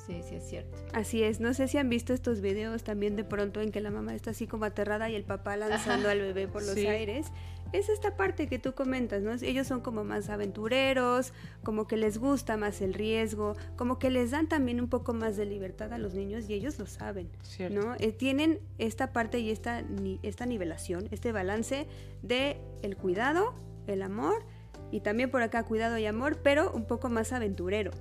Sí, 0.09 0.23
sí, 0.27 0.35
es 0.35 0.43
cierto. 0.49 0.75
Así 0.93 1.21
es, 1.21 1.39
no 1.39 1.53
sé 1.53 1.67
si 1.67 1.77
han 1.77 1.87
visto 1.87 2.13
estos 2.13 2.41
videos 2.41 2.83
también 2.83 3.15
de 3.15 3.23
pronto 3.23 3.61
en 3.61 3.71
que 3.71 3.79
la 3.79 3.91
mamá 3.91 4.15
está 4.15 4.31
así 4.31 4.47
como 4.47 4.65
aterrada 4.65 5.07
y 5.07 5.13
el 5.15 5.23
papá 5.23 5.55
lanzando 5.55 6.09
al 6.09 6.19
bebé 6.19 6.47
por 6.47 6.63
los 6.63 6.73
Sí. 6.73 6.87
aires. 6.87 7.27
Es 7.73 7.89
esta 7.89 8.17
parte 8.17 8.47
que 8.47 8.57
tú 8.57 8.73
comentas, 8.73 9.21
¿no? 9.21 9.31
Ellos 9.33 9.67
son 9.67 9.81
como 9.81 10.03
más 10.03 10.29
aventureros, 10.29 11.33
como 11.63 11.85
que 11.85 11.97
les 11.97 12.17
gusta 12.17 12.57
más 12.57 12.81
el 12.81 12.95
riesgo, 12.95 13.55
como 13.75 13.99
que 13.99 14.09
les 14.09 14.31
dan 14.31 14.47
también 14.49 14.81
un 14.81 14.89
poco 14.89 15.13
más 15.13 15.37
de 15.37 15.45
libertad 15.45 15.93
a 15.93 15.99
los 15.99 16.15
niños 16.15 16.49
y 16.49 16.55
ellos 16.55 16.79
lo 16.79 16.87
saben, 16.87 17.29
Cierto. 17.43 17.79
¿no? 17.79 17.95
Eh, 17.99 18.11
tienen 18.11 18.59
esta 18.79 19.13
parte 19.13 19.37
y 19.37 19.51
esta, 19.51 19.83
ni- 19.83 20.19
esta 20.23 20.47
nivelación, 20.47 21.07
este 21.11 21.31
balance 21.31 21.85
de 22.23 22.57
el 22.81 22.97
cuidado, 22.97 23.53
el 23.85 24.01
amor 24.01 24.43
y 24.91 25.01
también 25.01 25.29
por 25.29 25.43
acá 25.43 25.61
cuidado 25.61 25.99
y 25.99 26.07
amor, 26.07 26.39
pero 26.41 26.71
un 26.71 26.85
poco 26.87 27.09
más 27.09 27.31
aventurero. 27.33 27.91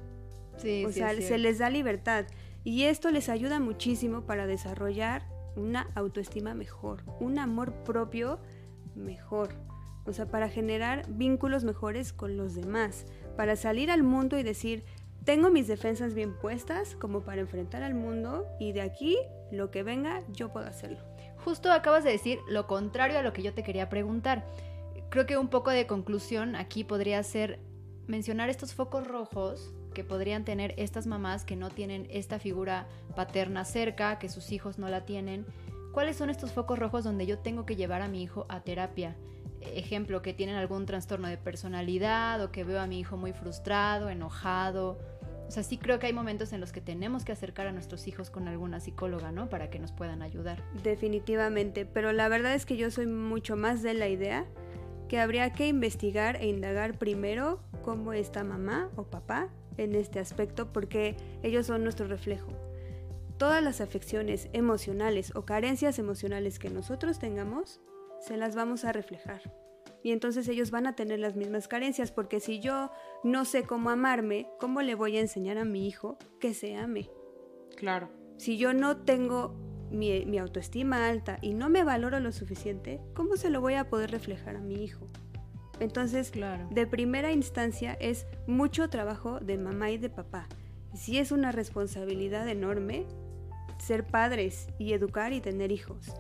Sí, 0.59 0.85
O 0.85 0.89
sí, 0.89 0.99
sea, 0.99 1.15
se 1.15 1.39
les 1.39 1.59
da 1.59 1.71
libertad. 1.71 2.27
Y 2.65 2.85
esto 2.85 3.11
les 3.11 3.29
ayuda 3.29 3.61
muchísimo 3.61 4.23
para 4.23 4.47
desarrollar 4.47 5.23
una 5.57 5.89
autoestima 5.95 6.55
mejor, 6.55 7.03
un 7.21 7.39
amor 7.39 7.73
propio 7.85 8.39
mejor. 8.95 9.55
O 10.05 10.13
sea, 10.13 10.27
para 10.27 10.49
generar 10.49 11.05
vínculos 11.09 11.65
mejores 11.65 12.13
con 12.13 12.37
los 12.37 12.55
demás, 12.55 13.07
para 13.37 13.57
salir 13.57 13.91
al 13.91 14.03
mundo 14.03 14.39
y 14.39 14.43
decir, 14.43 14.85
tengo 15.25 15.51
mis 15.51 15.69
defensas 15.69 16.15
bien 16.15 16.35
puestas 16.35 16.97
como 16.97 17.21
para 17.21 17.41
enfrentar 17.41 17.83
al 17.83 17.95
mundo 17.95 18.47
y 18.59 18.73
de 18.73 18.81
aquí 18.81 19.19
lo 19.51 19.71
que 19.71 19.83
venga 19.83 20.23
yo 20.33 20.51
puedo 20.53 20.67
hacerlo. 20.67 20.99
Justo 21.45 21.71
acabas 21.71 22.05
de 22.05 22.11
decir 22.11 22.39
lo 22.49 22.67
contrario 22.67 23.19
a 23.19 23.23
lo 23.23 23.33
que 23.33 23.43
yo 23.43 23.53
te 23.53 23.63
quería 23.63 23.89
preguntar. 23.89 24.47
Creo 25.11 25.27
que 25.27 25.37
un 25.37 25.49
poco 25.49 25.71
de 25.71 25.87
conclusión 25.87 26.57
aquí 26.57 26.85
podría 26.85 27.23
ser 27.23 27.61
mencionar 28.07 28.49
estos 28.49 28.75
focos 28.75 29.07
rojos 29.07 29.75
que 29.99 30.05
podrían 30.05 30.45
tener 30.45 30.75
estas 30.77 31.09
mamás 31.09 31.45
que 31.45 31.57
no 31.57 31.71
tienen 31.71 32.07
esta 32.09 32.39
figura 32.39 32.87
paterna 33.17 33.65
cerca, 33.65 34.21
que 34.21 34.29
sus 34.29 34.53
hijos 34.53 34.79
no 34.79 34.89
la 34.89 35.05
tienen. 35.05 35.45
¿Cuáles 35.91 36.15
son 36.15 36.31
estos 36.31 36.53
focos 36.53 36.79
rojos 36.79 37.03
donde 37.03 37.27
yo 37.27 37.41
tengo 37.41 37.67
que 37.67 37.75
llevar 37.75 38.01
a 38.01 38.07
mi 38.07 38.23
hijo 38.23 38.47
a 38.49 38.61
terapia? 38.61 39.17
Ejemplo, 39.61 40.23
que 40.23 40.33
tienen 40.33 40.55
algún 40.55 40.87
trastorno 40.87 41.27
de 41.27 41.37
personalidad 41.37 42.41
o 42.45 42.53
que 42.53 42.63
veo 42.63 42.81
a 42.81 42.87
mi 42.87 43.01
hijo 43.01 43.17
muy 43.17 43.33
frustrado, 43.33 44.09
enojado. 44.09 45.01
O 45.49 45.51
sea, 45.51 45.65
sí 45.65 45.79
creo 45.79 45.99
que 45.99 46.07
hay 46.07 46.13
momentos 46.13 46.53
en 46.53 46.61
los 46.61 46.71
que 46.71 46.81
tenemos 46.81 47.25
que 47.25 47.33
acercar 47.33 47.67
a 47.67 47.73
nuestros 47.73 48.07
hijos 48.07 48.31
con 48.31 48.47
alguna 48.47 48.79
psicóloga, 48.79 49.33
¿no? 49.33 49.49
Para 49.49 49.69
que 49.69 49.81
nos 49.81 49.91
puedan 49.91 50.23
ayudar. 50.23 50.63
Definitivamente, 50.85 51.87
pero 51.87 52.13
la 52.13 52.29
verdad 52.29 52.55
es 52.55 52.67
que 52.67 52.77
yo 52.77 52.93
soy 52.93 53.09
mucho 53.09 53.57
más 53.57 53.83
de 53.83 53.95
la 53.95 54.07
idea 54.07 54.47
que 55.09 55.19
habría 55.19 55.53
que 55.55 55.67
investigar 55.67 56.37
e 56.37 56.47
indagar 56.47 56.99
primero 56.99 57.59
cómo 57.83 58.13
está 58.13 58.45
mamá 58.45 58.91
o 58.95 59.03
papá 59.03 59.49
en 59.79 59.95
este 59.95 60.19
aspecto 60.19 60.73
porque 60.73 61.17
ellos 61.43 61.67
son 61.67 61.83
nuestro 61.83 62.07
reflejo. 62.07 62.53
Todas 63.39 63.63
las 63.63 63.81
afecciones 63.81 64.49
emocionales 64.53 65.35
o 65.35 65.47
carencias 65.47 65.99
emocionales 65.99 66.59
que 66.59 66.71
nosotros 66.71 67.19
tengamos, 67.19 67.81
se 68.21 68.37
las 68.37 68.55
vamos 68.55 68.85
a 68.85 68.93
reflejar. 68.93 69.55
Y 70.03 70.13
entonces 70.13 70.47
ellos 70.49 70.71
van 70.71 70.87
a 70.87 70.95
tener 70.95 71.19
las 71.19 71.37
mismas 71.37 71.69
carencias 71.69 72.13
porque 72.13 72.41
si 72.41 72.61
yo 72.61 72.91
no 73.25 73.45
sé 73.45 73.65
cómo 73.65 73.91
amarme, 73.91 74.49
¿cómo 74.59 74.83
le 74.83 74.95
voy 74.95 75.17
a 75.17 75.21
enseñar 75.21 75.59
a 75.59 75.65
mi 75.65 75.87
hijo 75.87 76.19
que 76.41 76.55
se 76.55 76.77
ame? 76.77 77.11
Claro. 77.77 78.11
Si 78.37 78.59
yo 78.59 78.73
no 78.73 78.99
tengo 78.99 79.55
mi, 79.91 80.25
mi 80.27 80.39
autoestima 80.39 81.09
alta 81.09 81.39
y 81.43 81.55
no 81.55 81.69
me 81.69 81.85
valoro 81.85 82.21
lo 82.21 82.33
suficiente, 82.33 83.01
¿cómo 83.15 83.37
se 83.37 83.51
lo 83.51 83.61
voy 83.61 83.75
a 83.75 83.89
poder 83.89 84.11
reflejar 84.11 84.57
a 84.57 84.61
mi 84.61 84.85
hijo? 84.85 85.09
Entonces, 85.81 86.31
Claro. 86.31 86.67
de 86.71 86.87
primera 86.87 87.33
instancia 87.33 87.97
es 88.01 88.27
mucho 88.47 88.89
trabajo 88.91 89.41
de 89.41 89.59
mamá 89.59 89.91
y 89.91 89.99
de 89.99 90.11
papá. 90.11 90.47
Sí 90.95 91.19
es 91.19 91.33
una 91.33 91.53
responsabilidad 91.53 92.49
enorme 92.49 93.05
ser 93.79 94.05
padres 94.05 94.69
y 94.79 94.93
educar 94.93 95.33
y 95.33 95.41
tener 95.41 95.71
hijos. 95.71 96.13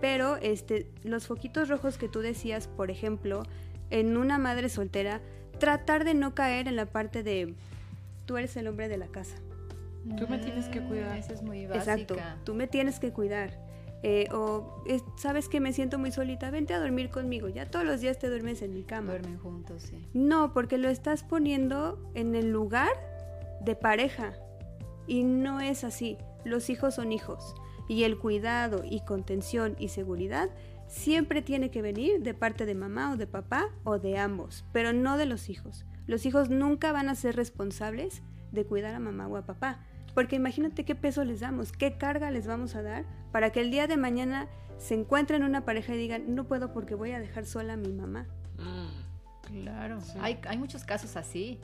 Pero 0.00 0.36
este, 0.36 0.90
los 1.02 1.26
foquitos 1.26 1.68
rojos 1.68 1.98
que 1.98 2.08
tú 2.08 2.20
decías, 2.20 2.68
por 2.68 2.90
ejemplo, 2.90 3.42
en 3.90 4.16
una 4.16 4.38
madre 4.38 4.68
soltera, 4.68 5.20
tratar 5.58 6.04
de 6.04 6.14
no 6.14 6.34
caer 6.34 6.68
en 6.68 6.76
la 6.76 6.86
parte 6.86 7.22
de 7.22 7.54
tú 8.26 8.36
eres 8.36 8.56
el 8.56 8.68
hombre 8.68 8.88
de 8.88 8.98
la 8.98 9.08
casa. 9.08 9.36
Tú 10.16 10.28
me 10.28 10.38
tienes 10.38 10.68
que 10.68 10.80
cuidar. 10.82 11.18
Esa 11.18 11.32
es 11.32 11.42
muy 11.42 11.66
básica. 11.66 11.92
Exacto, 11.94 12.16
tú 12.44 12.54
me 12.54 12.66
tienes 12.66 13.00
que 13.00 13.12
cuidar. 13.12 13.67
Eh, 14.02 14.28
o 14.32 14.82
es- 14.86 15.02
sabes 15.16 15.48
que 15.48 15.58
me 15.60 15.72
siento 15.72 15.98
muy 15.98 16.12
solita, 16.12 16.50
vente 16.50 16.72
a 16.74 16.78
dormir 16.80 17.10
conmigo. 17.10 17.48
Ya 17.48 17.68
todos 17.70 17.84
los 17.84 18.00
días 18.00 18.18
te 18.18 18.28
duermes 18.28 18.62
en 18.62 18.72
mi 18.72 18.84
cama. 18.84 19.10
Duermen 19.12 19.38
juntos, 19.38 19.82
sí. 19.82 20.06
No, 20.14 20.52
porque 20.52 20.78
lo 20.78 20.88
estás 20.88 21.24
poniendo 21.24 21.98
en 22.14 22.34
el 22.34 22.50
lugar 22.52 22.90
de 23.60 23.74
pareja. 23.74 24.34
Y 25.06 25.24
no 25.24 25.60
es 25.60 25.82
así. 25.84 26.16
Los 26.44 26.70
hijos 26.70 26.94
son 26.94 27.12
hijos. 27.12 27.54
Y 27.88 28.04
el 28.04 28.18
cuidado 28.18 28.82
y 28.88 29.00
contención 29.00 29.74
y 29.78 29.88
seguridad 29.88 30.50
siempre 30.86 31.42
tiene 31.42 31.70
que 31.70 31.82
venir 31.82 32.22
de 32.22 32.34
parte 32.34 32.66
de 32.66 32.74
mamá 32.74 33.12
o 33.12 33.16
de 33.16 33.26
papá 33.26 33.68
o 33.84 33.98
de 33.98 34.16
ambos, 34.18 34.64
pero 34.72 34.92
no 34.92 35.16
de 35.18 35.26
los 35.26 35.48
hijos. 35.50 35.84
Los 36.06 36.24
hijos 36.24 36.48
nunca 36.50 36.92
van 36.92 37.08
a 37.08 37.14
ser 37.14 37.34
responsables 37.36 38.22
de 38.52 38.64
cuidar 38.64 38.94
a 38.94 39.00
mamá 39.00 39.26
o 39.28 39.36
a 39.36 39.44
papá. 39.44 39.80
Porque 40.18 40.34
imagínate 40.34 40.84
qué 40.84 40.96
peso 40.96 41.22
les 41.22 41.38
damos, 41.38 41.70
qué 41.70 41.96
carga 41.96 42.32
les 42.32 42.44
vamos 42.48 42.74
a 42.74 42.82
dar 42.82 43.04
para 43.30 43.50
que 43.50 43.60
el 43.60 43.70
día 43.70 43.86
de 43.86 43.96
mañana 43.96 44.48
se 44.76 44.94
encuentren 44.94 45.44
una 45.44 45.64
pareja 45.64 45.94
y 45.94 45.96
digan, 45.96 46.34
no 46.34 46.42
puedo 46.42 46.72
porque 46.72 46.96
voy 46.96 47.12
a 47.12 47.20
dejar 47.20 47.46
sola 47.46 47.74
a 47.74 47.76
mi 47.76 47.92
mamá. 47.92 48.26
Claro. 49.42 50.00
Sí. 50.00 50.18
Hay, 50.20 50.40
hay 50.48 50.58
muchos 50.58 50.82
casos 50.82 51.16
así. 51.16 51.60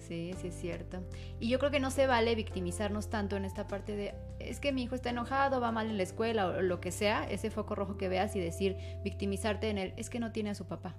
Sí, 0.00 0.34
sí 0.38 0.48
es 0.48 0.54
cierto. 0.54 1.02
Y 1.40 1.48
yo 1.48 1.58
creo 1.58 1.70
que 1.70 1.80
no 1.80 1.90
se 1.90 2.06
vale 2.06 2.34
victimizarnos 2.34 3.08
tanto 3.08 3.36
en 3.36 3.46
esta 3.46 3.66
parte 3.66 3.96
de, 3.96 4.14
es 4.38 4.60
que 4.60 4.70
mi 4.70 4.82
hijo 4.82 4.94
está 4.94 5.08
enojado, 5.08 5.58
va 5.58 5.72
mal 5.72 5.86
en 5.86 5.96
la 5.96 6.02
escuela 6.02 6.46
o 6.46 6.60
lo 6.60 6.82
que 6.82 6.92
sea, 6.92 7.24
ese 7.24 7.50
foco 7.50 7.74
rojo 7.74 7.96
que 7.96 8.10
veas 8.10 8.36
y 8.36 8.38
decir, 8.38 8.76
victimizarte 9.02 9.70
en 9.70 9.78
el, 9.78 9.94
es 9.96 10.10
que 10.10 10.20
no 10.20 10.30
tiene 10.30 10.50
a 10.50 10.54
su 10.54 10.66
papá. 10.66 10.94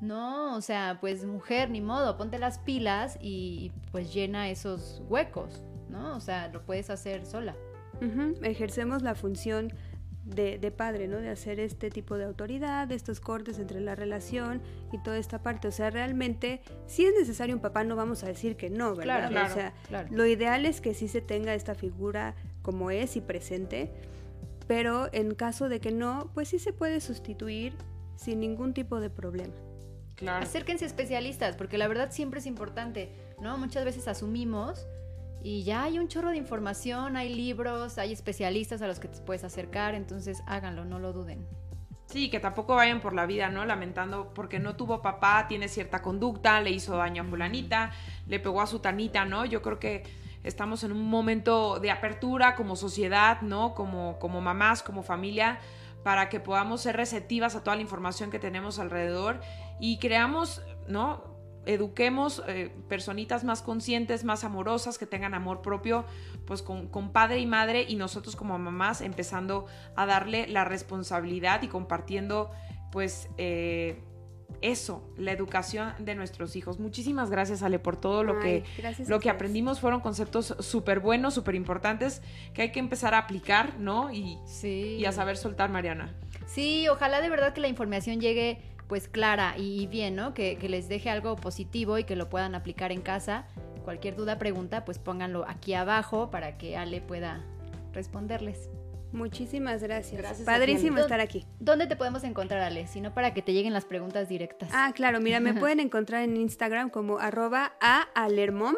No, 0.00 0.54
o 0.54 0.60
sea, 0.60 0.98
pues 1.00 1.24
mujer, 1.24 1.70
ni 1.70 1.80
modo, 1.80 2.16
ponte 2.16 2.38
las 2.38 2.58
pilas 2.58 3.18
y 3.20 3.72
pues 3.90 4.14
llena 4.14 4.48
esos 4.50 5.02
huecos, 5.08 5.64
¿no? 5.90 6.16
O 6.16 6.20
sea, 6.20 6.48
lo 6.48 6.62
puedes 6.64 6.90
hacer 6.90 7.26
sola. 7.26 7.54
Ejercemos 8.42 9.02
la 9.02 9.14
función 9.14 9.72
de, 10.24 10.58
de 10.58 10.70
padre, 10.70 11.08
¿no? 11.08 11.18
De 11.18 11.30
hacer 11.30 11.58
este 11.58 11.90
tipo 11.90 12.16
de 12.16 12.24
autoridad, 12.24 12.86
de 12.86 12.94
estos 12.94 13.20
cortes 13.20 13.58
entre 13.58 13.80
la 13.80 13.94
relación 13.94 14.60
y 14.92 14.98
toda 14.98 15.18
esta 15.18 15.42
parte. 15.42 15.68
O 15.68 15.72
sea, 15.72 15.90
realmente, 15.90 16.60
si 16.86 17.04
es 17.06 17.14
necesario 17.18 17.54
un 17.54 17.60
papá, 17.60 17.84
no 17.84 17.96
vamos 17.96 18.22
a 18.24 18.26
decir 18.26 18.56
que 18.56 18.70
no, 18.70 18.94
¿verdad? 18.94 19.02
Claro, 19.02 19.28
claro, 19.30 19.50
o 19.50 19.54
sea, 19.54 19.74
claro. 19.88 20.08
lo 20.10 20.26
ideal 20.26 20.66
es 20.66 20.80
que 20.80 20.94
sí 20.94 21.08
se 21.08 21.20
tenga 21.20 21.54
esta 21.54 21.74
figura 21.74 22.34
como 22.62 22.90
es 22.90 23.16
y 23.16 23.20
presente, 23.20 23.90
pero 24.66 25.08
en 25.12 25.34
caso 25.34 25.68
de 25.68 25.80
que 25.80 25.90
no, 25.90 26.30
pues 26.34 26.48
sí 26.48 26.58
se 26.58 26.72
puede 26.72 27.00
sustituir 27.00 27.74
sin 28.16 28.40
ningún 28.40 28.74
tipo 28.74 29.00
de 29.00 29.10
problema. 29.10 29.54
Claro. 30.14 30.44
Acérquense 30.44 30.84
a 30.84 30.88
especialistas, 30.88 31.56
porque 31.56 31.78
la 31.78 31.88
verdad 31.88 32.10
siempre 32.10 32.40
es 32.40 32.46
importante, 32.46 33.12
¿no? 33.40 33.56
Muchas 33.56 33.84
veces 33.84 34.08
asumimos 34.08 34.86
y 35.42 35.62
ya 35.62 35.84
hay 35.84 35.98
un 35.98 36.08
chorro 36.08 36.30
de 36.30 36.36
información, 36.36 37.16
hay 37.16 37.34
libros, 37.34 37.98
hay 37.98 38.12
especialistas 38.12 38.82
a 38.82 38.86
los 38.86 38.98
que 38.98 39.08
te 39.08 39.20
puedes 39.20 39.44
acercar, 39.44 39.94
entonces 39.94 40.42
háganlo, 40.46 40.84
no 40.84 40.98
lo 40.98 41.12
duden. 41.12 41.46
Sí, 42.06 42.30
que 42.30 42.40
tampoco 42.40 42.74
vayan 42.74 43.00
por 43.00 43.12
la 43.12 43.26
vida, 43.26 43.50
¿no? 43.50 43.66
Lamentando 43.66 44.32
porque 44.32 44.58
no 44.58 44.76
tuvo 44.76 45.02
papá, 45.02 45.46
tiene 45.46 45.68
cierta 45.68 46.00
conducta, 46.00 46.60
le 46.62 46.70
hizo 46.70 46.96
daño 46.96 47.22
a 47.22 47.26
fulanita, 47.26 47.90
le 48.26 48.40
pegó 48.40 48.62
a 48.62 48.66
su 48.66 48.78
tanita, 48.78 49.26
¿no? 49.26 49.44
Yo 49.44 49.60
creo 49.60 49.78
que 49.78 50.04
estamos 50.42 50.84
en 50.84 50.92
un 50.92 51.08
momento 51.08 51.78
de 51.80 51.90
apertura 51.90 52.54
como 52.54 52.76
sociedad, 52.76 53.42
¿no? 53.42 53.74
Como, 53.74 54.18
como 54.18 54.40
mamás, 54.40 54.82
como 54.82 55.02
familia, 55.02 55.58
para 56.02 56.30
que 56.30 56.40
podamos 56.40 56.80
ser 56.80 56.96
receptivas 56.96 57.54
a 57.54 57.62
toda 57.62 57.76
la 57.76 57.82
información 57.82 58.30
que 58.30 58.38
tenemos 58.38 58.78
alrededor 58.78 59.40
y 59.78 59.98
creamos, 59.98 60.62
¿no? 60.86 61.37
Eduquemos 61.66 62.42
eh, 62.48 62.74
personitas 62.88 63.44
más 63.44 63.62
conscientes, 63.62 64.24
más 64.24 64.44
amorosas, 64.44 64.96
que 64.98 65.06
tengan 65.06 65.34
amor 65.34 65.60
propio, 65.60 66.04
pues 66.46 66.62
con, 66.62 66.88
con 66.88 67.12
padre 67.12 67.40
y 67.40 67.46
madre 67.46 67.84
y 67.86 67.96
nosotros 67.96 68.36
como 68.36 68.58
mamás 68.58 69.00
empezando 69.00 69.66
a 69.94 70.06
darle 70.06 70.46
la 70.48 70.64
responsabilidad 70.64 71.62
y 71.62 71.68
compartiendo 71.68 72.50
pues 72.90 73.28
eh, 73.36 74.02
eso, 74.62 75.12
la 75.18 75.32
educación 75.32 75.92
de 75.98 76.14
nuestros 76.14 76.56
hijos. 76.56 76.80
Muchísimas 76.80 77.30
gracias 77.30 77.62
Ale 77.62 77.78
por 77.78 77.96
todo 77.96 78.24
lo 78.24 78.40
Ay, 78.40 78.62
que 78.82 79.04
lo 79.06 79.20
que 79.20 79.28
aprendimos 79.28 79.78
fueron 79.78 80.00
conceptos 80.00 80.56
súper 80.60 81.00
buenos, 81.00 81.34
súper 81.34 81.54
importantes 81.54 82.22
que 82.54 82.62
hay 82.62 82.72
que 82.72 82.80
empezar 82.80 83.12
a 83.14 83.18
aplicar, 83.18 83.78
¿no? 83.78 84.10
Y, 84.10 84.38
Sí. 84.46 84.96
y 84.98 85.04
a 85.04 85.12
saber 85.12 85.36
soltar, 85.36 85.70
Mariana. 85.70 86.14
Sí, 86.46 86.88
ojalá 86.88 87.20
de 87.20 87.28
verdad 87.28 87.52
que 87.52 87.60
la 87.60 87.68
información 87.68 88.20
llegue 88.20 88.62
pues 88.88 89.08
clara 89.08 89.54
y, 89.56 89.82
y 89.82 89.86
bien, 89.86 90.16
¿no? 90.16 90.34
Que, 90.34 90.56
que 90.56 90.68
les 90.68 90.88
deje 90.88 91.10
algo 91.10 91.36
positivo 91.36 91.98
y 91.98 92.04
que 92.04 92.16
lo 92.16 92.28
puedan 92.28 92.54
aplicar 92.54 92.90
en 92.90 93.02
casa. 93.02 93.46
Cualquier 93.84 94.16
duda, 94.16 94.38
pregunta, 94.38 94.84
pues 94.84 94.98
pónganlo 94.98 95.44
aquí 95.46 95.74
abajo 95.74 96.30
para 96.30 96.58
que 96.58 96.76
Ale 96.76 97.00
pueda 97.00 97.44
responderles. 97.92 98.70
Muchísimas 99.12 99.82
gracias. 99.82 100.20
Gracias 100.20 100.44
Padrísimo 100.44 100.98
estar 100.98 101.20
aquí. 101.20 101.46
¿Dónde 101.60 101.86
te 101.86 101.96
podemos 101.96 102.24
encontrar, 102.24 102.60
Ale? 102.60 102.86
Si 102.86 103.00
no, 103.00 103.14
para 103.14 103.32
que 103.32 103.42
te 103.42 103.52
lleguen 103.52 103.72
las 103.72 103.84
preguntas 103.84 104.28
directas. 104.28 104.70
Ah, 104.72 104.92
claro, 104.94 105.20
mira, 105.20 105.40
me 105.40 105.54
pueden 105.60 105.80
encontrar 105.80 106.22
en 106.22 106.36
Instagram 106.36 106.90
como 106.90 107.18
arroba 107.18 107.72
a 107.80 108.02
alermom. 108.14 108.74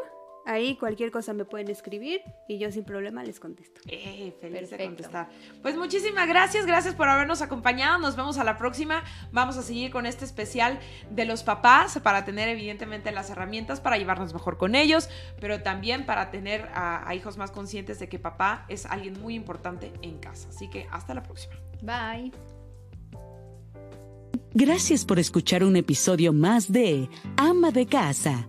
Ahí 0.50 0.74
cualquier 0.74 1.12
cosa 1.12 1.32
me 1.32 1.44
pueden 1.44 1.70
escribir 1.70 2.22
y 2.48 2.58
yo 2.58 2.72
sin 2.72 2.82
problema 2.82 3.22
les 3.22 3.38
contesto. 3.38 3.80
Eh, 3.86 4.34
feliz 4.40 4.68
de 4.68 4.84
contestar. 4.84 5.28
Pues 5.62 5.76
muchísimas 5.76 6.26
gracias, 6.26 6.66
gracias 6.66 6.96
por 6.96 7.08
habernos 7.08 7.40
acompañado. 7.40 8.00
Nos 8.00 8.16
vemos 8.16 8.36
a 8.36 8.42
la 8.42 8.58
próxima. 8.58 9.04
Vamos 9.30 9.56
a 9.56 9.62
seguir 9.62 9.92
con 9.92 10.06
este 10.06 10.24
especial 10.24 10.80
de 11.08 11.24
los 11.24 11.44
papás 11.44 12.00
para 12.02 12.24
tener 12.24 12.48
evidentemente 12.48 13.12
las 13.12 13.30
herramientas 13.30 13.80
para 13.80 13.96
llevarnos 13.96 14.34
mejor 14.34 14.58
con 14.58 14.74
ellos, 14.74 15.08
pero 15.40 15.62
también 15.62 16.04
para 16.04 16.32
tener 16.32 16.68
a, 16.74 17.08
a 17.08 17.14
hijos 17.14 17.36
más 17.36 17.52
conscientes 17.52 18.00
de 18.00 18.08
que 18.08 18.18
papá 18.18 18.64
es 18.68 18.86
alguien 18.86 19.20
muy 19.20 19.36
importante 19.36 19.92
en 20.02 20.18
casa. 20.18 20.48
Así 20.48 20.68
que 20.68 20.88
hasta 20.90 21.14
la 21.14 21.22
próxima. 21.22 21.54
Bye. 21.80 22.32
Gracias 24.52 25.04
por 25.04 25.20
escuchar 25.20 25.62
un 25.62 25.76
episodio 25.76 26.32
más 26.32 26.72
de 26.72 27.08
Ama 27.36 27.70
de 27.70 27.86
Casa, 27.86 28.48